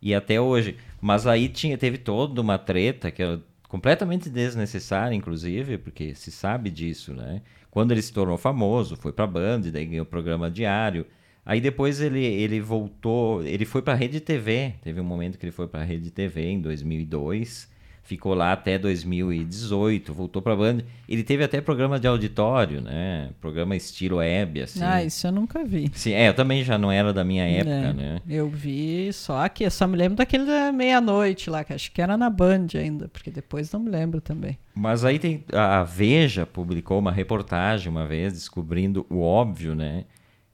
E 0.00 0.14
até 0.14 0.40
hoje. 0.40 0.78
Mas 0.98 1.26
aí 1.26 1.46
tinha, 1.46 1.76
teve 1.76 1.98
toda 1.98 2.40
uma 2.40 2.56
treta 2.56 3.10
que 3.10 3.22
é 3.22 3.38
completamente 3.68 4.30
desnecessária, 4.30 5.14
inclusive, 5.14 5.76
porque 5.76 6.14
se 6.14 6.30
sabe 6.30 6.70
disso, 6.70 7.12
né? 7.12 7.42
Quando 7.74 7.90
ele 7.90 8.02
se 8.02 8.12
tornou 8.12 8.38
famoso, 8.38 8.94
foi 8.94 9.12
para 9.12 9.24
a 9.24 9.26
Band, 9.26 9.62
daí 9.62 9.84
ganhou 9.84 10.06
programa 10.06 10.48
diário. 10.48 11.04
Aí 11.44 11.60
depois 11.60 12.00
ele, 12.00 12.24
ele 12.24 12.60
voltou, 12.60 13.42
ele 13.42 13.64
foi 13.64 13.82
para 13.82 13.94
a 13.94 13.96
Rede 13.96 14.20
TV. 14.20 14.74
Teve 14.80 15.00
um 15.00 15.04
momento 15.04 15.36
que 15.36 15.44
ele 15.44 15.50
foi 15.50 15.66
para 15.66 15.80
a 15.80 15.84
Rede 15.84 16.12
TV 16.12 16.42
em 16.42 16.60
2002. 16.60 17.68
Ficou 18.04 18.34
lá 18.34 18.52
até 18.52 18.78
2018, 18.78 20.12
voltou 20.12 20.42
para 20.42 20.52
a 20.52 20.56
Band. 20.56 20.80
Ele 21.08 21.22
teve 21.22 21.42
até 21.42 21.62
programa 21.62 21.98
de 21.98 22.06
auditório, 22.06 22.82
né? 22.82 23.30
Programa 23.40 23.74
estilo 23.74 24.20
Hebe, 24.20 24.60
assim. 24.60 24.84
Ah, 24.84 25.02
isso 25.02 25.26
eu 25.26 25.32
nunca 25.32 25.64
vi. 25.64 25.90
Sim, 25.94 26.12
é, 26.12 26.28
eu 26.28 26.34
também 26.34 26.62
já 26.62 26.76
não 26.76 26.92
era 26.92 27.14
da 27.14 27.24
minha 27.24 27.46
época, 27.46 27.70
é, 27.70 27.92
né? 27.94 28.20
Eu 28.28 28.46
vi 28.46 29.10
só 29.10 29.42
aqui, 29.42 29.64
eu 29.64 29.70
só 29.70 29.86
me 29.86 29.96
lembro 29.96 30.16
daquele 30.16 30.44
da 30.44 30.70
meia-noite 30.70 31.48
lá, 31.48 31.64
que 31.64 31.72
acho 31.72 31.90
que 31.92 32.02
era 32.02 32.14
na 32.14 32.28
Band 32.28 32.66
ainda, 32.74 33.08
porque 33.08 33.30
depois 33.30 33.72
não 33.72 33.80
me 33.80 33.88
lembro 33.88 34.20
também. 34.20 34.58
Mas 34.74 35.02
aí 35.02 35.18
tem 35.18 35.42
a 35.50 35.82
Veja 35.82 36.44
publicou 36.44 36.98
uma 36.98 37.10
reportagem 37.10 37.90
uma 37.90 38.06
vez 38.06 38.34
descobrindo 38.34 39.06
o 39.08 39.22
óbvio, 39.22 39.74
né? 39.74 40.04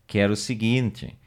Que 0.06 0.20
era 0.20 0.32
o 0.32 0.36
seguinte, 0.36 1.18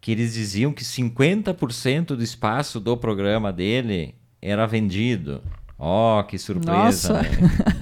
que 0.00 0.10
eles 0.10 0.32
diziam 0.32 0.72
que 0.72 0.84
50% 0.84 2.16
do 2.16 2.22
espaço 2.22 2.80
do 2.80 2.96
programa 2.96 3.52
dele 3.52 4.14
era 4.40 4.66
vendido. 4.66 5.42
Ó, 5.78 6.20
oh, 6.20 6.24
que 6.24 6.38
surpresa. 6.38 6.72
Nossa. 6.72 7.22
Né? 7.22 7.28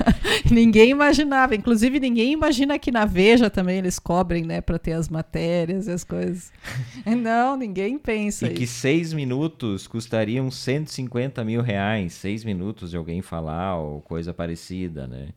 ninguém 0.50 0.90
imaginava. 0.90 1.54
Inclusive, 1.54 2.00
ninguém 2.00 2.33
imagina 2.33 2.76
que 2.76 2.90
na 2.90 3.04
Veja 3.04 3.48
também 3.48 3.78
eles 3.78 4.00
cobrem, 4.00 4.42
né, 4.42 4.61
para 4.61 4.80
ter 4.80 4.94
as 4.94 5.09
matérias 5.09 5.87
e 5.87 5.92
as 5.92 6.02
coisas. 6.02 6.52
Não, 7.07 7.57
ninguém 7.57 7.96
pensa. 7.96 8.46
E 8.46 8.48
isso. 8.48 8.57
que 8.57 8.66
seis 8.66 9.12
minutos 9.12 9.87
custariam 9.87 10.50
150 10.50 11.44
mil 11.44 11.62
reais. 11.62 12.14
Seis 12.14 12.42
minutos 12.42 12.90
de 12.90 12.96
alguém 12.96 13.22
falar 13.22 13.76
ou 13.76 14.00
coisa 14.00 14.35
parecida, 14.35 15.07
né? 15.07 15.28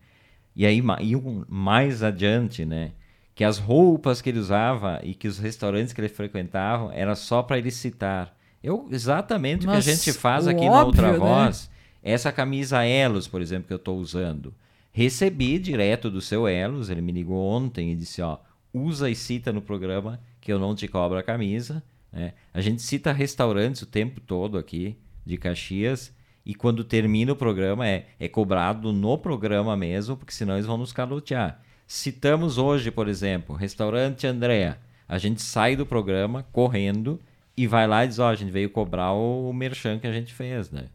E 0.56 0.66
aí, 0.66 0.82
e 1.02 1.16
um, 1.16 1.46
mais 1.48 2.02
adiante, 2.02 2.66
né? 2.66 2.94
Que 3.36 3.44
as 3.44 3.60
roupas 3.60 4.20
que 4.20 4.30
ele 4.30 4.40
usava 4.40 5.00
e 5.04 5.14
que 5.14 5.28
os 5.28 5.38
restaurantes 5.38 5.94
que 5.94 6.02
ele 6.02 6.10
frequentava 6.10 6.92
era 6.96 7.14
só 7.14 7.44
para 7.44 7.60
ele 7.60 7.70
citar. 7.70 8.36
Eu, 8.64 8.88
exatamente 8.90 9.68
Mas 9.68 9.86
o 9.86 9.86
que 9.86 9.92
a 9.92 9.94
gente 9.94 10.14
faz 10.14 10.48
aqui 10.48 10.66
óbvio, 10.66 10.72
na 10.72 10.84
Outra 10.84 11.12
né? 11.12 11.20
Voz 11.20 11.77
essa 12.08 12.32
camisa 12.32 12.86
Elos, 12.86 13.28
por 13.28 13.42
exemplo, 13.42 13.68
que 13.68 13.74
eu 13.74 13.78
estou 13.78 13.98
usando, 13.98 14.54
recebi 14.94 15.60
direto 15.60 16.10
do 16.10 16.22
seu 16.22 16.48
Elos, 16.48 16.90
ele 16.90 17.02
me 17.02 17.12
ligou 17.12 17.38
ontem 17.38 17.92
e 17.92 17.96
disse, 17.96 18.22
ó, 18.22 18.38
usa 18.74 19.10
e 19.10 19.16
cita 19.16 19.52
no 19.52 19.62
programa 19.62 20.20
que 20.40 20.52
eu 20.52 20.58
não 20.58 20.74
te 20.74 20.88
cobro 20.88 21.18
a 21.18 21.24
camisa. 21.24 21.84
Né? 22.12 22.34
A 22.54 22.62
gente 22.62 22.82
cita 22.82 23.12
restaurantes 23.12 23.82
o 23.82 23.86
tempo 23.86 24.22
todo 24.22 24.58
aqui 24.58 24.98
de 25.26 25.36
Caxias 25.38 26.16
e 26.46 26.56
quando 26.56 26.86
termina 26.86 27.34
o 27.34 27.36
programa 27.36 27.86
é, 27.86 28.08
é 28.18 28.30
cobrado 28.30 28.94
no 28.94 29.18
programa 29.18 29.76
mesmo, 29.76 30.16
porque 30.16 30.34
senão 30.34 30.54
eles 30.54 30.66
vão 30.66 30.78
nos 30.78 30.94
calotear. 30.94 31.62
Citamos 31.86 32.58
hoje, 32.58 32.90
por 32.90 33.10
exemplo, 33.10 33.54
restaurante 33.54 34.26
Andréa. 34.26 34.80
A 35.10 35.18
gente 35.18 35.42
sai 35.42 35.76
do 35.76 35.86
programa 35.86 36.44
correndo 36.54 37.20
e 37.56 37.68
vai 37.68 37.86
lá 37.86 38.06
e 38.06 38.08
diz, 38.08 38.20
ó, 38.20 38.30
a 38.30 38.36
gente 38.36 38.52
veio 38.52 38.70
cobrar 38.70 39.12
o 39.12 39.52
merchan 39.52 40.00
que 40.00 40.08
a 40.08 40.14
gente 40.14 40.34
fez, 40.34 40.72
né? 40.72 40.86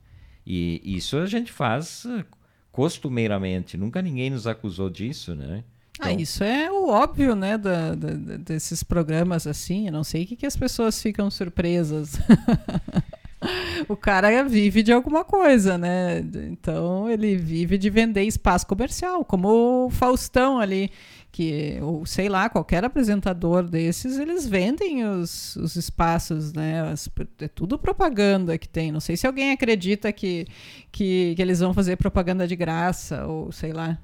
E 0.46 0.80
isso 0.84 1.16
a 1.18 1.26
gente 1.26 1.52
faz 1.52 2.04
eh, 2.06 2.24
costumeiramente. 2.70 3.76
Nunca 3.76 4.02
ninguém 4.02 4.30
nos 4.30 4.46
acusou 4.46 4.90
disso, 4.90 5.34
né? 5.34 5.62
Ah, 5.98 6.10
então... 6.10 6.18
Ah, 6.18 6.22
isso 6.22 6.44
é 6.44 6.70
o 6.70 6.88
óbvio, 6.88 7.34
né, 7.34 7.56
da, 7.58 7.94
da, 7.94 8.36
desses 8.36 8.82
programas 8.82 9.46
assim. 9.46 9.86
Eu 9.86 9.92
não 9.92 10.04
sei 10.04 10.24
o 10.24 10.26
que, 10.26 10.36
que 10.36 10.46
as 10.46 10.56
pessoas 10.56 11.00
ficam 11.00 11.30
surpresas. 11.30 12.18
o 13.88 13.96
cara 13.96 14.42
vive 14.44 14.82
de 14.82 14.92
alguma 14.92 15.24
coisa, 15.24 15.76
né? 15.76 16.20
Então 16.50 17.10
ele 17.10 17.36
vive 17.36 17.76
de 17.78 17.90
vender 17.90 18.24
espaço 18.24 18.66
comercial, 18.66 19.24
como 19.24 19.86
o 19.86 19.90
Faustão 19.90 20.58
ali, 20.58 20.90
que, 21.32 21.78
ou 21.80 22.04
sei 22.04 22.28
lá, 22.28 22.50
qualquer 22.50 22.84
apresentador 22.84 23.62
desses, 23.62 24.18
eles 24.18 24.46
vendem 24.46 25.02
os, 25.04 25.56
os 25.56 25.76
espaços, 25.76 26.52
né? 26.52 26.82
As, 26.82 27.08
é 27.40 27.48
tudo 27.48 27.78
propaganda 27.78 28.58
que 28.58 28.68
tem. 28.68 28.92
Não 28.92 29.00
sei 29.00 29.16
se 29.16 29.26
alguém 29.26 29.50
acredita 29.50 30.12
que, 30.12 30.46
que, 30.92 31.34
que 31.34 31.40
eles 31.40 31.60
vão 31.60 31.72
fazer 31.72 31.96
propaganda 31.96 32.46
de 32.46 32.54
graça, 32.54 33.26
ou 33.26 33.50
sei 33.50 33.72
lá. 33.72 33.98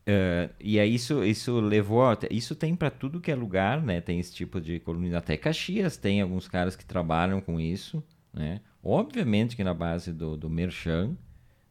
Uh, 0.00 0.52
e 0.60 0.78
aí 0.78 0.94
isso, 0.94 1.24
isso 1.24 1.58
levou. 1.60 2.04
Isso 2.30 2.54
tem 2.54 2.76
para 2.76 2.90
tudo 2.90 3.20
que 3.20 3.30
é 3.30 3.34
lugar, 3.34 3.82
né? 3.82 4.02
Tem 4.02 4.20
esse 4.20 4.34
tipo 4.34 4.60
de 4.60 4.80
coluna. 4.80 5.16
Até 5.16 5.36
Caxias 5.38 5.96
tem 5.96 6.20
alguns 6.20 6.46
caras 6.46 6.76
que 6.76 6.84
trabalham 6.84 7.40
com 7.40 7.58
isso, 7.58 8.02
né? 8.34 8.60
Obviamente 8.82 9.56
que 9.56 9.64
na 9.64 9.72
base 9.72 10.12
do, 10.12 10.36
do 10.36 10.50
Merchan, 10.50 11.16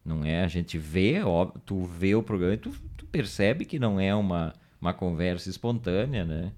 Não 0.04 0.26
é? 0.26 0.44
A 0.44 0.48
gente 0.48 0.80
vê, 0.80 1.22
ó, 1.24 1.46
tu 1.46 1.84
vê 1.84 2.16
o 2.16 2.24
programa 2.24 2.56
e 2.56 2.58
tu 2.58 2.74
percebe 3.10 3.66
que 3.66 3.80
não 3.80 4.00
é 4.00 4.14
uma, 4.16 4.54
uma 4.80 4.94
conversa 4.94 5.50
espontânea, 5.50 6.24
né? 6.24 6.52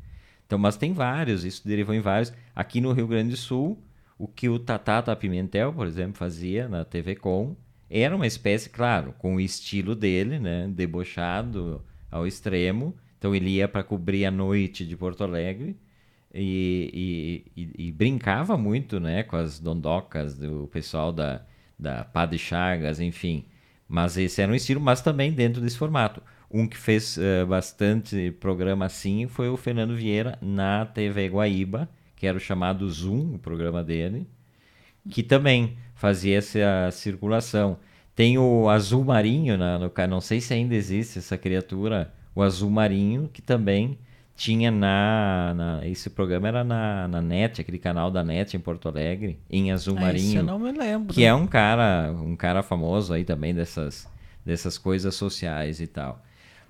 Então, 0.45 0.59
mas 0.59 0.75
tem 0.75 0.93
vários, 0.93 1.45
isso 1.45 1.65
derivou 1.65 1.95
em 1.95 2.01
vários. 2.01 2.33
Aqui 2.55 2.81
no 2.81 2.91
Rio 2.91 3.07
Grande 3.07 3.31
do 3.31 3.37
Sul, 3.37 3.81
o 4.17 4.27
que 4.27 4.49
o 4.49 4.59
Tatata 4.59 5.15
Pimentel, 5.15 5.73
por 5.73 5.87
exemplo, 5.87 6.13
fazia 6.17 6.67
na 6.67 6.83
TV 6.83 7.15
Com, 7.15 7.55
era 7.89 8.15
uma 8.15 8.27
espécie, 8.27 8.69
claro, 8.69 9.13
com 9.17 9.35
o 9.35 9.39
estilo 9.41 9.95
dele, 9.95 10.39
né? 10.39 10.67
Debochado 10.69 11.83
ao 12.09 12.27
extremo. 12.27 12.95
Então 13.17 13.35
ele 13.35 13.49
ia 13.49 13.67
para 13.67 13.83
cobrir 13.83 14.25
a 14.25 14.31
noite 14.31 14.85
de 14.85 14.95
Porto 14.95 15.23
Alegre 15.23 15.77
e, 16.33 17.43
e, 17.55 17.61
e, 17.61 17.87
e, 17.87 17.91
brincava 17.91 18.57
muito, 18.57 18.99
né? 18.99 19.23
Com 19.23 19.35
as 19.35 19.59
dondocas 19.59 20.37
do 20.37 20.67
pessoal 20.71 21.11
da, 21.11 21.45
da 21.77 22.05
Padre 22.05 22.37
Chagas, 22.37 22.99
enfim. 22.99 23.45
Mas 23.87 24.17
esse 24.17 24.41
era 24.41 24.51
um 24.51 24.55
estilo, 24.55 24.79
mas 24.79 25.01
também 25.01 25.33
dentro 25.33 25.61
desse 25.61 25.77
formato. 25.77 26.21
Um 26.53 26.67
que 26.67 26.77
fez 26.77 27.17
uh, 27.17 27.45
bastante 27.47 28.31
programa 28.31 28.85
assim 28.85 29.27
foi 29.27 29.49
o 29.49 29.55
Fernando 29.55 29.95
Vieira 29.95 30.37
na 30.41 30.85
TV 30.85 31.27
Guaíba, 31.27 31.89
que 32.15 32.27
era 32.27 32.37
o 32.37 32.41
chamado 32.41 32.89
Zoom, 32.89 33.35
o 33.35 33.39
programa 33.39 33.81
dele, 33.81 34.27
que 35.09 35.23
também 35.23 35.77
fazia 35.95 36.37
essa 36.37 36.91
circulação. 36.91 37.77
Tem 38.13 38.37
o 38.37 38.69
Azul 38.69 39.05
Marinho, 39.05 39.57
na, 39.57 39.79
no, 39.79 39.91
não 40.09 40.19
sei 40.19 40.41
se 40.41 40.53
ainda 40.53 40.75
existe 40.75 41.19
essa 41.19 41.37
criatura, 41.37 42.13
o 42.35 42.41
Azul 42.41 42.69
Marinho, 42.69 43.29
que 43.31 43.41
também 43.41 43.97
tinha 44.35 44.71
na, 44.71 45.53
na, 45.55 45.87
esse 45.87 46.09
programa 46.09 46.47
era 46.47 46.63
na, 46.63 47.07
na 47.07 47.21
NET, 47.21 47.61
aquele 47.61 47.77
canal 47.77 48.09
da 48.09 48.23
NET 48.23 48.57
em 48.57 48.59
Porto 48.59 48.89
Alegre, 48.89 49.39
em 49.49 49.71
Azul 49.71 49.95
ah, 49.97 50.01
Marinho. 50.01 50.39
eu 50.39 50.43
não 50.43 50.59
me 50.59 50.71
lembro. 50.71 51.13
Que 51.13 51.23
é 51.23 51.33
um 51.33 51.47
cara, 51.47 52.11
um 52.11 52.35
cara 52.35 52.61
famoso 52.61 53.13
aí 53.13 53.23
também 53.23 53.53
dessas, 53.53 54.07
dessas 54.45 54.77
coisas 54.77 55.15
sociais 55.15 55.79
e 55.79 55.87
tal. 55.87 56.21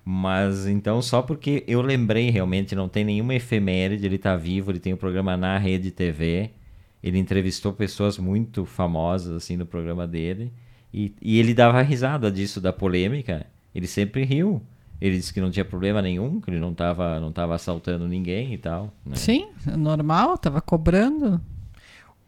Mas 0.04 0.66
então, 0.66 1.00
só 1.00 1.22
porque 1.22 1.62
eu 1.66 1.80
lembrei 1.80 2.28
realmente, 2.30 2.74
não 2.74 2.88
tem 2.88 3.04
nenhuma 3.04 3.34
efeméride, 3.34 4.04
ele 4.04 4.16
está 4.16 4.36
vivo, 4.36 4.70
ele 4.70 4.80
tem 4.80 4.92
um 4.92 4.96
programa 4.96 5.36
na 5.36 5.56
Rede 5.58 5.90
TV, 5.92 6.50
ele 7.02 7.18
entrevistou 7.18 7.72
pessoas 7.72 8.18
muito 8.18 8.64
famosas 8.64 9.36
assim 9.36 9.56
no 9.56 9.64
programa 9.64 10.06
dele, 10.06 10.52
e, 10.92 11.14
e 11.22 11.38
ele 11.38 11.54
dava 11.54 11.80
risada 11.82 12.30
disso, 12.30 12.60
da 12.60 12.72
polêmica, 12.72 13.46
ele 13.74 13.86
sempre 13.86 14.24
riu. 14.24 14.60
Ele 15.00 15.16
disse 15.16 15.34
que 15.34 15.40
não 15.40 15.50
tinha 15.50 15.64
problema 15.64 16.00
nenhum, 16.00 16.40
que 16.40 16.48
ele 16.48 16.60
não 16.60 16.70
estava 16.70 17.18
não 17.18 17.32
tava 17.32 17.56
assaltando 17.56 18.06
ninguém 18.06 18.54
e 18.54 18.58
tal. 18.58 18.92
Né? 19.04 19.16
Sim, 19.16 19.48
normal, 19.76 20.34
estava 20.34 20.60
cobrando. 20.60 21.40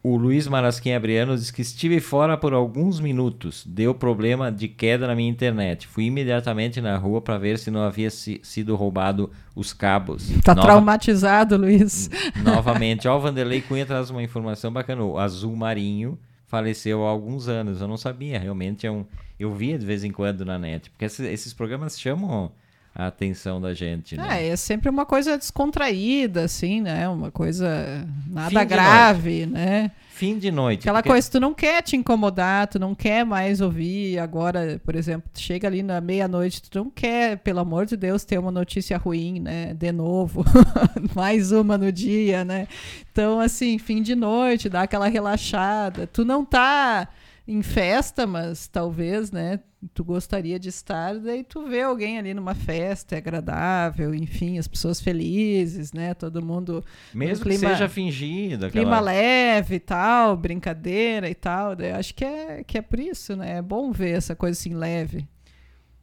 O 0.07 0.18
Luiz 0.18 0.46
Marasquim 0.46 0.92
Abriano 0.92 1.34
diz 1.34 1.50
que 1.50 1.62
estive 1.62 1.98
fora 1.98 2.36
por 2.36 2.52
alguns 2.52 3.00
minutos. 3.00 3.64
Deu 3.66 3.94
problema 3.94 4.52
de 4.52 4.68
queda 4.68 5.07
na 5.07 5.14
minha 5.14 5.30
internet. 5.30 5.86
Fui 5.86 6.05
imediatamente 6.05 6.78
na 6.78 6.94
rua 6.98 7.22
para 7.22 7.38
ver 7.38 7.59
se 7.59 7.70
não 7.70 7.80
havia 7.80 8.11
si, 8.11 8.38
sido 8.42 8.76
roubado 8.76 9.30
os 9.57 9.72
cabos. 9.72 10.28
Tá 10.44 10.55
Nova... 10.55 10.68
traumatizado, 10.68 11.57
Luiz. 11.57 12.11
Novamente, 12.44 13.09
ó, 13.09 13.16
o 13.16 13.20
Vanderlei 13.20 13.62
Cunha 13.62 13.86
traz 13.86 14.11
uma 14.11 14.22
informação 14.22 14.70
bacana. 14.70 15.02
O 15.02 15.18
Azul 15.18 15.57
Marinho 15.57 16.18
faleceu 16.46 17.02
há 17.07 17.09
alguns 17.09 17.48
anos. 17.48 17.80
Eu 17.80 17.88
não 17.88 17.96
sabia, 17.96 18.38
realmente 18.38 18.86
é 18.86 18.90
um. 18.90 19.07
Eu 19.40 19.55
via 19.55 19.78
de 19.78 19.86
vez 19.86 20.05
em 20.05 20.12
quando 20.12 20.44
na 20.44 20.59
net, 20.59 20.90
porque 20.90 21.07
esses, 21.07 21.26
esses 21.26 21.55
programas 21.55 21.98
chamam 21.98 22.52
a 22.95 23.09
atenção 23.09 23.61
da 23.61 23.74
gente, 23.74 24.16
né? 24.16 24.45
É, 24.45 24.49
é 24.51 24.57
sempre 24.57 24.88
uma 24.88 25.05
coisa 25.05 25.36
descontraída, 25.36 26.45
assim, 26.45 26.80
né? 26.80 27.09
Uma 27.09 27.30
coisa 27.30 28.07
nada 28.28 28.62
grave, 28.62 29.47
né? 29.47 29.90
Fim 30.11 30.38
de 30.38 30.53
noite. 30.53 30.82
Aquela 30.82 31.01
porque... 31.01 31.09
coisa, 31.09 31.28
tu 31.28 31.40
não 31.40 31.53
quer 31.53 31.82
te 31.82 31.97
incomodar, 31.97 32.68
tu 32.68 32.78
não 32.78 32.95
quer 32.95 33.26
mais 33.26 33.61
ouvir. 33.61 34.20
Agora, 34.20 34.80
por 34.84 34.95
exemplo, 34.95 35.28
tu 35.34 35.40
chega 35.40 35.66
ali 35.66 35.82
na 35.82 36.01
meia-noite, 36.01 36.62
tu 36.62 36.78
não 36.78 36.88
quer, 36.88 37.38
pelo 37.38 37.59
amor 37.59 37.84
de 37.84 37.97
Deus, 37.97 38.24
ter 38.24 38.38
uma 38.38 38.53
notícia 38.53 38.97
ruim, 38.97 39.40
né? 39.40 39.74
De 39.74 39.90
novo. 39.90 40.45
mais 41.16 41.51
uma 41.51 41.76
no 41.76 41.90
dia, 41.90 42.45
né? 42.45 42.68
Então, 43.11 43.40
assim, 43.40 43.76
fim 43.76 44.03
de 44.03 44.14
noite, 44.14 44.68
dá 44.68 44.82
aquela 44.82 45.09
relaxada. 45.09 46.07
Tu 46.07 46.24
não 46.24 46.45
tá 46.45 47.09
em 47.47 47.62
festa, 47.62 48.26
mas 48.26 48.66
talvez, 48.66 49.30
né? 49.30 49.61
Tu 49.92 50.03
gostaria 50.03 50.59
de 50.59 50.70
estar, 50.70 51.18
daí 51.18 51.45
tu 51.45 51.68
vê 51.68 51.82
alguém 51.82 52.18
ali 52.18 52.32
numa 52.32 52.55
festa, 52.55 53.14
é 53.14 53.18
agradável, 53.18 54.14
enfim, 54.14 54.59
as 54.59 54.66
pessoas 54.66 54.99
felizes, 54.99 55.92
né? 55.92 56.14
Todo 56.14 56.42
mundo. 56.42 56.82
Mesmo 57.12 57.45
clima, 57.45 57.61
que 57.61 57.66
seja 57.66 57.88
fingido. 57.88 58.66
Aquela... 58.66 58.84
Clima 58.84 59.01
leve 59.01 59.74
e 59.74 59.80
tal, 59.80 60.36
brincadeira 60.38 61.28
e 61.28 61.34
tal. 61.34 61.76
Daí 61.76 61.92
acho 61.92 62.14
que 62.14 62.24
é, 62.24 62.64
que 62.64 62.78
é 62.78 62.82
por 62.82 62.99
isso, 62.99 63.36
né? 63.36 63.59
É 63.59 63.62
bom 63.62 63.92
ver 63.92 64.16
essa 64.16 64.34
coisa 64.34 64.59
assim 64.59 64.74
leve. 64.74 65.28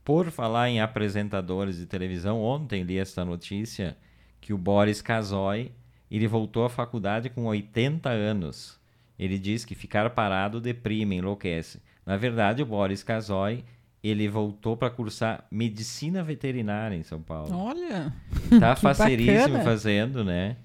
Por 0.03 0.29
falar 0.29 0.69
em 0.69 0.79
apresentadores 0.79 1.77
de 1.77 1.87
televisão, 1.87 2.39
ontem 2.39 2.83
li 2.83 2.99
essa 2.99 3.25
notícia 3.25 3.97
que 4.39 4.53
o 4.53 4.57
Boris 4.57 5.01
Casoy 5.01 5.71
ele 6.09 6.27
voltou 6.27 6.65
à 6.65 6.69
faculdade 6.69 7.29
com 7.29 7.45
80 7.45 8.09
anos. 8.09 8.80
Ele 9.21 9.37
diz 9.37 9.63
que 9.63 9.75
ficar 9.75 10.09
parado 10.09 10.59
deprime, 10.59 11.17
enlouquece. 11.17 11.79
Na 12.03 12.17
verdade, 12.17 12.63
o 12.63 12.65
Boris 12.65 13.03
Casoy 13.03 13.63
ele 14.03 14.27
voltou 14.27 14.75
para 14.75 14.89
cursar 14.89 15.45
medicina 15.51 16.23
veterinária 16.23 16.95
em 16.95 17.03
São 17.03 17.21
Paulo. 17.21 17.55
Olha! 17.55 18.11
Tá 18.59 18.73
faceiríssimo 18.75 19.59
fazendo, 19.59 20.23
né? 20.23 20.57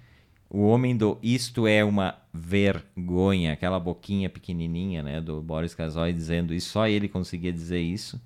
O 0.48 0.62
homem 0.68 0.96
do 0.96 1.18
Isto 1.22 1.66
é 1.66 1.84
uma 1.84 2.16
vergonha, 2.32 3.52
aquela 3.52 3.78
boquinha 3.78 4.30
pequenininha, 4.30 5.02
né, 5.02 5.20
do 5.20 5.42
Boris 5.42 5.74
Casoy 5.74 6.12
dizendo 6.12 6.54
isso, 6.54 6.70
só 6.70 6.88
ele 6.88 7.08
conseguia 7.08 7.52
dizer 7.52 7.80
isso. 7.80 8.18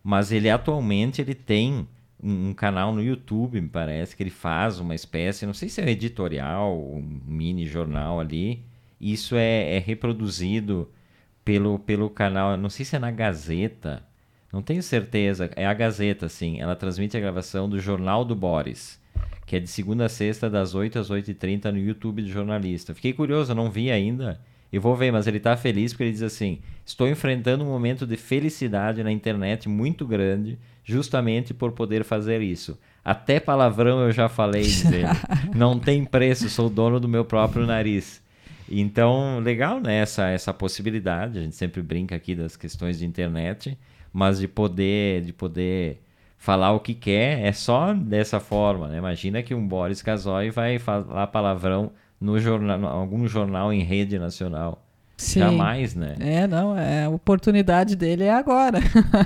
Mas 0.00 0.30
ele 0.30 0.48
atualmente 0.48 1.20
ele 1.20 1.34
tem 1.34 1.88
um, 2.22 2.50
um, 2.50 2.54
canal 2.54 2.94
no 2.94 3.02
YouTube, 3.02 3.60
me 3.60 3.68
parece, 3.68 4.14
que 4.14 4.22
ele 4.22 4.30
faz 4.30 4.78
uma 4.78 4.94
espécie, 4.94 5.44
não 5.44 5.54
sei 5.54 5.68
se 5.68 5.80
é 5.80 5.84
um 5.84 5.88
editorial, 5.88 6.78
um 6.78 7.20
mini 7.26 7.66
jornal 7.66 8.20
ali, 8.20 8.62
isso 9.00 9.36
é, 9.36 9.76
é 9.76 9.78
reproduzido 9.78 10.90
pelo, 11.44 11.78
pelo 11.78 12.10
canal, 12.10 12.56
não 12.56 12.70
sei 12.70 12.84
se 12.84 12.96
é 12.96 12.98
na 12.98 13.10
Gazeta, 13.10 14.02
não 14.52 14.62
tenho 14.62 14.82
certeza, 14.82 15.50
é 15.54 15.66
a 15.66 15.74
Gazeta, 15.74 16.28
sim. 16.28 16.60
Ela 16.60 16.74
transmite 16.74 17.16
a 17.16 17.20
gravação 17.20 17.68
do 17.68 17.78
Jornal 17.78 18.24
do 18.24 18.34
Boris, 18.34 18.98
que 19.44 19.56
é 19.56 19.60
de 19.60 19.68
segunda 19.68 20.06
a 20.06 20.08
sexta, 20.08 20.48
das 20.48 20.74
8 20.74 20.98
às 20.98 21.10
8h30 21.10 21.70
no 21.70 21.78
YouTube 21.78 22.22
do 22.22 22.28
jornalista. 22.28 22.94
Fiquei 22.94 23.12
curioso, 23.12 23.54
não 23.54 23.70
vi 23.70 23.90
ainda. 23.90 24.40
Eu 24.72 24.80
vou 24.80 24.96
ver, 24.96 25.12
mas 25.12 25.26
ele 25.26 25.36
está 25.36 25.56
feliz 25.56 25.92
porque 25.92 26.04
ele 26.04 26.12
diz 26.12 26.22
assim: 26.22 26.60
Estou 26.84 27.08
enfrentando 27.08 27.64
um 27.64 27.68
momento 27.68 28.06
de 28.06 28.16
felicidade 28.16 29.02
na 29.02 29.12
internet 29.12 29.68
muito 29.68 30.06
grande, 30.06 30.58
justamente 30.84 31.54
por 31.54 31.72
poder 31.72 32.02
fazer 32.02 32.40
isso. 32.42 32.78
Até 33.04 33.38
palavrão 33.38 34.00
eu 34.00 34.10
já 34.10 34.28
falei, 34.28 34.62
diz 34.62 34.84
ele. 34.86 35.06
Não 35.54 35.78
tem 35.78 36.04
preço, 36.04 36.48
sou 36.48 36.68
dono 36.68 36.98
do 36.98 37.08
meu 37.08 37.24
próprio 37.24 37.64
nariz. 37.64 38.20
Então, 38.70 39.38
legal, 39.40 39.80
né? 39.80 39.96
Essa, 39.98 40.28
essa 40.28 40.52
possibilidade. 40.52 41.38
A 41.38 41.42
gente 41.42 41.54
sempre 41.54 41.82
brinca 41.82 42.16
aqui 42.16 42.34
das 42.34 42.56
questões 42.56 42.98
de 42.98 43.06
internet, 43.06 43.78
mas 44.12 44.38
de 44.38 44.48
poder, 44.48 45.22
de 45.22 45.32
poder 45.32 46.00
falar 46.38 46.72
o 46.72 46.80
que 46.80 46.94
quer 46.94 47.40
é 47.40 47.52
só 47.52 47.92
dessa 47.92 48.40
forma, 48.40 48.88
né? 48.88 48.98
Imagina 48.98 49.42
que 49.42 49.54
um 49.54 49.66
Boris 49.66 50.02
Casoy 50.02 50.50
vai 50.50 50.78
falar 50.78 51.26
palavrão 51.28 51.92
no 52.20 52.38
jornal, 52.38 52.84
algum 52.86 53.26
jornal 53.26 53.72
em 53.72 53.82
rede 53.82 54.18
nacional. 54.18 54.82
Sim. 55.16 55.40
Jamais, 55.40 55.94
né? 55.94 56.14
É, 56.20 56.46
não, 56.46 56.76
é, 56.76 57.04
a 57.04 57.08
oportunidade 57.08 57.96
dele 57.96 58.24
é 58.24 58.32
agora. 58.32 58.80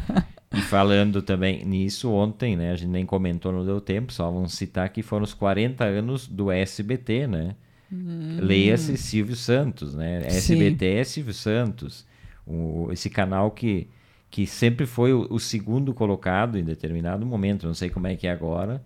e 0.55 0.61
falando 0.63 1.21
também 1.21 1.65
nisso, 1.65 2.11
ontem, 2.13 2.57
né? 2.57 2.73
A 2.73 2.77
gente 2.77 2.91
nem 2.91 3.05
comentou, 3.05 3.53
não 3.53 3.65
deu 3.65 3.81
tempo, 3.81 4.13
só 4.13 4.31
vamos 4.31 4.55
citar 4.55 4.89
que 4.91 5.03
foram 5.03 5.25
os 5.25 5.35
40 5.35 5.85
anos 5.85 6.29
do 6.29 6.51
SBT, 6.51 7.27
né? 7.27 7.57
Hum. 7.93 8.39
Leia-se 8.41 8.97
Silvio 8.97 9.35
Santos, 9.35 9.95
né? 9.95 10.23
SBT 10.27 10.87
é 10.87 11.05
Silvio 11.05 11.35
Santos. 11.35 12.07
O, 12.47 12.89
esse 12.93 13.11
canal 13.11 13.51
que, 13.51 13.89
que 14.31 14.47
sempre 14.47 14.87
foi 14.87 15.13
o, 15.13 15.27
o, 15.31 15.41
segundo 15.41 15.93
colocado 15.93 16.59
em 16.59 16.65
determinado 16.65 17.27
momento, 17.27 17.67
não 17.67 17.75
sei 17.75 17.91
como 17.91 18.07
é 18.07 18.15
que 18.15 18.27
é 18.27 18.31
agora, 18.31 18.83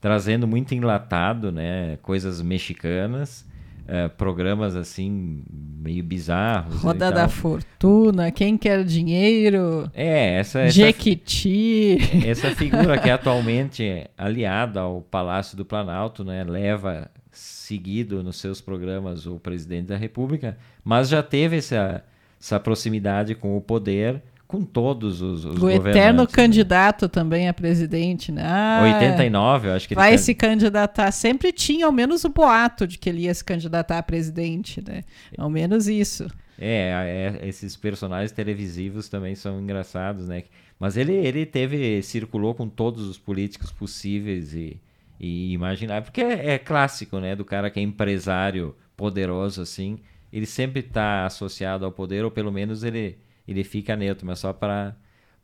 trazendo 0.00 0.46
muito 0.46 0.74
enlatado, 0.74 1.52
né? 1.52 1.98
Coisas 2.02 2.40
mexicanas. 2.40 3.46
Uh, 3.86 4.10
programas 4.16 4.74
assim 4.74 5.44
meio 5.48 6.02
bizarros. 6.02 6.82
Roda 6.82 7.08
da 7.08 7.28
Fortuna, 7.28 8.32
Quem 8.32 8.58
Quer 8.58 8.82
Dinheiro. 8.82 9.88
É, 9.94 10.38
essa. 10.38 10.62
essa 10.62 10.72
Jequiti. 10.72 11.96
Essa 12.26 12.50
figura 12.50 12.98
que 12.98 13.08
é 13.08 13.12
atualmente 13.12 14.04
aliada 14.18 14.80
ao 14.80 15.02
Palácio 15.02 15.56
do 15.56 15.64
Planalto, 15.64 16.24
né? 16.24 16.42
Leva 16.42 17.08
seguido 17.36 18.22
nos 18.22 18.36
seus 18.36 18.60
programas 18.60 19.26
o 19.26 19.38
presidente 19.38 19.86
da 19.86 19.96
República, 19.96 20.56
mas 20.84 21.08
já 21.08 21.22
teve 21.22 21.56
essa, 21.58 22.02
essa 22.40 22.58
proximidade 22.58 23.34
com 23.34 23.56
o 23.56 23.60
poder 23.60 24.22
com 24.46 24.62
todos 24.64 25.20
os, 25.20 25.44
os 25.44 25.60
o 25.60 25.68
eterno 25.68 26.22
né? 26.22 26.28
candidato 26.30 27.08
também 27.08 27.48
a 27.48 27.52
presidente, 27.52 28.30
né? 28.30 28.42
Ah, 28.46 28.80
89, 29.00 29.68
eu 29.68 29.72
acho 29.72 29.88
que 29.88 29.94
vai 29.94 30.10
ele... 30.10 30.18
se 30.18 30.34
candidatar. 30.34 31.10
Sempre 31.10 31.52
tinha 31.52 31.86
ao 31.86 31.92
menos 31.92 32.24
o 32.24 32.28
boato 32.28 32.86
de 32.86 32.96
que 32.96 33.08
ele 33.08 33.22
ia 33.22 33.34
se 33.34 33.44
candidatar 33.44 33.98
a 33.98 34.02
presidente, 34.02 34.82
né? 34.86 35.02
Ao 35.36 35.50
menos 35.50 35.88
isso. 35.88 36.28
É, 36.58 37.38
é, 37.42 37.48
esses 37.48 37.76
personagens 37.76 38.32
televisivos 38.32 39.08
também 39.08 39.34
são 39.34 39.60
engraçados, 39.60 40.28
né? 40.28 40.44
Mas 40.78 40.96
ele, 40.96 41.12
ele 41.12 41.44
teve, 41.44 42.00
circulou 42.02 42.54
com 42.54 42.68
todos 42.68 43.06
os 43.06 43.18
políticos 43.18 43.72
possíveis 43.72 44.54
e, 44.54 44.78
e 45.18 45.52
imaginar, 45.52 46.02
porque 46.02 46.20
é, 46.20 46.54
é, 46.54 46.58
clássico, 46.58 47.18
né? 47.18 47.34
Do 47.34 47.44
cara 47.44 47.70
que 47.70 47.80
é 47.80 47.82
empresário 47.82 48.76
poderoso 48.96 49.62
assim, 49.62 49.98
ele 50.32 50.46
sempre 50.46 50.80
está 50.80 51.26
associado 51.26 51.84
ao 51.84 51.92
poder, 51.92 52.24
ou 52.24 52.30
pelo 52.30 52.52
menos 52.52 52.82
ele, 52.84 53.18
ele 53.46 53.64
fica 53.64 53.96
neutro, 53.96 54.26
mas 54.26 54.38
só 54.38 54.52
para 54.52 54.96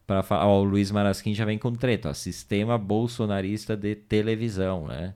para 0.07 0.23
falar, 0.23 0.47
o 0.47 0.65
Luiz 0.65 0.91
Marasquim 0.91 1.33
já 1.33 1.45
vem 1.45 1.59
com 1.59 1.73
treta, 1.73 2.11
ó, 2.11 2.13
sistema 2.13 2.77
bolsonarista 2.77 3.77
de 3.77 3.95
televisão, 3.95 4.87
né? 4.87 5.15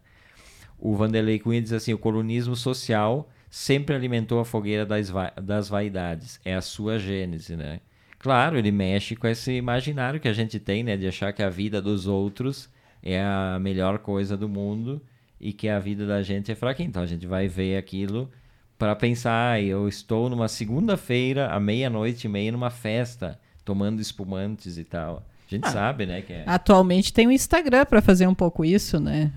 O 0.78 0.94
Vanderlei 0.94 1.38
Cunha 1.38 1.60
diz 1.60 1.72
assim, 1.72 1.92
o 1.92 1.98
colonismo 1.98 2.54
social 2.54 3.28
sempre 3.50 3.94
alimentou 3.94 4.38
a 4.38 4.44
fogueira 4.44 4.84
das, 4.84 5.08
va 5.10 5.32
das 5.42 5.68
vaidades. 5.68 6.40
É 6.44 6.54
a 6.54 6.60
sua 6.60 6.98
gênese, 6.98 7.56
né? 7.56 7.80
Claro, 8.18 8.58
ele 8.58 8.70
mexe 8.70 9.16
com 9.16 9.26
esse 9.26 9.52
imaginário 9.52 10.20
que 10.20 10.28
a 10.28 10.32
gente 10.32 10.58
tem, 10.58 10.82
né? 10.82 10.96
De 10.96 11.06
achar 11.06 11.32
que 11.32 11.42
a 11.42 11.50
vida 11.50 11.80
dos 11.80 12.06
outros 12.06 12.68
é 13.06 13.22
a 13.22 13.58
melhor 13.60 13.98
coisa 14.00 14.36
do 14.36 14.48
mundo 14.48 15.00
e 15.40 15.52
que 15.52 15.68
a 15.68 15.78
vida 15.78 16.06
da 16.06 16.22
gente 16.22 16.50
é 16.50 16.54
fraquinha. 16.54 16.88
Então 16.88 17.02
a 17.02 17.06
gente 17.06 17.26
vai 17.26 17.46
ver 17.46 17.76
aquilo 17.76 18.28
para 18.76 18.96
pensar, 18.96 19.52
ah, 19.52 19.60
eu 19.60 19.88
estou 19.88 20.28
numa 20.28 20.48
segunda-feira, 20.48 21.48
à 21.48 21.60
meia-noite 21.60 22.26
e 22.26 22.28
meia, 22.28 22.52
numa 22.52 22.68
festa, 22.68 23.38
tomando 23.64 24.00
espumantes 24.00 24.76
e 24.76 24.84
tal. 24.84 25.22
A 25.46 25.54
gente 25.54 25.66
ah, 25.68 25.70
sabe, 25.70 26.04
né? 26.04 26.20
Que 26.20 26.32
é... 26.32 26.44
Atualmente 26.46 27.12
tem 27.12 27.28
o 27.28 27.30
Instagram 27.30 27.86
para 27.86 28.02
fazer 28.02 28.26
um 28.26 28.34
pouco 28.34 28.64
isso, 28.64 28.98
né? 28.98 29.30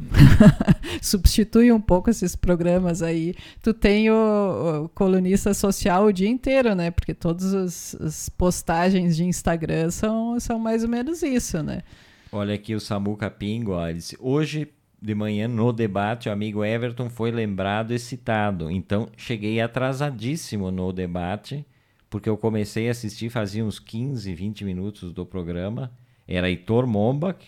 Substitui 0.99 1.72
um 1.72 1.80
pouco 1.80 2.09
esses 2.09 2.36
programas 2.36 3.03
aí. 3.03 3.36
Tu 3.61 3.72
tem 3.72 4.09
o, 4.09 4.86
o, 4.86 4.89
colunista 4.89 5.53
social 5.53 6.05
o 6.05 6.11
dia 6.11 6.28
inteiro, 6.28 6.74
né? 6.74 6.89
Porque 6.89 7.13
todas 7.13 7.53
as, 7.53 7.95
as, 8.01 8.30
postagens 8.30 9.15
de 9.15 9.24
Instagram 9.24 9.91
são, 9.91 10.39
são 10.39 10.57
mais 10.57 10.84
ou 10.84 10.89
menos 10.89 11.22
isso, 11.22 11.61
né? 11.61 11.84
Olha 12.32 12.53
aqui 12.53 12.75
o 12.75 12.80
Samuca 12.80 13.30
Pingo, 13.30 13.71
ó, 13.71 13.89
disse, 13.89 14.15
hoje 14.19 14.71
de 15.01 15.15
manhã 15.15 15.47
no 15.47 15.71
debate 15.71 16.30
o 16.30 16.32
amigo 16.32 16.63
Everton 16.63 17.09
foi 17.09 17.32
lembrado 17.32 17.91
e 17.91 17.99
citado. 17.99 18.69
Então 18.69 19.09
cheguei 19.17 19.59
atrasadíssimo 19.59 20.69
no 20.69 20.91
debate 20.91 21.65
porque 22.09 22.30
eu 22.30 22.38
comecei 22.38 22.88
a 22.88 22.91
assistir 22.91 23.30
fazia 23.30 23.63
uns 23.63 23.80
15, 23.80 24.34
20 24.34 24.65
minutos 24.65 25.13
do 25.13 25.25
programa. 25.25 25.91
Era 26.27 26.49
Heitor 26.49 26.86
Mombach, 26.86 27.43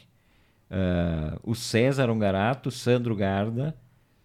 uh, 0.72 1.40
o 1.44 1.54
César 1.54 2.10
Ungarato, 2.10 2.72
Sandro 2.72 3.16
Garda, 3.16 3.76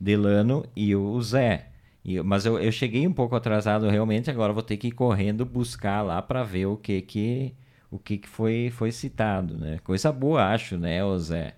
Delano 0.00 0.64
e 0.74 0.94
o 0.94 1.20
Zé. 1.20 1.70
E, 2.04 2.22
mas 2.22 2.46
eu, 2.46 2.58
eu 2.58 2.70
cheguei 2.70 3.06
um 3.06 3.12
pouco 3.12 3.34
atrasado 3.34 3.88
realmente, 3.88 4.30
agora 4.30 4.52
vou 4.52 4.62
ter 4.62 4.76
que 4.76 4.88
ir 4.88 4.92
correndo 4.92 5.44
buscar 5.44 6.02
lá 6.02 6.22
para 6.22 6.42
ver 6.42 6.66
o 6.66 6.76
que 6.76 7.02
que 7.02 7.54
o 7.90 7.98
que, 7.98 8.18
que 8.18 8.28
foi, 8.28 8.70
foi 8.70 8.90
citado, 8.92 9.56
né? 9.56 9.78
Coisa 9.84 10.12
boa, 10.12 10.52
acho, 10.52 10.76
né, 10.76 11.00
Zé? 11.18 11.54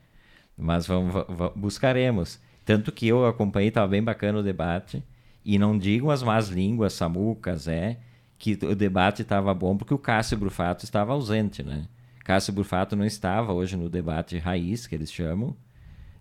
Mas 0.57 0.87
vamos, 0.87 1.13
vamos 1.29 1.53
buscaremos. 1.57 2.41
Tanto 2.65 2.93
que 2.93 3.07
eu 3.07 3.27
acompanhei, 3.27 3.69
estava 3.69 3.89
bem 3.89 4.03
bacana 4.03 4.39
o 4.39 4.43
debate. 4.43 5.03
E 5.45 5.59
não 5.59 5.79
digo 5.79 6.11
as 6.11 6.23
más 6.23 6.49
línguas, 6.49 6.93
Samuca, 6.93 7.57
Zé, 7.57 7.99
que 8.39 8.59
o 8.63 8.75
debate 8.75 9.23
estava 9.23 9.55
bom 9.55 9.77
porque 9.77 9.95
o 9.95 9.99
Cássio 9.99 10.37
Brufato 10.37 10.85
estava 10.85 11.13
ausente, 11.13 11.63
né? 11.63 11.89
Cássio 12.25 12.53
Brufato 12.53 12.95
não 12.95 13.07
estava 13.07 13.53
hoje 13.53 13.77
no 13.77 13.89
debate 13.89 14.37
raiz, 14.37 14.87
que 14.87 14.95
eles 14.95 15.11
chamam, 15.11 15.57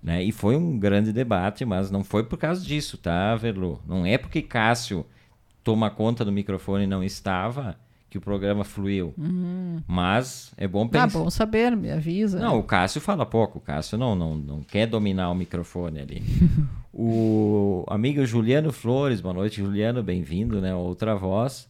né? 0.01 0.23
E 0.23 0.31
foi 0.31 0.55
um 0.55 0.79
grande 0.79 1.11
debate, 1.11 1.65
mas 1.65 1.91
não 1.91 2.03
foi 2.03 2.23
por 2.23 2.37
causa 2.37 2.63
disso, 2.63 2.97
tá, 2.97 3.35
Verlu? 3.35 3.81
Não 3.85 4.05
é 4.05 4.17
porque 4.17 4.41
Cássio 4.41 5.05
toma 5.63 5.89
conta 5.89 6.23
do 6.23 6.31
microfone 6.31 6.85
e 6.85 6.87
não 6.87 7.03
estava 7.03 7.77
que 8.09 8.17
o 8.17 8.21
programa 8.21 8.63
fluiu. 8.63 9.13
Uhum. 9.17 9.81
Mas 9.87 10.53
é 10.57 10.67
bom 10.67 10.87
pensar. 10.87 11.03
Ah, 11.03 11.07
bom 11.23 11.29
saber, 11.29 11.75
me 11.75 11.91
avisa. 11.91 12.39
Não, 12.39 12.57
o 12.57 12.63
Cássio 12.63 13.01
fala 13.01 13.25
pouco. 13.25 13.57
O 13.57 13.61
Cássio 13.61 13.97
não, 13.97 14.15
não, 14.15 14.35
não 14.35 14.63
quer 14.63 14.87
dominar 14.87 15.29
o 15.29 15.35
microfone 15.35 15.99
ali. 15.99 16.23
o 16.93 17.83
amigo 17.87 18.25
Juliano 18.25 18.71
Flores, 18.71 19.19
boa 19.19 19.33
noite, 19.33 19.57
Juliano, 19.57 20.01
bem-vindo, 20.01 20.61
né? 20.61 20.73
Outra 20.73 21.15
voz. 21.15 21.69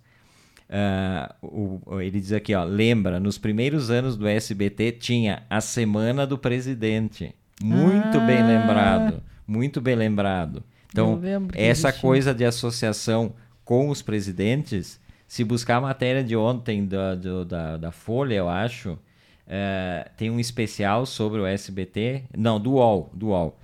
Uh, 0.70 1.80
o, 1.88 2.02
ele 2.02 2.20
diz 2.20 2.34
aqui, 2.34 2.54
ó, 2.54 2.64
lembra, 2.64 3.20
nos 3.20 3.38
primeiros 3.38 3.90
anos 3.90 4.18
do 4.18 4.28
SBT 4.28 4.92
tinha 4.94 5.44
a 5.50 5.62
Semana 5.62 6.28
do 6.28 6.38
Presidente. 6.38 7.34
Muito 7.62 8.18
ah. 8.18 8.26
bem 8.26 8.46
lembrado, 8.46 9.24
muito 9.48 9.82
bem 9.82 9.96
lembrado. 9.96 10.64
Então, 10.90 11.20
essa 11.54 11.92
coisa 11.92 12.34
de 12.34 12.46
associação 12.46 13.34
com 13.64 13.90
os 13.90 14.02
presidentes, 14.02 15.00
se 15.28 15.44
buscar 15.44 15.78
a 15.78 15.82
matéria 15.82 16.24
de 16.24 16.36
ontem 16.36 16.86
da, 16.86 17.16
do, 17.16 17.44
da, 17.46 17.78
da 17.78 17.92
Folha, 17.92 18.36
eu 18.36 18.48
acho, 18.48 18.94
uh, 18.94 20.10
tem 20.16 20.30
um 20.30 20.40
especial 20.40 21.06
sobre 21.06 21.42
o 21.42 21.46
SBT, 21.46 22.24
não, 22.36 22.60
do 22.60 22.74
UOL, 22.74 23.12
do 23.14 23.28
UOL. 23.28 23.60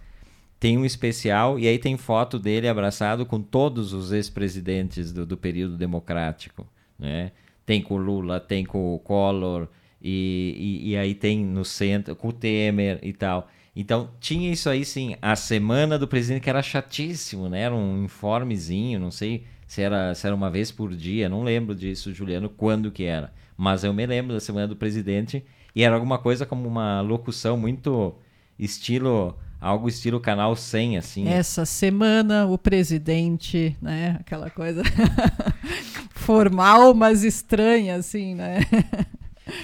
Tem 0.60 0.78
um 0.78 0.86
especial 0.86 1.60
e 1.60 1.68
aí 1.68 1.78
tem 1.78 1.98
foto 1.98 2.40
dele 2.40 2.68
abraçado 2.68 3.26
com 3.26 3.42
todos 3.42 3.94
os 3.94 4.12
ex-presidentes 4.12 5.12
do, 5.12 5.26
do 5.26 5.38
período 5.38 5.78
democrático 5.78 6.66
né? 6.98 7.32
Tem 7.66 7.82
com 7.82 7.96
o 7.96 7.98
Lula, 7.98 8.40
tem 8.40 8.66
com 8.66 8.96
o 8.96 9.00
Collor, 9.00 9.68
e, 10.02 10.82
e, 10.84 10.92
e, 10.92 10.98
aí 10.98 11.16
tem 11.16 11.46
no 11.46 11.64
centro, 11.64 12.16
com 12.16 12.30
o 12.30 12.34
Temer 12.34 13.00
e 13.02 13.14
tal. 13.14 13.50
Então 13.76 14.12
tinha 14.20 14.52
isso 14.52 14.70
aí 14.70 14.84
sim, 14.84 15.16
a 15.22 15.36
semana 15.36 15.98
do 15.98 16.08
presidente 16.08 16.44
que 16.44 16.50
era 16.50 16.62
chatíssimo, 16.62 17.50
né? 17.50 17.62
Era 17.62 17.76
um 17.76 18.04
informezinho, 18.04 19.00
não 19.00 19.12
sei 19.12 19.46
se 19.74 19.82
era, 19.82 20.14
se 20.14 20.28
era 20.28 20.36
uma 20.36 20.52
vez 20.52 20.72
por 20.72 20.96
dia, 20.96 21.28
não 21.28 21.42
lembro 21.42 21.74
disso, 21.74 22.14
Juliano, 22.14 22.48
quando 22.48 22.92
que 22.92 23.06
era. 23.06 23.34
Mas 23.58 23.84
eu 23.84 23.92
me 23.92 24.06
lembro 24.06 24.32
da 24.32 24.40
semana 24.40 24.68
do 24.68 24.76
presidente 24.76 25.44
e 25.74 25.84
era 25.84 25.96
alguma 25.96 26.20
coisa 26.20 26.46
como 26.46 26.68
uma 26.68 27.02
locução 27.02 27.58
muito 27.58 28.14
estilo 28.60 29.36
algo 29.60 29.88
estilo 29.88 30.20
canal 30.20 30.56
100 30.56 30.98
assim. 31.00 31.28
Essa 31.28 31.66
semana 31.66 32.46
o 32.46 32.56
presidente, 32.56 33.76
né, 33.82 34.18
aquela 34.20 34.52
coisa 34.52 34.84
formal, 36.14 36.94
mas 36.94 37.24
estranha, 37.24 37.96
assim, 37.96 38.36
né? 38.36 38.60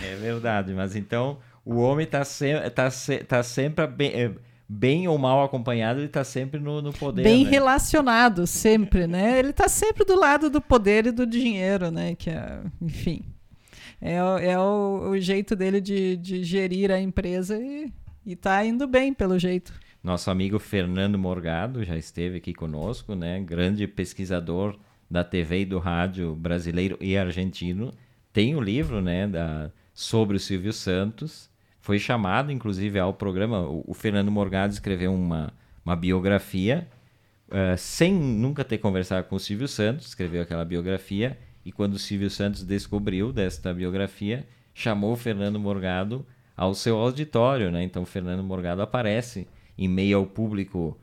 é 0.01 0.15
verdade, 0.15 0.73
mas 0.73 0.95
então 0.95 1.37
o 1.63 1.75
homem 1.75 2.05
está 2.05 2.25
se, 2.25 2.47
tá 2.71 2.89
se, 2.89 3.19
tá 3.19 3.43
sempre 3.43 3.85
bem, 3.85 4.09
é, 4.09 4.31
bem 4.71 5.07
ou 5.07 5.17
mal 5.17 5.43
acompanhado, 5.43 5.99
ele 5.99 6.05
está 6.05 6.23
sempre 6.23 6.59
no, 6.59 6.79
no 6.79 6.93
poder. 6.93 7.23
Bem 7.23 7.43
né? 7.43 7.49
relacionado, 7.49 8.45
sempre, 8.45 9.07
né? 9.07 9.39
Ele 9.39 9.49
está 9.49 9.67
sempre 9.67 10.05
do 10.05 10.15
lado 10.15 10.47
do 10.47 10.61
poder 10.61 11.07
e 11.07 11.11
do 11.11 11.25
dinheiro, 11.25 11.89
né? 11.89 12.13
Que 12.13 12.29
é, 12.29 12.61
enfim, 12.79 13.23
é, 13.99 14.17
é 14.17 14.59
o, 14.59 15.09
o 15.09 15.19
jeito 15.19 15.55
dele 15.55 15.81
de, 15.81 16.15
de 16.17 16.43
gerir 16.43 16.91
a 16.91 17.01
empresa 17.01 17.57
e, 17.57 17.91
está 18.23 18.63
indo 18.63 18.87
bem, 18.87 19.11
pelo 19.11 19.39
jeito. 19.39 19.73
Nosso 20.03 20.29
amigo 20.29 20.59
Fernando 20.59 21.17
Morgado 21.17 21.83
já 21.83 21.97
esteve 21.97 22.37
aqui 22.37 22.53
conosco, 22.53 23.15
né? 23.15 23.39
Grande 23.39 23.87
pesquisador 23.87 24.77
da 25.09 25.23
TV 25.23 25.61
e 25.61 25.65
do 25.65 25.79
rádio 25.79 26.35
brasileiro 26.35 26.95
e 27.01 27.17
argentino. 27.17 27.91
Tem 28.31 28.55
o 28.55 28.59
um 28.59 28.61
livro 28.61 29.01
né, 29.01 29.27
da, 29.27 29.71
sobre 29.93 30.37
o 30.37 30.39
Silvio 30.39 30.71
Santos. 30.71 31.48
Foi 31.89 31.97
chamado, 31.97 32.51
inclusive, 32.51 32.99
ao 32.99 33.11
programa. 33.15 33.61
O, 33.61 33.83
o 33.87 33.93
Fernando 33.95 34.29
Morgado 34.29 34.71
escreveu 34.71 35.11
uma, 35.11 35.51
uma 35.83 35.95
biografia, 35.95 36.87
uh, 37.47 37.75
sem 37.79 38.13
nunca 38.13 38.63
ter 38.63 38.77
conversado 38.77 39.27
com 39.27 39.37
o 39.37 39.39
Silvio 39.39 39.67
Santos, 39.67 40.05
escreveu 40.05 40.43
aquela 40.43 40.63
biografia. 40.63 41.35
E 41.65 41.71
quando 41.71 41.95
o 41.95 41.97
Silvio 41.97 42.29
Santos 42.29 42.63
descobriu 42.63 43.33
desta 43.33 43.73
biografia, 43.73 44.47
chamou 44.71 45.13
o 45.13 45.15
Fernando 45.15 45.59
Morgado 45.59 46.23
ao 46.55 46.75
seu 46.75 46.95
auditório. 46.95 47.71
Né? 47.71 47.81
Então, 47.81 48.03
o 48.03 48.05
Fernando 48.05 48.43
Morgado 48.43 48.83
aparece 48.83 49.47
em 49.75 49.87
meio 49.87 50.19
ao 50.19 50.27
público 50.27 50.95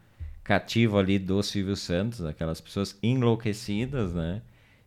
cativo 0.45 0.99
ali 0.99 1.19
do 1.19 1.43
Silvio 1.43 1.75
Santos, 1.75 2.25
aquelas 2.25 2.61
pessoas 2.61 2.97
enlouquecidas, 3.03 4.15
né? 4.15 4.41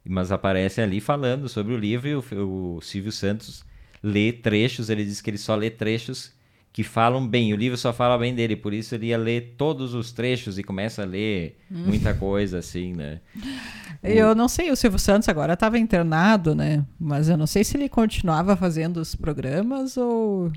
Mas 0.06 0.32
aparece 0.32 0.80
ali 0.80 1.02
falando 1.02 1.50
sobre 1.50 1.74
o 1.74 1.78
livro 1.78 2.08
e 2.08 2.16
o, 2.16 2.78
o 2.78 2.82
Silvio 2.82 3.12
Santos 3.12 3.68
lê 4.02 4.32
trechos, 4.32 4.90
ele 4.90 5.04
diz 5.04 5.22
que 5.22 5.30
ele 5.30 5.38
só 5.38 5.56
lê 5.56 5.70
trechos 5.70 6.34
que 6.72 6.84
falam 6.84 7.28
bem. 7.28 7.54
O 7.54 7.56
livro 7.56 7.78
só 7.78 7.92
fala 7.92 8.18
bem 8.18 8.34
dele, 8.34 8.56
por 8.56 8.74
isso 8.74 8.96
ele 8.96 9.08
ia 9.08 9.18
ler 9.18 9.56
todos 9.58 9.94
os 9.94 10.12
trechos 10.12 10.58
e 10.58 10.64
começa 10.64 11.02
a 11.02 11.06
ler 11.06 11.58
hum. 11.72 11.86
muita 11.88 12.14
coisa 12.14 12.60
assim, 12.60 12.94
né? 12.94 13.20
Eu 14.02 14.34
não 14.34 14.48
sei, 14.48 14.72
o 14.72 14.78
Silvio 14.78 14.98
Santos 14.98 15.28
agora 15.28 15.54
estava 15.54 15.78
internado, 15.78 16.56
né? 16.56 16.86
Mas 16.98 17.28
eu 17.28 17.36
não 17.36 17.46
sei 17.46 17.66
se 17.66 17.76
ele 17.76 17.90
continuava 17.90 18.56
fazendo 18.56 18.96
os 18.96 19.14
programas 19.14 19.98
ou 19.98 20.54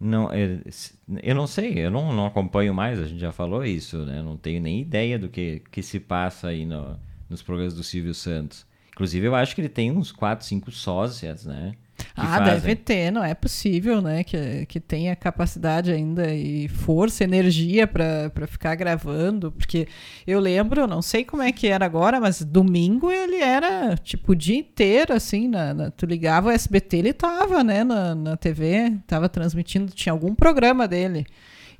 não, 0.00 0.30
é, 0.32 0.60
eu 1.22 1.34
não 1.34 1.46
sei, 1.46 1.78
eu 1.78 1.90
não, 1.90 2.12
não 2.12 2.26
acompanho 2.26 2.74
mais, 2.74 2.98
a 2.98 3.06
gente 3.06 3.20
já 3.20 3.32
falou 3.32 3.64
isso, 3.64 4.04
né? 4.04 4.20
Não 4.22 4.36
tenho 4.36 4.60
nem 4.60 4.80
ideia 4.80 5.18
do 5.18 5.28
que, 5.28 5.62
que 5.70 5.82
se 5.82 6.00
passa 6.00 6.48
aí 6.48 6.66
no, 6.66 6.98
nos 7.28 7.42
programas 7.42 7.74
do 7.74 7.82
Silvio 7.82 8.12
Santos. 8.12 8.66
Inclusive, 8.92 9.26
eu 9.26 9.34
acho 9.34 9.54
que 9.54 9.60
ele 9.60 9.68
tem 9.68 9.90
uns 9.90 10.12
4, 10.12 10.44
5 10.44 10.70
sócias, 10.70 11.44
né? 11.44 11.74
Ah, 12.16 12.38
fazem. 12.38 12.54
deve 12.54 12.76
ter, 12.76 13.10
não 13.10 13.24
é 13.24 13.34
possível, 13.34 14.00
né? 14.00 14.22
Que, 14.22 14.66
que 14.66 14.78
tenha 14.78 15.16
capacidade 15.16 15.90
ainda 15.90 16.32
e 16.32 16.68
força, 16.68 17.24
energia 17.24 17.88
para 17.88 18.46
ficar 18.46 18.76
gravando. 18.76 19.50
Porque 19.50 19.88
eu 20.24 20.38
lembro, 20.38 20.86
não 20.86 21.02
sei 21.02 21.24
como 21.24 21.42
é 21.42 21.50
que 21.50 21.66
era 21.66 21.84
agora, 21.84 22.20
mas 22.20 22.40
domingo 22.40 23.10
ele 23.10 23.36
era 23.36 23.96
tipo 23.96 24.32
o 24.32 24.36
dia 24.36 24.56
inteiro, 24.56 25.12
assim, 25.12 25.48
na, 25.48 25.74
na 25.74 25.90
tu 25.90 26.06
ligava 26.06 26.48
o 26.48 26.52
SBT, 26.52 26.98
ele 26.98 27.12
tava, 27.12 27.64
né, 27.64 27.82
na, 27.82 28.14
na 28.14 28.36
TV, 28.36 28.96
tava 29.08 29.28
transmitindo, 29.28 29.92
tinha 29.92 30.12
algum 30.12 30.34
programa 30.34 30.86
dele. 30.86 31.26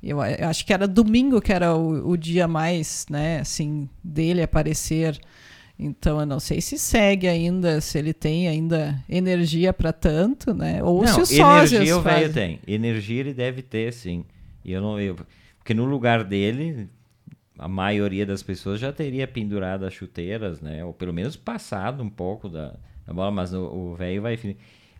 Eu, 0.03 0.21
eu 0.21 0.49
acho 0.49 0.65
que 0.65 0.73
era 0.73 0.87
domingo 0.87 1.39
que 1.39 1.53
era 1.53 1.73
o, 1.73 2.11
o 2.11 2.17
dia 2.17 2.47
mais, 2.47 3.05
né, 3.09 3.39
assim, 3.39 3.89
dele 4.03 4.43
aparecer. 4.43 5.17
Então 5.77 6.19
eu 6.19 6.25
não 6.25 6.39
sei 6.39 6.61
se 6.61 6.77
segue 6.79 7.27
ainda, 7.27 7.81
se 7.81 7.97
ele 7.97 8.13
tem 8.13 8.47
ainda 8.47 9.03
energia 9.09 9.73
para 9.73 9.91
tanto, 9.91 10.53
né? 10.53 10.81
Ou 10.83 11.01
não, 11.03 11.13
se 11.15 11.21
os 11.21 11.31
energia 11.77 11.97
o 11.97 12.01
velho 12.01 12.33
tem. 12.33 12.59
Energia 12.65 13.19
ele 13.19 13.33
deve 13.33 13.61
ter, 13.61 13.91
sim. 13.91 14.23
E 14.63 14.71
eu 14.71 14.81
não, 14.81 14.99
eu, 14.99 15.15
porque 15.57 15.73
no 15.73 15.83
lugar 15.85 16.23
dele, 16.23 16.87
a 17.59 17.67
maioria 17.67 18.25
das 18.25 18.41
pessoas 18.41 18.79
já 18.79 18.91
teria 18.93 19.27
pendurado 19.27 19.85
as 19.85 19.93
chuteiras, 19.93 20.61
né? 20.61 20.83
Ou 20.85 20.93
pelo 20.93 21.13
menos 21.13 21.35
passado 21.35 22.01
um 22.01 22.09
pouco 22.09 22.47
da, 22.47 22.73
da 23.05 23.13
bola, 23.13 23.31
mas 23.31 23.53
o 23.53 23.95
velho 23.95 24.21
vai. 24.21 24.39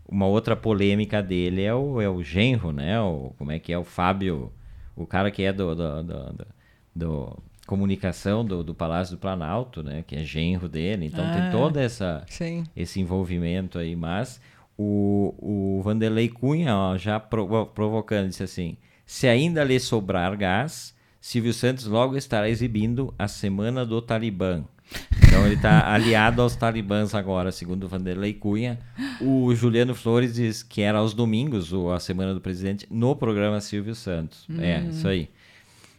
Uma 0.08 0.28
outra 0.28 0.56
polêmica 0.56 1.24
dele 1.24 1.64
é 1.64 1.74
o, 1.74 2.00
é 2.02 2.10
o 2.10 2.22
genro, 2.22 2.72
né? 2.72 3.00
O, 3.02 3.34
como 3.38 3.52
é 3.52 3.60
que 3.60 3.72
é 3.74 3.78
o 3.78 3.84
Fábio, 3.84 4.52
o 4.96 5.06
cara 5.08 5.32
que 5.32 5.42
é 5.42 5.52
do, 5.54 5.74
do, 5.74 6.04
do- 6.04 6.48
do 6.96 7.38
comunicação 7.66 8.46
do, 8.46 8.64
do 8.64 8.74
Palácio 8.76 9.16
do 9.16 9.20
Planalto, 9.20 9.82
né? 9.84 10.04
Que 10.06 10.16
é 10.18 10.24
genro 10.24 10.70
dele. 10.70 11.06
Então 11.08 11.24
Ah. 11.26 11.32
tem 11.34 11.52
toda 11.52 11.82
essa 11.82 12.24
Sim. 12.28 12.64
esse 12.76 13.00
envolvimento 13.00 13.78
aí, 13.80 13.96
mas 13.96 14.40
o, 14.78 15.34
o 15.78 15.82
Vanderlei 15.84 16.30
Cunha 16.30 16.76
ó, 16.76 16.98
já 16.98 17.20
provo- 17.20 17.66
provocando, 17.68 18.30
disse 18.30 18.44
assim: 18.44 18.78
se 19.06 19.28
ainda 19.28 19.64
lhe 19.64 19.80
sobrar 19.80 20.36
gás, 20.38 20.94
Silvio 21.20 21.54
Santos 21.54 21.86
logo 21.88 22.16
estará 22.16 22.50
exibindo 22.50 23.14
a 23.18 23.28
Semana 23.28 23.86
do 23.86 24.02
Talibã. 24.02 24.64
Então 25.28 25.44
ele 25.48 25.56
está 25.56 25.88
aliado 25.92 26.42
aos 26.44 26.56
talibãs 26.56 27.16
agora, 27.16 27.52
segundo 27.52 27.86
o 27.86 27.88
Vanderlei 27.90 28.34
Cunha. 28.34 28.78
O 29.20 29.54
Juliano 29.56 29.96
Flores 29.96 30.36
diz 30.36 30.62
que 30.62 30.82
era 30.82 31.00
aos 31.00 31.16
domingos 31.16 31.74
o- 31.74 31.90
a 31.90 32.00
Semana 32.00 32.34
do 32.36 32.40
Presidente 32.42 32.86
no 32.92 33.16
programa 33.16 33.60
Silvio 33.60 33.96
Santos. 33.96 34.46
É, 34.60 34.82
isso 34.82 35.08
aí. 35.08 35.30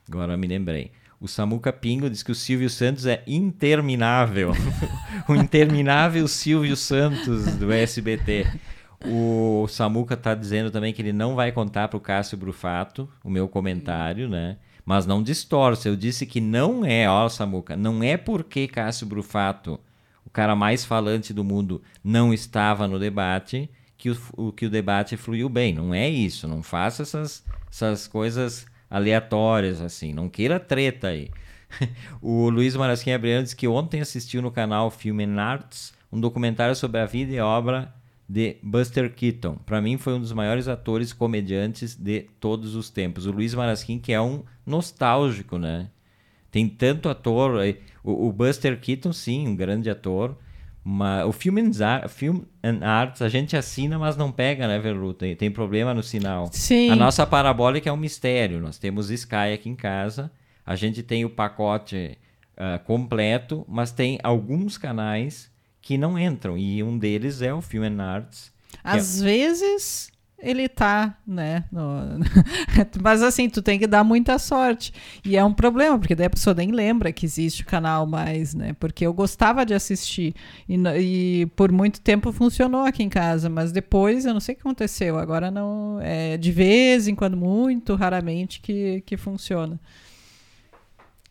Agora 0.09 0.37
me 0.37 0.47
lembrei. 0.47 0.93
O 1.21 1.27
Samuca 1.27 1.73
Pingo 1.73 2.11
diz 2.11 2.23
que 2.23 2.31
o 2.33 2.35
Silvio 2.35 2.69
Santos 2.69 3.07
é 3.07 3.23
interminável. 3.27 4.53
o 5.29 5.35
interminável 5.35 6.29
Silvio 6.29 6.77
Santos 6.77 7.57
do 7.57 7.73
SBT. 7.73 8.47
O 9.05 9.67
Samuca 9.69 10.17
tá 10.17 10.35
dizendo 10.35 10.71
também 10.71 10.93
que 10.93 11.01
ele 11.03 11.13
não 11.13 11.35
vai 11.35 11.53
contar 11.53 11.89
pro 11.89 12.01
Cássio 12.01 12.37
Brufato 12.37 13.09
o 13.25 13.31
meu 13.31 13.49
comentário, 13.49 14.29
né? 14.29 14.57
Mas 14.85 15.07
não 15.07 15.23
distorce. 15.23 15.89
Eu 15.89 15.97
disse 15.97 16.27
que 16.27 16.41
não 16.41 16.85
é, 16.85 17.09
ó, 17.09 17.29
Samuca, 17.29 17.77
não 17.77 18.03
é 18.03 18.17
porque 18.17 18.69
Cássio 18.69 19.07
Brufato, 19.07 19.81
o 20.25 20.31
cara 20.31 20.55
mais 20.55 20.85
falante 20.85 21.33
do 21.33 21.43
mundo, 21.45 21.83
não 22.05 22.33
estava 22.33 22.87
no 22.87 22.99
debate 22.99 23.69
que 23.99 24.11
o, 24.11 24.19
o- 24.37 24.53
que 24.53 24.67
o 24.67 24.71
debate 24.71 25.17
fluiu 25.17 25.49
bem. 25.49 25.75
Não 25.75 25.93
é 25.95 26.09
isso. 26.09 26.47
Não 26.47 26.63
faça 26.63 27.03
essas, 27.03 27.43
essas 27.71 28.07
coisas 28.07 28.67
aleatórias, 28.91 29.81
assim. 29.81 30.13
Não 30.13 30.29
queira 30.29 30.59
treta 30.61 31.09
aí. 31.09 31.31
o 32.23 32.49
Luiz 32.49 32.77
Marasquim 32.77 33.11
Abriano 33.11 33.43
disse 33.43 33.57
que 33.57 33.69
ontem 33.69 34.01
assistiu 34.01 34.41
no 34.41 34.51
canal 34.51 34.91
Film 34.91 35.21
Arts 35.39 35.93
um 36.13 36.21
documentário 36.21 36.75
sobre 36.75 37.01
a 37.01 37.07
vida 37.07 37.33
e 37.33 37.41
obra 37.41 37.93
de 38.29 38.57
Buster 38.63 39.13
Keaton. 39.13 39.57
Para 39.57 39.81
mim 39.81 39.97
foi 39.97 40.15
um 40.15 40.21
dos 40.21 40.33
maiores 40.33 40.69
atores 40.69 41.13
comediantes 41.13 41.95
de 41.95 42.27
todos 42.41 42.75
os 42.75 42.91
tempos. 42.91 43.27
O 43.27 43.33
Luiz 43.33 43.55
Marasquim 43.55 43.99
que 43.99 44.13
é 44.13 44.21
um 44.21 44.43
nostálgico, 44.65 45.59
né? 45.59 45.91
Tem 46.51 46.69
tanto 46.69 47.09
ator, 47.09 47.61
o 48.03 48.33
Buster 48.33 48.81
Keaton 48.81 49.13
sim, 49.13 49.47
um 49.47 49.55
grande 49.55 49.91
ator, 49.91 50.37
mas 50.89 51.27
o 51.27 51.33
Film 51.33 51.59
and, 51.59 51.85
Ar- 51.85 52.09
Film 52.09 52.43
and 52.63 52.79
Arts 52.87 53.21
a 53.21 53.29
gente 53.29 53.57
assina, 53.57 53.99
mas 53.99 54.17
não 54.17 54.31
pega, 54.31 54.69
né, 54.69 54.79
Verlu? 54.79 55.13
Tem, 55.13 55.35
tem 55.35 55.51
problema 55.51 55.93
no 55.93 56.01
sinal. 56.03 56.49
Sim. 56.53 56.91
A 56.91 56.95
nossa 56.95 57.27
parabólica 57.27 57.91
é 57.91 57.93
um 57.93 57.97
mistério. 57.97 58.61
Nós 58.61 58.79
temos 58.79 59.11
Sky 59.11 59.53
aqui 59.53 59.69
em 59.69 59.75
casa, 59.75 60.31
a 60.65 60.77
gente 60.77 61.03
tem 61.03 61.25
o 61.25 61.31
pacote 61.31 62.17
ah, 62.57 62.79
completo, 62.79 63.65
mas 63.69 63.91
tem 63.91 64.21
alguns 64.23 64.79
canais 64.79 65.51
que 65.83 65.99
não 65.99 66.17
entram, 66.17 66.57
e 66.57 66.81
um 66.85 66.97
deles 66.97 67.43
é 67.43 67.53
o 67.53 67.61
Film 67.61 67.83
and 67.85 68.01
Arts. 68.03 68.53
que 68.71 68.89
é- 68.89 68.93
Às 68.93 69.21
vezes 69.21 70.11
ele 70.39 70.69
tá, 70.69 71.17
né? 71.27 71.65
no- 71.73 72.21
Mas 73.03 73.23
assim, 73.23 73.49
tu 73.49 73.63
tem 73.63 73.79
que 73.79 73.87
dar 73.87 74.05
muita 74.05 74.39
sorte. 74.39 74.93
E 75.25 75.37
é 75.37 75.45
um 75.45 75.53
problema, 75.53 75.99
porque 75.99 76.15
daí 76.15 76.27
a 76.27 76.31
pessoa 76.31 76.55
nem 76.55 76.71
lembra 76.71 77.13
que 77.13 77.25
existe 77.27 77.63
o 77.63 77.67
canal 77.67 78.07
mais, 78.07 78.55
né? 78.55 78.75
Porque 78.79 79.07
eu 79.07 79.13
gostava 79.15 79.65
de 79.65 79.75
assistir. 79.75 80.35
E, 80.69 80.77
e 81.43 81.47
por 81.57 81.73
muito 81.73 82.01
tempo 82.01 82.33
funcionou 82.33 82.85
aqui 82.85 83.03
em 83.03 83.09
casa, 83.09 83.49
mas 83.49 83.73
depois 83.73 84.25
eu 84.27 84.33
não 84.35 84.41
sei 84.41 84.55
o 84.55 84.57
que 84.57 84.63
aconteceu. 84.63 85.19
Agora 85.19 85.51
não. 85.51 85.99
É 86.03 86.37
de 86.37 86.53
vez 86.53 87.09
em 87.09 87.15
quando, 87.15 87.37
muito 87.37 87.95
raramente, 87.95 88.61
que, 88.61 89.03
que 89.07 89.17
funciona. 89.17 89.81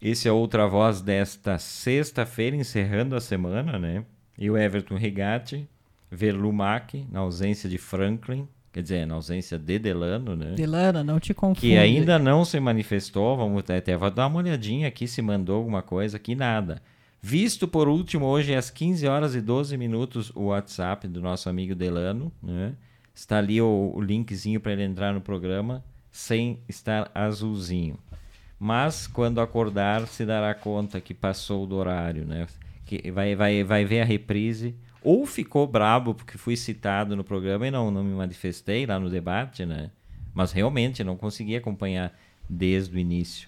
Esse 0.01 0.27
é 0.27 0.31
outra 0.31 0.67
voz 0.67 1.01
desta 1.01 1.57
sexta-feira, 1.57 2.55
encerrando 2.55 3.15
a 3.15 3.21
semana, 3.21 3.79
né? 3.79 4.03
E 4.37 4.49
o 4.49 4.57
Everton 4.57 4.95
Rigatti, 4.97 5.67
Verlumac, 6.11 7.05
na 7.11 7.21
ausência 7.21 7.69
de 7.69 7.77
Franklin, 7.77 8.47
quer 8.75 8.81
dizer, 8.81 9.07
na 9.07 9.15
ausência 9.15 9.57
de 9.57 9.79
Delano, 9.79 10.35
né? 10.35 10.51
Delana, 10.51 11.01
não 11.01 11.17
te 11.17 11.33
confunde. 11.33 11.61
que 11.61 11.77
ainda 11.77 12.19
não 12.19 12.43
se 12.43 12.59
manifestou. 12.59 13.37
Vamos 13.37 13.59
até, 13.59 13.77
até 13.77 13.95
vou 13.95 14.11
dar 14.11 14.27
uma 14.27 14.39
olhadinha 14.39 14.89
aqui 14.89 15.07
se 15.07 15.21
mandou 15.21 15.55
alguma 15.55 15.81
coisa 15.81 16.17
aqui, 16.17 16.35
nada. 16.35 16.81
Visto 17.21 17.69
por 17.69 17.87
último 17.87 18.25
hoje 18.25 18.53
às 18.53 18.69
15 18.69 19.07
horas 19.07 19.33
e 19.33 19.39
12 19.39 19.77
minutos 19.77 20.29
o 20.35 20.47
WhatsApp 20.47 21.07
do 21.07 21.21
nosso 21.21 21.47
amigo 21.47 21.73
Delano, 21.73 22.29
né? 22.43 22.73
Está 23.13 23.37
ali 23.37 23.61
o, 23.61 23.93
o 23.95 24.01
linkzinho 24.01 24.59
para 24.59 24.73
ele 24.73 24.83
entrar 24.83 25.13
no 25.13 25.21
programa 25.21 25.81
sem 26.11 26.59
estar 26.67 27.09
azulzinho. 27.15 27.97
Mas 28.59 29.07
quando 29.07 29.39
acordar 29.39 30.05
se 30.05 30.25
dará 30.25 30.53
conta 30.53 30.99
que 30.99 31.13
passou 31.13 31.65
do 31.65 31.77
horário, 31.77 32.25
né? 32.25 32.45
Que 32.85 33.09
vai, 33.09 33.37
vai, 33.37 33.63
vai 33.63 33.85
ver 33.85 34.01
a 34.01 34.05
reprise. 34.05 34.75
Ou 35.05 35.23
ficou 35.27 35.67
brabo 35.67 36.15
porque 36.15 36.35
fui 36.35 36.57
citado 36.57 37.15
no 37.15 37.23
programa 37.23 37.67
e 37.67 37.69
não, 37.71 37.91
não 37.91 38.03
me 38.03 38.15
manifestei 38.15 38.87
lá 38.87 38.99
no 38.99 39.07
debate, 39.07 39.63
né? 39.63 39.91
Mas 40.33 40.51
realmente 40.51 41.03
não 41.03 41.15
consegui 41.15 41.55
acompanhar 41.55 42.11
desde 42.49 42.95
o 42.95 42.99
início. 42.99 43.47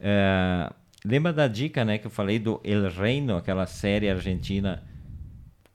É, 0.00 0.68
lembra 1.04 1.32
da 1.32 1.46
dica, 1.46 1.84
né, 1.84 1.96
que 1.96 2.08
eu 2.08 2.10
falei 2.10 2.40
do 2.40 2.60
El 2.64 2.90
Reino, 2.90 3.36
aquela 3.36 3.66
série 3.66 4.10
argentina 4.10 4.82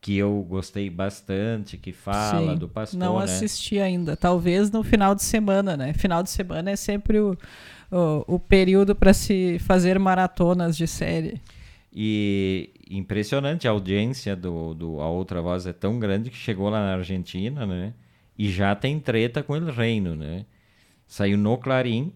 que 0.02 0.18
eu 0.18 0.46
gostei 0.50 0.90
bastante, 0.90 1.78
que 1.78 1.94
fala 1.94 2.52
Sim, 2.52 2.60
do 2.60 2.68
pastor, 2.68 3.00
Não 3.00 3.18
né? 3.18 3.24
assisti 3.24 3.80
ainda. 3.80 4.18
Talvez 4.18 4.70
no 4.70 4.84
final 4.84 5.16
de 5.16 5.24
semana, 5.24 5.78
né? 5.78 5.94
Final 5.94 6.22
de 6.22 6.30
semana 6.30 6.72
é 6.72 6.76
sempre 6.76 7.20
o, 7.20 7.38
o, 7.90 8.36
o 8.36 8.38
período 8.38 8.94
para 8.94 9.14
se 9.14 9.60
fazer 9.60 9.98
maratonas 9.98 10.76
de 10.76 10.86
série. 10.86 11.42
E 11.98 12.72
impressionante 12.90 13.68
a 13.68 13.72
audiência 13.72 14.36
do, 14.36 14.74
do 14.74 15.00
A 15.00 15.10
Outra 15.10 15.42
Voz 15.42 15.66
é 15.66 15.72
tão 15.74 15.98
grande 15.98 16.30
que 16.30 16.36
chegou 16.36 16.70
lá 16.70 16.80
na 16.80 16.94
Argentina, 16.96 17.66
né? 17.66 17.94
E 18.38 18.50
já 18.52 18.76
tem 18.76 19.00
treta 19.00 19.42
com 19.42 19.56
El 19.56 19.72
Reino, 19.72 20.14
né? 20.16 20.46
Saiu 21.08 21.38
no 21.38 21.58
Clarim 21.58 22.12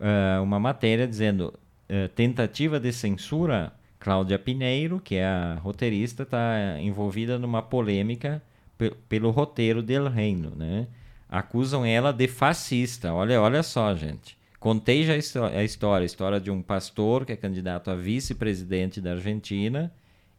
ah, 0.00 0.40
uma 0.42 0.60
matéria 0.60 1.06
dizendo 1.06 1.52
eh, 1.88 2.08
tentativa 2.08 2.78
de 2.78 2.92
censura. 2.92 3.72
Cláudia 3.98 4.38
Pineiro, 4.38 5.00
que 5.00 5.14
é 5.16 5.24
a 5.24 5.54
roteirista, 5.54 6.24
está 6.24 6.78
envolvida 6.80 7.38
numa 7.38 7.62
polêmica 7.62 8.42
pe- 8.76 8.92
pelo 9.08 9.30
roteiro 9.30 9.82
de 9.82 9.94
El 9.94 10.08
Reino, 10.08 10.52
né? 10.54 10.86
Acusam 11.28 11.84
ela 11.86 12.12
de 12.12 12.28
fascista. 12.28 13.14
Olha, 13.14 13.40
olha 13.40 13.62
só, 13.62 13.94
gente. 13.94 14.36
Contei 14.64 15.04
já 15.04 15.12
a 15.12 15.16
histó- 15.18 15.44
a 15.44 15.62
história, 15.62 16.04
a 16.04 16.06
história 16.06 16.40
de 16.40 16.50
um 16.50 16.62
pastor 16.62 17.26
que 17.26 17.32
é 17.32 17.36
candidato 17.36 17.90
a 17.90 17.94
vice-presidente 17.94 18.98
da 18.98 19.10
Argentina 19.12 19.92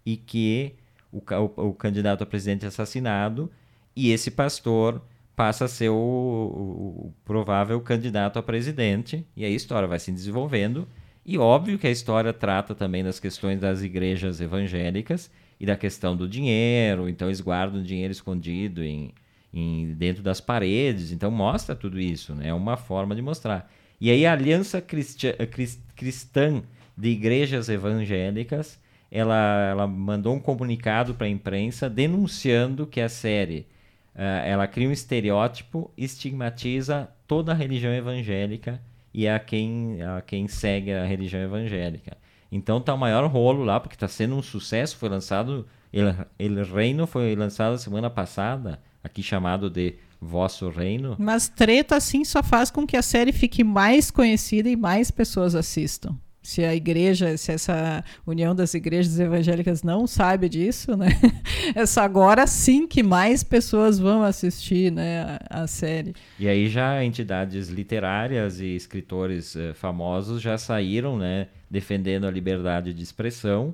e 0.03 0.17
que 0.17 0.73
o, 1.11 1.19
o- 1.19 1.67
o 1.69 1.73
candidato 1.75 2.23
a 2.23 2.25
presidente 2.25 2.65
é 2.65 2.67
assassinado 2.69 3.51
e 3.95 4.09
esse 4.11 4.31
pastor 4.31 4.99
passa 5.35 5.65
a 5.65 5.67
ser 5.67 5.89
o, 5.89 5.95
o- 5.95 7.13
provável 7.23 7.79
candidato 7.81 8.39
a 8.39 8.41
presidente 8.41 9.23
e 9.37 9.45
a 9.45 9.49
história 9.49 9.87
vai 9.87 9.99
se 9.99 10.11
desenvolvendo 10.11 10.87
e 11.23 11.37
óbvio 11.37 11.77
que 11.77 11.85
a 11.85 11.91
história 11.91 12.33
trata 12.33 12.73
também 12.73 13.03
das 13.03 13.19
questões 13.19 13.59
das 13.59 13.83
igrejas 13.83 14.41
evangélicas 14.41 15.29
e 15.59 15.67
da 15.67 15.75
questão 15.77 16.15
do 16.17 16.27
dinheiro, 16.27 17.07
então 17.07 17.27
eles 17.27 17.41
guardam 17.41 17.83
dinheiro 17.83 18.11
escondido 18.11 18.83
em, 18.83 19.13
em- 19.53 19.93
dentro 19.93 20.23
das 20.23 20.41
paredes, 20.41 21.11
então 21.11 21.29
mostra 21.29 21.75
tudo 21.75 21.99
isso, 21.99 22.33
né? 22.33 22.47
É 22.49 22.53
uma 22.55 22.75
forma 22.75 23.13
de 23.15 23.21
mostrar. 23.21 23.71
E 23.99 24.11
aí 24.11 24.25
a 24.25 24.33
Aliança 24.33 24.81
Cristi- 24.81 25.33
Cris- 25.51 25.81
Cristã 25.95 26.63
de 26.97 27.09
Igrejas 27.09 27.69
Evangélicas, 27.69 28.79
ela, 29.11 29.69
ela 29.69 29.87
mandou 29.87 30.33
um 30.35 30.39
comunicado 30.39 31.13
para 31.15 31.27
a 31.27 31.29
imprensa 31.29 31.89
denunciando 31.89 32.87
que 32.87 33.01
a 33.01 33.09
série 33.09 33.67
Uh, 34.15 34.47
ela 34.47 34.65
cria 34.65 34.87
um 34.87 34.93
estereótipo, 34.93 35.91
estigmatiza 35.97 37.09
toda 37.27 37.51
a 37.51 37.53
religião 37.53 37.93
evangélica 37.93 38.81
e 39.13 39.27
a 39.27 39.37
quem, 39.37 40.01
a 40.01 40.21
quem 40.21 40.47
segue 40.47 40.93
a 40.93 41.05
religião 41.05 41.41
evangélica. 41.41 42.17
Então 42.49 42.79
tá 42.79 42.93
o 42.93 42.97
maior 42.97 43.29
rolo 43.29 43.65
lá, 43.65 43.77
porque 43.77 43.97
está 43.97 44.07
sendo 44.07 44.37
um 44.37 44.41
sucesso. 44.41 44.95
Foi 44.95 45.09
lançado, 45.09 45.67
El 45.91 46.63
Reino 46.63 47.05
foi 47.05 47.35
lançado 47.35 47.77
semana 47.77 48.09
passada, 48.09 48.79
aqui 49.03 49.21
chamado 49.21 49.69
de 49.69 49.95
Vosso 50.19 50.69
Reino. 50.69 51.15
Mas 51.19 51.47
treta 51.47 51.95
assim 51.95 52.23
só 52.23 52.41
faz 52.41 52.71
com 52.71 52.85
que 52.85 52.97
a 52.97 53.01
série 53.01 53.31
fique 53.31 53.63
mais 53.63 54.09
conhecida 54.11 54.69
e 54.69 54.75
mais 54.75 55.11
pessoas 55.11 55.55
assistam 55.55 56.15
se 56.45 56.63
a 56.63 56.75
igreja, 56.75 57.35
se 57.37 57.51
essa 57.51 58.03
união 58.25 58.53
das 58.53 58.73
igrejas 58.75 59.19
evangélicas 59.19 59.81
não 59.81 60.05
sabe 60.05 60.47
disso, 60.47 60.95
né? 60.95 61.07
É 61.73 61.83
só 61.87 62.01
agora 62.01 62.45
sim 62.45 62.87
que 62.87 63.01
mais 63.01 63.43
pessoas 63.43 63.97
vão 63.97 64.21
assistir, 64.21 64.91
né, 64.91 65.39
a, 65.49 65.63
a 65.63 65.67
série. 65.67 66.13
E 66.39 66.47
aí 66.47 66.69
já 66.69 67.03
entidades 67.03 67.69
literárias 67.69 68.59
e 68.59 68.75
escritores 68.75 69.55
eh, 69.55 69.73
famosos 69.73 70.39
já 70.39 70.59
saíram, 70.59 71.17
né, 71.17 71.47
defendendo 71.69 72.27
a 72.27 72.31
liberdade 72.31 72.93
de 72.93 73.01
expressão. 73.01 73.73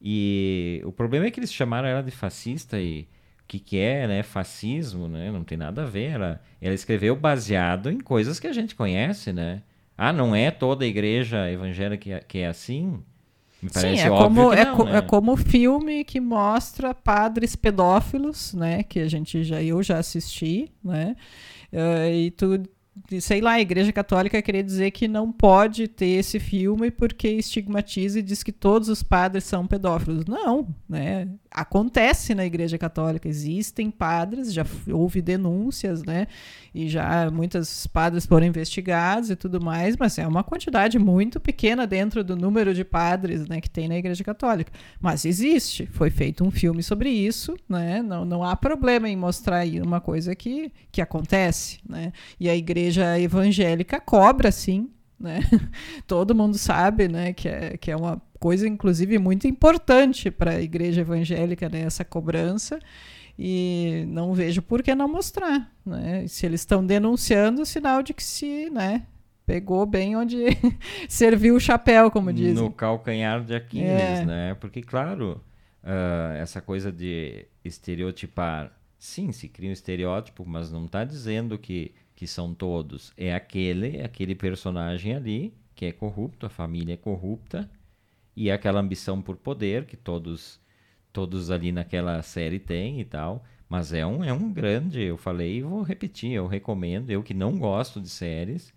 E 0.00 0.80
o 0.86 0.90
problema 0.90 1.26
é 1.26 1.30
que 1.30 1.38
eles 1.38 1.52
chamaram 1.52 1.86
ela 1.86 2.02
de 2.02 2.10
fascista 2.10 2.80
e 2.80 3.06
que, 3.48 3.58
que 3.58 3.78
é, 3.78 4.06
né, 4.06 4.22
fascismo, 4.22 5.08
né? 5.08 5.32
Não 5.32 5.42
tem 5.42 5.56
nada 5.56 5.82
a 5.82 5.86
ver. 5.86 6.10
Ela, 6.10 6.40
ela 6.60 6.74
escreveu 6.74 7.16
baseado 7.16 7.90
em 7.90 7.98
coisas 7.98 8.38
que 8.38 8.46
a 8.46 8.52
gente 8.52 8.76
conhece, 8.76 9.32
né? 9.32 9.62
Ah, 9.96 10.12
não 10.12 10.36
é 10.36 10.50
toda 10.50 10.84
a 10.84 10.88
igreja 10.88 11.50
evangélica 11.50 11.96
que 11.96 12.12
é, 12.12 12.20
que 12.20 12.38
é 12.38 12.46
assim? 12.46 13.02
Me 13.60 13.70
parece 13.70 14.02
Sim, 14.02 14.06
é 14.06 14.10
como, 14.10 14.52
é, 14.52 14.64
não, 14.64 14.84
né? 14.84 14.98
é 14.98 15.00
como 15.00 15.36
filme 15.36 16.04
que 16.04 16.20
mostra 16.20 16.94
padres 16.94 17.56
pedófilos, 17.56 18.54
né? 18.54 18.84
Que 18.84 19.00
a 19.00 19.08
gente 19.08 19.42
já 19.42 19.60
eu 19.60 19.82
já 19.82 19.98
assisti, 19.98 20.70
né? 20.84 21.16
Uh, 21.72 22.12
e 22.12 22.30
tu 22.30 22.62
sei 23.20 23.40
lá, 23.40 23.52
a 23.52 23.60
Igreja 23.60 23.92
Católica 23.92 24.40
queria 24.42 24.62
dizer 24.62 24.90
que 24.90 25.08
não 25.08 25.32
pode 25.32 25.88
ter 25.88 26.06
esse 26.06 26.38
filme 26.38 26.90
porque 26.90 27.28
estigmatiza 27.28 28.18
e 28.18 28.22
diz 28.22 28.42
que 28.42 28.52
todos 28.52 28.88
os 28.88 29.02
padres 29.02 29.44
são 29.44 29.66
pedófilos. 29.66 30.24
Não, 30.26 30.68
né? 30.88 31.28
Acontece 31.50 32.34
na 32.34 32.44
Igreja 32.44 32.76
Católica, 32.76 33.28
existem 33.28 33.90
padres, 33.90 34.52
já 34.52 34.66
houve 34.90 35.22
denúncias, 35.22 36.02
né? 36.02 36.26
E 36.74 36.88
já 36.88 37.30
muitos 37.30 37.86
padres 37.86 38.26
foram 38.26 38.46
investigados 38.46 39.30
e 39.30 39.36
tudo 39.36 39.60
mais, 39.60 39.96
mas 39.96 40.18
é 40.18 40.26
uma 40.26 40.44
quantidade 40.44 40.98
muito 40.98 41.40
pequena 41.40 41.86
dentro 41.86 42.22
do 42.22 42.36
número 42.36 42.74
de 42.74 42.84
padres, 42.84 43.48
né, 43.48 43.60
que 43.60 43.70
tem 43.70 43.88
na 43.88 43.96
Igreja 43.96 44.22
Católica. 44.22 44.70
Mas 45.00 45.24
existe, 45.24 45.86
foi 45.86 46.10
feito 46.10 46.44
um 46.44 46.50
filme 46.50 46.82
sobre 46.82 47.08
isso, 47.08 47.56
né? 47.68 48.02
Não, 48.02 48.24
não 48.24 48.44
há 48.44 48.54
problema 48.54 49.08
em 49.08 49.16
mostrar 49.16 49.66
uma 49.82 50.00
coisa 50.00 50.34
que, 50.34 50.70
que 50.92 51.00
acontece, 51.00 51.78
né? 51.88 52.12
E 52.38 52.48
a 52.48 52.54
Igreja 52.54 52.87
igreja 52.88 53.20
evangélica 53.20 54.00
cobra, 54.00 54.50
sim, 54.50 54.90
né? 55.20 55.40
Todo 56.06 56.34
mundo 56.34 56.56
sabe, 56.56 57.08
né, 57.08 57.32
que 57.32 57.48
é, 57.48 57.76
que 57.76 57.90
é 57.90 57.96
uma 57.96 58.20
coisa, 58.40 58.66
inclusive, 58.66 59.18
muito 59.18 59.46
importante 59.46 60.30
para 60.30 60.52
a 60.52 60.62
igreja 60.62 61.02
evangélica, 61.02 61.68
né, 61.68 61.82
essa 61.82 62.04
cobrança. 62.04 62.78
E 63.38 64.04
não 64.08 64.34
vejo 64.34 64.60
por 64.60 64.82
que 64.82 64.94
não 64.96 65.06
mostrar, 65.06 65.72
né? 65.86 66.26
Se 66.26 66.44
eles 66.44 66.62
estão 66.62 66.84
denunciando, 66.84 67.64
sinal 67.64 68.02
de 68.02 68.12
que 68.12 68.24
se, 68.24 68.68
né, 68.68 69.06
pegou 69.46 69.86
bem 69.86 70.16
onde 70.16 70.46
serviu 71.08 71.54
o 71.54 71.60
chapéu, 71.60 72.10
como 72.10 72.32
dizem. 72.32 72.54
No 72.54 72.72
calcanhar 72.72 73.44
de 73.44 73.54
Aquiles, 73.54 73.86
é. 73.88 74.24
né? 74.24 74.54
Porque, 74.54 74.82
claro, 74.82 75.40
uh, 75.84 76.34
essa 76.36 76.60
coisa 76.60 76.90
de 76.90 77.46
estereotipar, 77.64 78.72
sim, 78.98 79.30
se 79.30 79.48
cria 79.48 79.70
um 79.70 79.72
estereótipo, 79.72 80.44
mas 80.44 80.72
não 80.72 80.86
está 80.86 81.04
dizendo 81.04 81.56
que 81.56 81.94
que 82.18 82.26
são 82.26 82.52
todos, 82.52 83.12
é 83.16 83.32
aquele, 83.32 84.00
aquele 84.00 84.34
personagem 84.34 85.14
ali 85.14 85.54
que 85.72 85.86
é 85.86 85.92
corrupto, 85.92 86.46
a 86.46 86.48
família 86.48 86.94
é 86.94 86.96
corrupta 86.96 87.70
e 88.34 88.50
aquela 88.50 88.80
ambição 88.80 89.22
por 89.22 89.36
poder 89.36 89.86
que 89.86 89.96
todos 89.96 90.60
todos 91.12 91.48
ali 91.48 91.70
naquela 91.70 92.20
série 92.22 92.58
têm 92.58 93.00
e 93.00 93.04
tal, 93.04 93.44
mas 93.68 93.92
é 93.92 94.04
um 94.04 94.24
é 94.24 94.32
um 94.32 94.52
grande, 94.52 95.00
eu 95.00 95.16
falei 95.16 95.58
e 95.58 95.62
vou 95.62 95.80
repetir, 95.82 96.32
eu 96.32 96.48
recomendo, 96.48 97.08
eu 97.08 97.22
que 97.22 97.32
não 97.32 97.56
gosto 97.56 98.00
de 98.00 98.08
séries, 98.08 98.74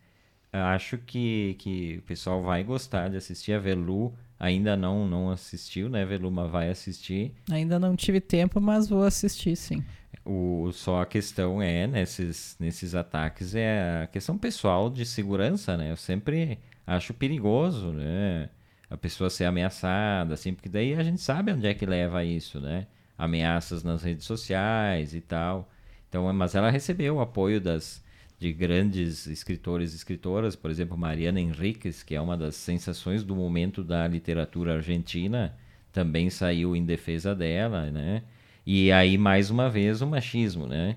acho 0.51 0.97
que, 0.97 1.55
que 1.59 1.97
o 1.99 2.01
pessoal 2.01 2.41
vai 2.41 2.63
gostar 2.63 3.09
de 3.09 3.17
assistir 3.17 3.53
a 3.53 3.59
Velu, 3.59 4.13
ainda 4.39 4.75
não 4.75 5.07
não 5.07 5.29
assistiu, 5.29 5.89
né, 5.89 6.05
Velu, 6.05 6.29
mas 6.29 6.51
vai 6.51 6.69
assistir. 6.69 7.33
Ainda 7.49 7.79
não 7.79 7.95
tive 7.95 8.19
tempo, 8.19 8.59
mas 8.59 8.89
vou 8.89 9.03
assistir 9.03 9.55
sim. 9.55 9.83
O, 10.25 10.71
só 10.71 11.01
a 11.01 11.05
questão 11.05 11.61
é, 11.61 11.87
nesses, 11.87 12.55
nesses 12.59 12.93
ataques, 12.93 13.55
é 13.55 14.03
a 14.03 14.07
questão 14.07 14.37
pessoal 14.37 14.89
de 14.89 15.05
segurança, 15.05 15.75
né? 15.75 15.91
Eu 15.91 15.97
sempre 15.97 16.59
acho 16.85 17.13
perigoso, 17.13 17.91
né? 17.91 18.49
A 18.89 18.97
pessoa 18.97 19.29
ser 19.29 19.45
ameaçada, 19.45 20.33
assim, 20.33 20.53
porque 20.53 20.69
daí 20.69 20.93
a 20.93 21.03
gente 21.03 21.21
sabe 21.21 21.53
onde 21.53 21.65
é 21.65 21.73
que 21.73 21.85
leva 21.85 22.23
isso, 22.23 22.59
né? 22.59 22.87
Ameaças 23.17 23.83
nas 23.83 24.03
redes 24.03 24.25
sociais 24.25 25.15
e 25.15 25.21
tal. 25.21 25.69
Então, 26.09 26.31
mas 26.33 26.55
ela 26.55 26.69
recebeu 26.69 27.15
o 27.15 27.21
apoio 27.21 27.61
das, 27.61 28.00
de 28.41 28.51
grandes 28.51 29.27
escritores 29.27 29.93
e 29.93 29.95
escritoras, 29.97 30.55
por 30.55 30.71
exemplo, 30.71 30.97
Mariana 30.97 31.39
Henriques, 31.39 32.01
que 32.01 32.15
é 32.15 32.19
uma 32.19 32.35
das 32.35 32.55
sensações 32.55 33.23
do 33.23 33.35
momento 33.35 33.83
da 33.83 34.07
literatura 34.07 34.77
argentina, 34.77 35.53
também 35.93 36.27
saiu 36.31 36.75
em 36.75 36.83
defesa 36.83 37.35
dela, 37.35 37.91
né? 37.91 38.23
E 38.65 38.91
aí, 38.91 39.15
mais 39.15 39.51
uma 39.51 39.69
vez, 39.69 40.01
o 40.01 40.07
machismo, 40.07 40.65
né? 40.65 40.95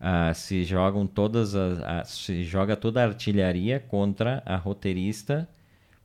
Ah, 0.00 0.32
se 0.32 0.64
jogam 0.64 1.06
todas 1.06 1.54
as, 1.54 2.08
se 2.08 2.42
joga 2.42 2.74
toda 2.74 3.02
a 3.02 3.06
artilharia 3.08 3.78
contra 3.78 4.42
a 4.46 4.56
roteirista, 4.56 5.46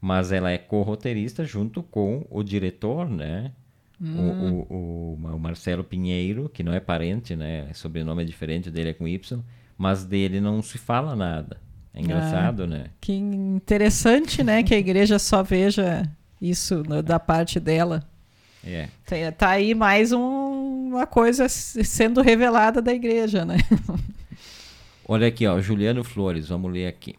mas 0.01 0.33
ela 0.33 0.51
é 0.51 0.57
co-roteirista 0.57 1.45
junto 1.45 1.81
com 1.81 2.27
o 2.29 2.43
diretor, 2.43 3.09
né? 3.09 3.53
Hum. 4.01 4.19
O, 4.19 4.75
o, 4.75 5.23
o, 5.23 5.35
o, 5.35 5.39
Marcelo 5.39 5.85
Pinheiro, 5.85 6.49
que 6.49 6.63
não 6.63 6.73
é 6.73 6.81
parente, 6.81 7.33
né? 7.33 7.69
O 7.71 7.75
sobrenome 7.75 8.23
é 8.23 8.25
diferente 8.25 8.69
dele, 8.69 8.89
é 8.89 8.93
com 8.93 9.07
Y, 9.07 9.41
mas 9.81 10.05
dele 10.05 10.39
não 10.39 10.61
se 10.61 10.77
fala 10.77 11.15
nada. 11.15 11.57
É 11.91 12.01
engraçado, 12.01 12.63
ah, 12.63 12.67
né? 12.67 12.85
Que 13.01 13.13
interessante, 13.13 14.43
né? 14.43 14.61
que 14.61 14.75
a 14.75 14.77
igreja 14.77 15.17
só 15.17 15.41
veja 15.41 16.07
isso 16.39 16.83
no, 16.87 17.01
da 17.01 17.19
parte 17.19 17.59
dela. 17.59 18.07
É. 18.63 18.89
Tá, 19.03 19.15
tá 19.35 19.49
aí 19.49 19.73
mais 19.73 20.11
um 20.11 20.89
uma 20.91 21.07
coisa 21.07 21.49
sendo 21.49 22.21
revelada 22.21 22.79
da 22.79 22.93
igreja, 22.93 23.43
né? 23.43 23.57
Olha 25.07 25.27
aqui, 25.27 25.47
ó, 25.47 25.59
Juliano 25.59 26.03
Flores, 26.03 26.49
vamos 26.49 26.71
ler 26.71 26.85
aqui. 26.85 27.15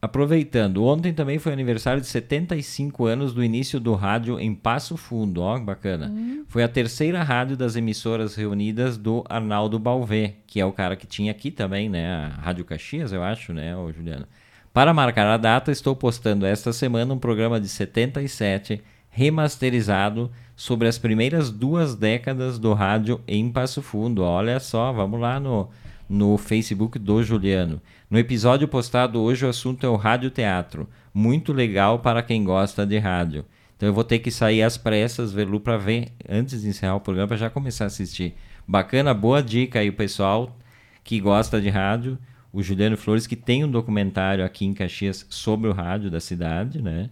Aproveitando, 0.00 0.84
ontem 0.84 1.12
também 1.12 1.38
foi 1.38 1.52
aniversário 1.52 2.00
de 2.00 2.06
75 2.06 3.06
anos 3.06 3.32
do 3.32 3.42
início 3.42 3.80
do 3.80 3.94
rádio 3.94 4.38
em 4.38 4.54
Passo 4.54 4.96
Fundo, 4.96 5.40
ó, 5.40 5.58
bacana. 5.58 6.08
Hum. 6.08 6.44
Foi 6.46 6.62
a 6.62 6.68
terceira 6.68 7.22
rádio 7.22 7.56
das 7.56 7.76
emissoras 7.76 8.34
reunidas 8.34 8.98
do 8.98 9.24
Arnaldo 9.28 9.78
Balvé, 9.78 10.34
que 10.46 10.60
é 10.60 10.66
o 10.66 10.72
cara 10.72 10.96
que 10.96 11.06
tinha 11.06 11.32
aqui 11.32 11.50
também, 11.50 11.88
né, 11.88 12.06
a 12.06 12.28
Rádio 12.28 12.64
Caxias, 12.64 13.10
eu 13.12 13.22
acho, 13.22 13.52
né, 13.54 13.74
ô 13.74 13.90
Juliano. 13.90 14.26
Para 14.72 14.92
marcar 14.92 15.26
a 15.26 15.38
data, 15.38 15.72
estou 15.72 15.96
postando 15.96 16.44
esta 16.44 16.70
semana 16.74 17.14
um 17.14 17.18
programa 17.18 17.58
de 17.58 17.66
77 17.66 18.82
remasterizado 19.08 20.30
sobre 20.54 20.86
as 20.86 20.98
primeiras 20.98 21.50
duas 21.50 21.94
décadas 21.94 22.58
do 22.58 22.74
rádio 22.74 23.18
em 23.26 23.50
Passo 23.50 23.80
Fundo. 23.80 24.22
Olha 24.22 24.60
só, 24.60 24.92
vamos 24.92 25.18
lá 25.18 25.40
no, 25.40 25.70
no 26.06 26.36
Facebook 26.36 26.98
do 26.98 27.22
Juliano. 27.22 27.80
No 28.08 28.18
episódio 28.20 28.68
postado 28.68 29.20
hoje, 29.20 29.44
o 29.44 29.48
assunto 29.48 29.84
é 29.84 29.88
o 29.88 29.96
rádio 29.96 30.30
teatro. 30.30 30.88
Muito 31.12 31.52
legal 31.52 31.98
para 31.98 32.22
quem 32.22 32.44
gosta 32.44 32.86
de 32.86 32.98
rádio. 32.98 33.44
Então 33.76 33.88
eu 33.88 33.92
vou 33.92 34.04
ter 34.04 34.20
que 34.20 34.30
sair 34.30 34.62
às 34.62 34.76
pressas, 34.76 35.32
Velu, 35.32 35.58
para 35.58 35.76
ver 35.76 36.12
antes 36.28 36.62
de 36.62 36.68
encerrar 36.68 36.94
o 36.94 37.00
programa, 37.00 37.26
para 37.26 37.36
já 37.36 37.50
começar 37.50 37.84
a 37.84 37.86
assistir. 37.88 38.34
Bacana, 38.66 39.12
boa 39.12 39.42
dica 39.42 39.80
aí, 39.80 39.90
pessoal 39.90 40.56
que 41.02 41.18
gosta 41.18 41.60
de 41.60 41.68
rádio. 41.68 42.16
O 42.52 42.62
Juliano 42.62 42.96
Flores, 42.96 43.26
que 43.26 43.34
tem 43.34 43.64
um 43.64 43.70
documentário 43.70 44.44
aqui 44.44 44.64
em 44.64 44.72
Caxias 44.72 45.26
sobre 45.28 45.68
o 45.68 45.72
rádio 45.72 46.08
da 46.08 46.20
cidade, 46.20 46.80
né? 46.80 47.10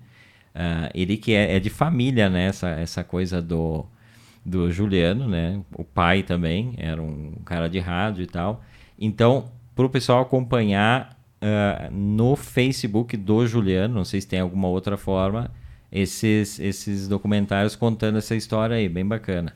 Uh, 0.55 0.91
ele 0.95 1.17
que 1.17 1.35
é, 1.35 1.57
é, 1.57 1.61
de 1.61 1.71
família, 1.71 2.31
né? 2.31 2.47
Essa, 2.47 2.69
essa 2.71 3.03
coisa 3.03 3.43
do, 3.43 3.85
do 4.47 4.71
Juliano, 4.71 5.27
né? 5.29 5.61
O 5.77 5.83
pai 5.83 6.23
também 6.23 6.75
era 6.79 7.03
um 7.03 7.33
cara 7.45 7.69
de 7.69 7.81
rádio 7.81 8.23
e 8.23 8.27
tal. 8.29 8.63
Então, 8.97 9.51
para 9.75 9.85
o 9.85 9.91
pessoal 9.91 10.23
acompanhar 10.23 11.19
uh, 11.43 11.93
no 11.93 12.37
Facebook 12.37 13.17
do 13.17 13.47
Juliano, 13.47 13.95
não 13.95 14.05
sei 14.05 14.21
se 14.21 14.29
tem 14.29 14.41
alguma 14.41 14.69
outra 14.69 14.97
forma, 14.97 15.51
esses, 15.91 16.59
esses 16.59 17.07
documentários 17.09 17.77
contando 17.77 18.19
essa 18.19 18.35
história 18.35 18.77
aí, 18.77 18.89
bem 18.89 19.07
bacana. 19.07 19.53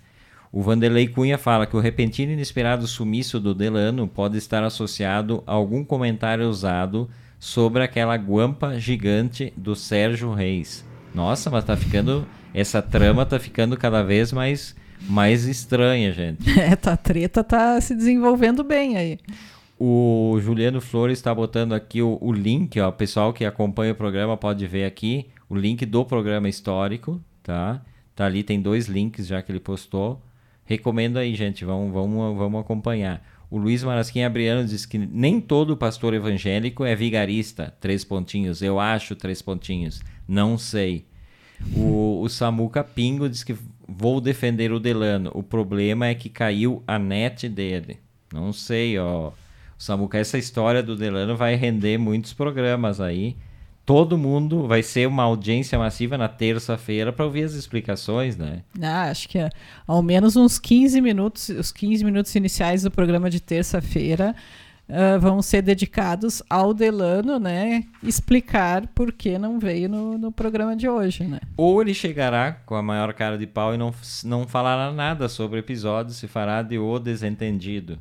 O 0.50 0.62
Vanderlei 0.62 1.08
Cunha 1.08 1.36
fala 1.36 1.66
que 1.66 1.76
o 1.76 1.80
repentino 1.80 2.30
e 2.30 2.34
inesperado 2.34 2.86
sumiço 2.86 3.38
do 3.38 3.54
Delano 3.54 4.08
pode 4.08 4.38
estar 4.38 4.64
associado 4.64 5.42
a 5.46 5.52
algum 5.52 5.84
comentário 5.84 6.48
usado 6.48 7.08
sobre 7.38 7.82
aquela 7.82 8.16
guampa 8.16 8.78
gigante 8.78 9.52
do 9.56 9.76
Sérgio 9.76 10.32
Reis. 10.32 10.84
Nossa, 11.14 11.50
mas 11.50 11.64
tá 11.64 11.76
ficando. 11.76 12.26
Essa 12.54 12.80
trama 12.80 13.26
tá 13.26 13.38
ficando 13.38 13.76
cada 13.76 14.02
vez 14.02 14.32
mais, 14.32 14.74
mais 15.02 15.44
estranha, 15.44 16.12
gente. 16.12 16.48
É, 16.58 16.74
tá, 16.74 16.94
a 16.94 16.96
treta 16.96 17.44
tá 17.44 17.78
se 17.80 17.94
desenvolvendo 17.94 18.64
bem 18.64 18.96
aí. 18.96 19.18
O 19.78 20.38
Juliano 20.40 20.80
Flores 20.80 21.18
está 21.18 21.32
botando 21.32 21.72
aqui 21.72 22.02
o, 22.02 22.18
o 22.20 22.32
link, 22.32 22.80
ó. 22.80 22.88
O 22.88 22.92
pessoal 22.92 23.32
que 23.32 23.44
acompanha 23.44 23.92
o 23.92 23.94
programa 23.96 24.36
pode 24.36 24.66
ver 24.66 24.84
aqui 24.84 25.28
o 25.48 25.54
link 25.54 25.86
do 25.86 26.04
programa 26.04 26.48
histórico, 26.48 27.22
tá? 27.42 27.80
Tá 28.14 28.26
ali, 28.26 28.42
tem 28.42 28.60
dois 28.60 28.88
links 28.88 29.28
já 29.28 29.40
que 29.40 29.52
ele 29.52 29.60
postou. 29.60 30.20
Recomendo 30.64 31.16
aí, 31.16 31.34
gente. 31.34 31.64
Vamos, 31.64 31.92
vamos, 31.92 32.36
vamos 32.36 32.60
acompanhar. 32.60 33.24
O 33.50 33.56
Luiz 33.56 33.82
Marasquim 33.82 34.22
Abriano 34.22 34.66
diz 34.66 34.84
que 34.84 34.98
nem 34.98 35.40
todo 35.40 35.76
pastor 35.76 36.12
evangélico 36.12 36.84
é 36.84 36.94
vigarista. 36.94 37.72
Três 37.80 38.04
pontinhos. 38.04 38.60
Eu 38.60 38.80
acho 38.80 39.14
três 39.14 39.40
pontinhos. 39.40 40.02
Não 40.26 40.58
sei. 40.58 41.06
O, 41.74 42.20
o 42.20 42.28
Samuca 42.28 42.84
Pingo 42.84 43.28
diz 43.28 43.42
que 43.42 43.56
vou 43.86 44.20
defender 44.20 44.72
o 44.72 44.80
Delano. 44.80 45.30
O 45.32 45.42
problema 45.42 46.08
é 46.08 46.14
que 46.14 46.28
caiu 46.28 46.82
a 46.86 46.98
net 46.98 47.48
dele. 47.48 47.98
Não 48.32 48.52
sei, 48.52 48.98
ó. 48.98 49.32
Samuca, 49.78 50.18
essa 50.18 50.36
história 50.36 50.82
do 50.82 50.96
Delano 50.96 51.36
vai 51.36 51.54
render 51.54 51.96
muitos 51.96 52.34
programas 52.34 53.00
aí 53.00 53.36
todo 53.88 54.18
mundo 54.18 54.66
vai 54.66 54.82
ser 54.82 55.08
uma 55.08 55.22
audiência 55.22 55.78
massiva 55.78 56.18
na 56.18 56.28
terça-feira 56.28 57.10
para 57.10 57.24
ouvir 57.24 57.44
as 57.44 57.54
explicações, 57.54 58.36
né? 58.36 58.60
Ah, 58.82 59.04
acho 59.04 59.26
que 59.26 59.38
é, 59.38 59.48
ao 59.86 60.02
menos 60.02 60.36
uns 60.36 60.58
15 60.58 61.00
minutos, 61.00 61.48
os 61.48 61.72
15 61.72 62.04
minutos 62.04 62.34
iniciais 62.34 62.82
do 62.82 62.90
programa 62.90 63.30
de 63.30 63.40
terça-feira 63.40 64.36
uh, 64.90 65.18
vão 65.18 65.40
ser 65.40 65.62
dedicados 65.62 66.42
ao 66.50 66.74
Delano, 66.74 67.38
né? 67.38 67.84
Explicar 68.02 68.86
por 68.88 69.10
que 69.10 69.38
não 69.38 69.58
veio 69.58 69.88
no, 69.88 70.18
no 70.18 70.30
programa 70.30 70.76
de 70.76 70.86
hoje, 70.86 71.24
né? 71.24 71.40
Ou 71.56 71.80
ele 71.80 71.94
chegará 71.94 72.52
com 72.52 72.74
a 72.74 72.82
maior 72.82 73.14
cara 73.14 73.38
de 73.38 73.46
pau 73.46 73.74
e 73.74 73.78
não, 73.78 73.94
não 74.22 74.46
falará 74.46 74.92
nada 74.92 75.30
sobre 75.30 75.58
o 75.58 75.60
episódio, 75.60 76.12
se 76.12 76.28
fará 76.28 76.60
de 76.60 76.78
o 76.78 76.98
desentendido. 76.98 77.98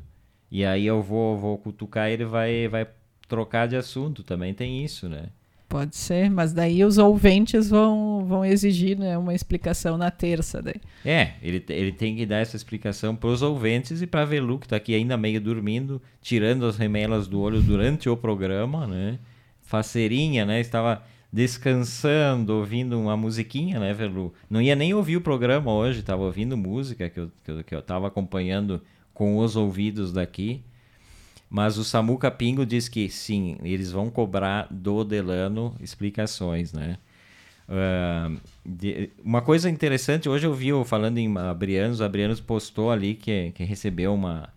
E 0.50 0.64
aí 0.64 0.86
eu 0.86 1.02
vou, 1.02 1.38
vou 1.38 1.58
cutucar 1.58 2.08
ele 2.08 2.24
vai 2.24 2.68
vai 2.68 2.86
trocar 3.28 3.68
de 3.68 3.76
assunto, 3.76 4.22
também 4.22 4.54
tem 4.54 4.84
isso, 4.84 5.08
né? 5.08 5.26
Pode 5.68 5.96
ser, 5.96 6.30
mas 6.30 6.54
daí 6.54 6.82
os 6.82 6.96
ouvintes 6.96 7.68
vão, 7.68 8.24
vão 8.26 8.42
exigir 8.42 8.98
né, 8.98 9.18
uma 9.18 9.34
explicação 9.34 9.98
na 9.98 10.10
terça. 10.10 10.62
Daí. 10.62 10.80
É, 11.04 11.32
ele, 11.42 11.62
ele 11.68 11.92
tem 11.92 12.16
que 12.16 12.24
dar 12.24 12.38
essa 12.38 12.56
explicação 12.56 13.14
para 13.14 13.28
os 13.28 13.42
ouvintes 13.42 14.00
e 14.00 14.06
para 14.06 14.22
a 14.22 14.24
Velu, 14.24 14.58
que 14.58 14.64
está 14.64 14.76
aqui 14.76 14.94
ainda 14.94 15.14
meio 15.18 15.38
dormindo, 15.38 16.00
tirando 16.22 16.64
as 16.64 16.78
remelas 16.78 17.28
do 17.28 17.38
olho 17.38 17.60
durante 17.60 18.08
o 18.08 18.16
programa, 18.16 18.86
né? 18.86 19.18
Faceirinha, 19.60 20.46
né? 20.46 20.58
Estava 20.58 21.02
descansando, 21.30 22.54
ouvindo 22.54 22.98
uma 22.98 23.14
musiquinha, 23.14 23.78
né, 23.78 23.92
Velu? 23.92 24.32
Não 24.48 24.62
ia 24.62 24.74
nem 24.74 24.94
ouvir 24.94 25.18
o 25.18 25.20
programa 25.20 25.70
hoje, 25.70 26.00
estava 26.00 26.22
ouvindo 26.22 26.56
música 26.56 27.10
que 27.10 27.20
eu 27.20 27.26
estava 27.26 27.62
que 27.62 27.74
eu, 27.74 27.82
que 27.82 27.92
eu 27.92 28.06
acompanhando 28.06 28.80
com 29.18 29.38
os 29.38 29.56
ouvidos 29.56 30.12
daqui. 30.12 30.62
Mas 31.50 31.76
o 31.76 31.82
Samuca 31.82 32.30
Pingo 32.30 32.64
diz 32.64 32.88
que 32.88 33.10
sim, 33.10 33.58
eles 33.64 33.90
vão 33.90 34.10
cobrar 34.10 34.68
do 34.70 35.02
Delano 35.02 35.74
explicações, 35.80 36.72
né? 36.72 36.98
Uh, 37.68 38.38
de, 38.64 39.10
uma 39.22 39.42
coisa 39.42 39.68
interessante, 39.68 40.28
hoje 40.28 40.46
eu 40.46 40.54
vi 40.54 40.68
falando 40.84 41.18
em 41.18 41.36
Abrianos, 41.36 42.00
Abrianos 42.00 42.40
postou 42.40 42.92
ali 42.92 43.14
que, 43.14 43.50
que 43.50 43.64
recebeu 43.64 44.14
uma, 44.14 44.50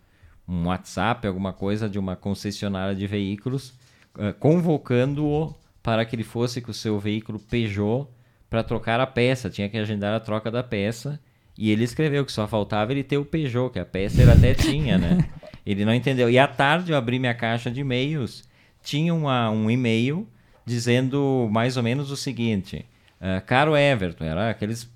um 0.47 0.67
WhatsApp, 0.67 1.25
alguma 1.25 1.51
coisa 1.51 1.89
de 1.89 1.97
uma 1.97 2.15
concessionária 2.15 2.93
de 2.93 3.07
veículos, 3.07 3.73
uh, 4.15 4.33
convocando-o 4.39 5.55
para 5.81 6.05
que 6.05 6.15
ele 6.15 6.23
fosse 6.23 6.61
com 6.61 6.71
o 6.71 6.73
seu 6.73 6.99
veículo 6.99 7.39
Peugeot 7.39 8.07
para 8.49 8.63
trocar 8.63 8.99
a 8.99 9.07
peça. 9.07 9.49
Tinha 9.49 9.67
que 9.67 9.77
agendar 9.77 10.13
a 10.13 10.19
troca 10.19 10.51
da 10.51 10.61
peça. 10.61 11.19
E 11.61 11.69
ele 11.69 11.83
escreveu 11.83 12.25
que 12.25 12.31
só 12.31 12.47
faltava 12.47 12.91
ele 12.91 13.03
ter 13.03 13.19
o 13.19 13.23
Peugeot, 13.23 13.69
que 13.69 13.77
a 13.77 13.85
peça 13.85 14.19
ele 14.19 14.31
até 14.31 14.55
tinha, 14.57 14.97
né? 14.97 15.29
Ele 15.63 15.85
não 15.85 15.93
entendeu. 15.93 16.27
E 16.27 16.39
à 16.39 16.47
tarde 16.47 16.91
eu 16.91 16.97
abri 16.97 17.19
minha 17.19 17.35
caixa 17.35 17.69
de 17.69 17.81
e-mails, 17.81 18.43
tinha 18.81 19.13
uma, 19.13 19.51
um 19.51 19.69
e-mail 19.69 20.27
dizendo 20.65 21.47
mais 21.51 21.77
ou 21.77 21.83
menos 21.83 22.09
o 22.09 22.17
seguinte: 22.17 22.83
uh, 23.21 23.45
Caro 23.45 23.77
Everton, 23.77 24.23
era 24.23 24.49
aqueles 24.49 24.89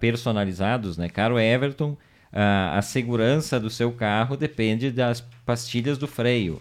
personalizados, 0.00 0.96
né? 0.96 1.08
Caro 1.08 1.38
Everton, 1.38 1.90
uh, 1.90 2.72
a 2.72 2.82
segurança 2.82 3.60
do 3.60 3.70
seu 3.70 3.92
carro 3.92 4.36
depende 4.36 4.90
das 4.90 5.20
pastilhas 5.46 5.96
do 5.96 6.08
freio. 6.08 6.60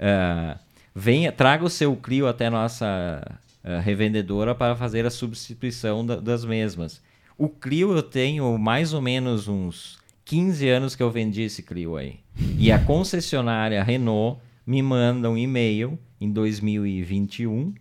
Uh, 0.00 0.58
venha, 0.92 1.30
traga 1.30 1.64
o 1.64 1.70
seu 1.70 1.94
Clio 1.94 2.26
até 2.26 2.50
nossa 2.50 3.22
revendedora 3.82 4.52
para 4.52 4.76
fazer 4.76 5.06
a 5.06 5.10
substituição 5.10 6.04
da, 6.04 6.16
das 6.16 6.44
mesmas. 6.44 7.00
O 7.36 7.48
Clio 7.48 7.92
eu 7.92 8.02
tenho 8.02 8.56
mais 8.58 8.92
ou 8.92 9.00
menos 9.00 9.48
uns 9.48 9.98
15 10.24 10.68
anos 10.68 10.96
que 10.96 11.02
eu 11.02 11.10
vendi 11.10 11.42
esse 11.42 11.62
Clio 11.62 11.96
aí. 11.96 12.20
E 12.58 12.70
a 12.70 12.78
concessionária 12.78 13.82
Renault 13.82 14.40
me 14.66 14.82
manda 14.82 15.30
um 15.30 15.36
e-mail 15.36 15.98
em 16.20 16.30
2021 16.30 17.74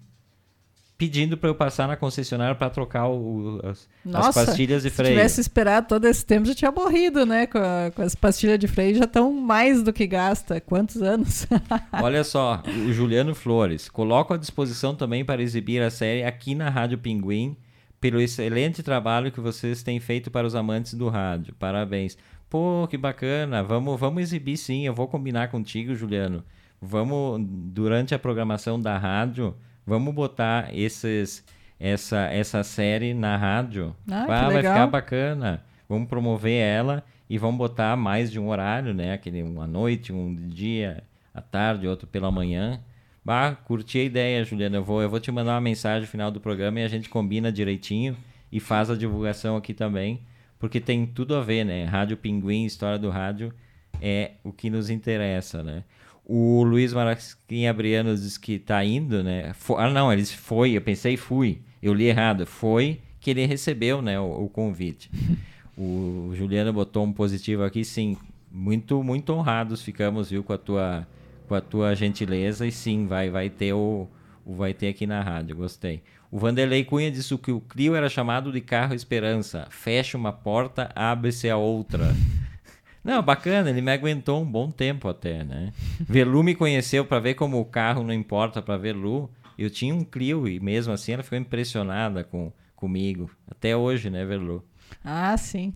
pedindo 0.98 1.36
para 1.36 1.50
eu 1.50 1.56
passar 1.56 1.88
na 1.88 1.98
concessionária 1.98 2.56
para 2.56 2.70
trocar 2.70 3.10
o, 3.10 3.60
as, 3.64 3.90
Nossa, 4.06 4.42
as, 4.42 4.46
pastilhas 4.46 4.84
de 4.84 4.90
freio. 4.90 5.10
Se 5.10 5.16
tivesse 5.16 5.42
esperado 5.42 5.88
todo 5.88 6.06
esse 6.06 6.26
tempo, 6.26 6.46
já 6.46 6.56
tinha 6.56 6.72
morrido, 6.72 7.26
né? 7.26 7.46
Com, 7.46 7.58
a, 7.58 7.92
com 7.94 8.02
as 8.02 8.16
pastilhas 8.16 8.58
de 8.58 8.68
freio 8.68 8.96
já 8.96 9.04
estão 9.04 9.34
mais 9.34 9.84
do 9.84 9.92
que 9.92 10.08
gasta. 10.08 10.62
Quantos 10.62 11.02
anos? 11.02 11.46
Olha 12.02 12.24
só, 12.24 12.64
o 12.88 12.94
Juliano 12.94 13.36
Flores. 13.36 13.90
Coloco 13.90 14.34
à 14.34 14.38
disposição 14.38 14.96
também 14.96 15.26
para 15.26 15.42
exibir 15.42 15.82
a 15.82 15.90
série 15.90 16.24
aqui 16.24 16.56
na 16.56 16.70
Rádio 16.70 16.98
Pinguim 16.98 17.58
pelo 18.04 18.20
excelente 18.20 18.84
trabalho 18.84 19.32
que 19.32 19.40
vocês 19.40 19.82
têm 19.82 19.98
feito 19.98 20.30
para 20.30 20.46
os 20.46 20.56
amantes 20.56 20.94
do 20.94 21.08
rádio. 21.08 21.56
Parabéns. 21.58 22.18
Pô, 22.50 22.86
que 22.90 22.98
bacana. 22.98 23.64
Vamos, 23.64 23.98
vamos 23.98 24.24
exibir 24.24 24.58
sim. 24.58 24.86
Eu 24.86 24.94
vou 24.94 25.08
combinar 25.08 25.48
contigo, 25.48 25.96
Juliano. 25.96 26.44
Vamos, 26.82 27.42
durante 27.48 28.14
a 28.14 28.20
programação 28.20 28.78
da 28.78 28.98
rádio, 28.98 29.56
vamos 29.88 30.14
botar 30.14 30.68
esses, 30.76 31.46
essa, 31.80 32.26
essa 32.26 32.62
série 32.62 33.14
na 33.14 33.38
rádio. 33.38 33.96
Ah, 34.12 34.24
ah 34.24 34.50
vai 34.50 34.58
ficar 34.58 34.88
bacana. 34.88 35.64
Vamos 35.88 36.10
promover 36.10 36.62
ela 36.62 37.06
e 37.30 37.38
vamos 37.38 37.58
botar 37.58 37.96
mais 37.96 38.30
de 38.30 38.38
um 38.38 38.50
horário, 38.50 38.94
né? 38.94 39.14
Aquele, 39.14 39.42
uma 39.42 39.66
noite, 39.66 40.12
um 40.12 40.36
dia, 40.36 41.06
à 41.34 41.40
tarde, 41.42 41.88
outro 41.88 42.06
pela 42.06 42.30
manhã. 42.30 42.82
Bah, 43.24 43.56
curti 43.56 44.00
a 44.00 44.04
ideia, 44.04 44.44
Juliana. 44.44 44.78
Eu 44.78 44.84
vou, 44.84 45.02
eu 45.02 45.10
vou 45.10 45.20
te 45.20 45.32
mandar 45.32 45.54
uma 45.54 45.62
mensagem 45.62 46.02
no 46.02 46.08
final 46.08 46.30
do 46.30 46.42
programa 46.42 46.80
e 46.80 46.84
a 46.84 46.88
gente 46.88 47.10
combina 47.10 47.52
direitinho 47.52 48.18
e 48.52 48.60
faz 48.60 48.90
a 48.90 48.96
divulgação 48.96 49.56
aqui 49.56 49.74
também 49.74 50.20
porque 50.64 50.80
tem 50.80 51.06
tudo 51.06 51.36
a 51.36 51.42
ver, 51.42 51.66
né? 51.66 51.84
Rádio 51.84 52.16
Pinguim, 52.16 52.64
história 52.64 52.98
do 52.98 53.10
rádio 53.10 53.54
é 54.02 54.32
o 54.46 54.54
que 54.54 54.70
nos 54.70 54.90
interessa, 54.90 55.62
né? 55.62 55.84
O 56.26 56.64
Luiz 56.64 56.94
Marasquim 56.94 57.68
Abriano 57.68 58.16
diz 58.16 58.38
que 58.38 58.58
tá 58.58 58.82
indo, 58.86 59.22
né? 59.22 59.54
ah, 59.78 59.90
não, 59.90 60.14
ele 60.14 60.26
foi, 60.26 60.72
eu 60.72 60.80
pensei 60.80 61.18
fui. 61.18 61.60
Eu 61.82 61.94
li 61.94 62.06
errado. 62.06 62.46
Foi 62.46 63.02
que 63.20 63.32
ele 63.32 63.46
recebeu, 63.46 64.02
né, 64.02 64.18
o, 64.18 64.46
o 64.46 64.48
convite. 64.48 65.12
o 65.78 66.32
Juliano 66.34 66.72
botou 66.72 67.04
um 67.04 67.12
positivo 67.12 67.66
aqui, 67.66 67.84
sim. 67.84 68.16
Muito, 68.50 69.04
muito 69.04 69.34
honrados 69.34 69.82
ficamos, 69.82 70.30
viu, 70.30 70.46
com 70.46 70.54
a 70.54 70.58
tua, 70.58 71.06
com 71.48 71.56
a 71.56 71.62
tua 71.62 71.96
gentileza 71.96 72.66
e 72.66 72.72
sim, 72.72 73.06
vai, 73.06 73.30
vai 73.30 73.50
ter 73.50 73.74
o, 73.74 74.08
o 74.46 74.54
vai 74.54 74.74
ter 74.74 74.88
aqui 74.88 75.06
na 75.06 75.22
rádio. 75.22 75.56
Gostei. 75.56 76.02
O 76.32 76.40
Vanderlei 76.40 76.84
Cunha 76.84 77.12
disse 77.12 77.38
que 77.38 77.52
o 77.52 77.62
Clio 77.62 77.96
era 77.96 78.10
chamado 78.10 78.52
de 78.52 78.60
carro 78.60 78.96
esperança. 78.96 79.68
Fecha 79.70 80.18
uma 80.18 80.34
porta, 80.34 80.90
abre-se 80.96 81.50
a 81.50 81.58
outra. 81.58 82.16
Não, 83.04 83.22
bacana, 83.22 83.70
ele 83.70 83.82
me 83.82 83.92
aguentou 83.92 84.42
um 84.42 84.46
bom 84.50 84.72
tempo 84.72 85.10
até, 85.10 85.44
né? 85.44 85.74
Velu 86.00 86.42
me 86.42 86.56
conheceu 86.56 87.04
para 87.06 87.20
ver 87.20 87.34
como 87.34 87.60
o 87.60 87.66
carro 87.66 88.02
não 88.02 88.14
importa 88.14 88.62
para 88.62 88.78
Velu. 88.78 89.30
Eu 89.58 89.70
tinha 89.70 89.94
um 89.94 90.06
Clio 90.06 90.48
e 90.48 90.58
mesmo 90.60 90.94
assim 90.94 91.12
ela 91.12 91.22
ficou 91.22 91.38
impressionada 91.38 92.24
com, 92.24 92.52
comigo. 92.76 93.30
Até 93.46 93.76
hoje, 93.76 94.10
né, 94.10 94.26
Velu? 94.26 94.64
Ah, 95.04 95.36
sim. 95.38 95.74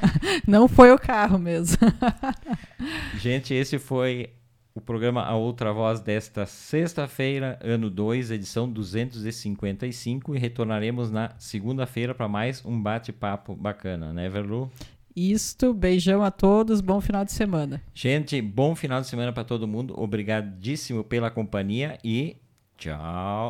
não 0.46 0.66
foi 0.66 0.90
o 0.90 0.98
carro 0.98 1.38
mesmo. 1.38 1.78
Gente, 3.20 3.52
esse 3.52 3.78
foi 3.78 4.30
o 4.74 4.80
programa 4.80 5.22
A 5.22 5.34
Outra 5.34 5.72
Voz 5.72 6.00
desta 6.00 6.46
sexta-feira, 6.46 7.58
ano 7.62 7.90
2, 7.90 8.30
edição 8.30 8.70
255, 8.70 10.34
e 10.34 10.38
retornaremos 10.38 11.10
na 11.10 11.32
segunda-feira 11.38 12.14
para 12.14 12.28
mais 12.28 12.64
um 12.64 12.80
bate-papo 12.80 13.54
bacana, 13.54 14.12
né, 14.12 14.28
Verlu? 14.28 14.70
Isto, 15.14 15.74
beijão 15.74 16.22
a 16.22 16.30
todos, 16.30 16.80
bom 16.80 17.00
final 17.00 17.24
de 17.24 17.32
semana. 17.32 17.82
Gente, 17.92 18.40
bom 18.40 18.76
final 18.76 19.00
de 19.00 19.08
semana 19.08 19.32
para 19.32 19.44
todo 19.44 19.66
mundo, 19.66 19.92
obrigadíssimo 20.00 21.02
pela 21.02 21.30
companhia 21.30 21.98
e 22.04 22.36
tchau. 22.78 23.48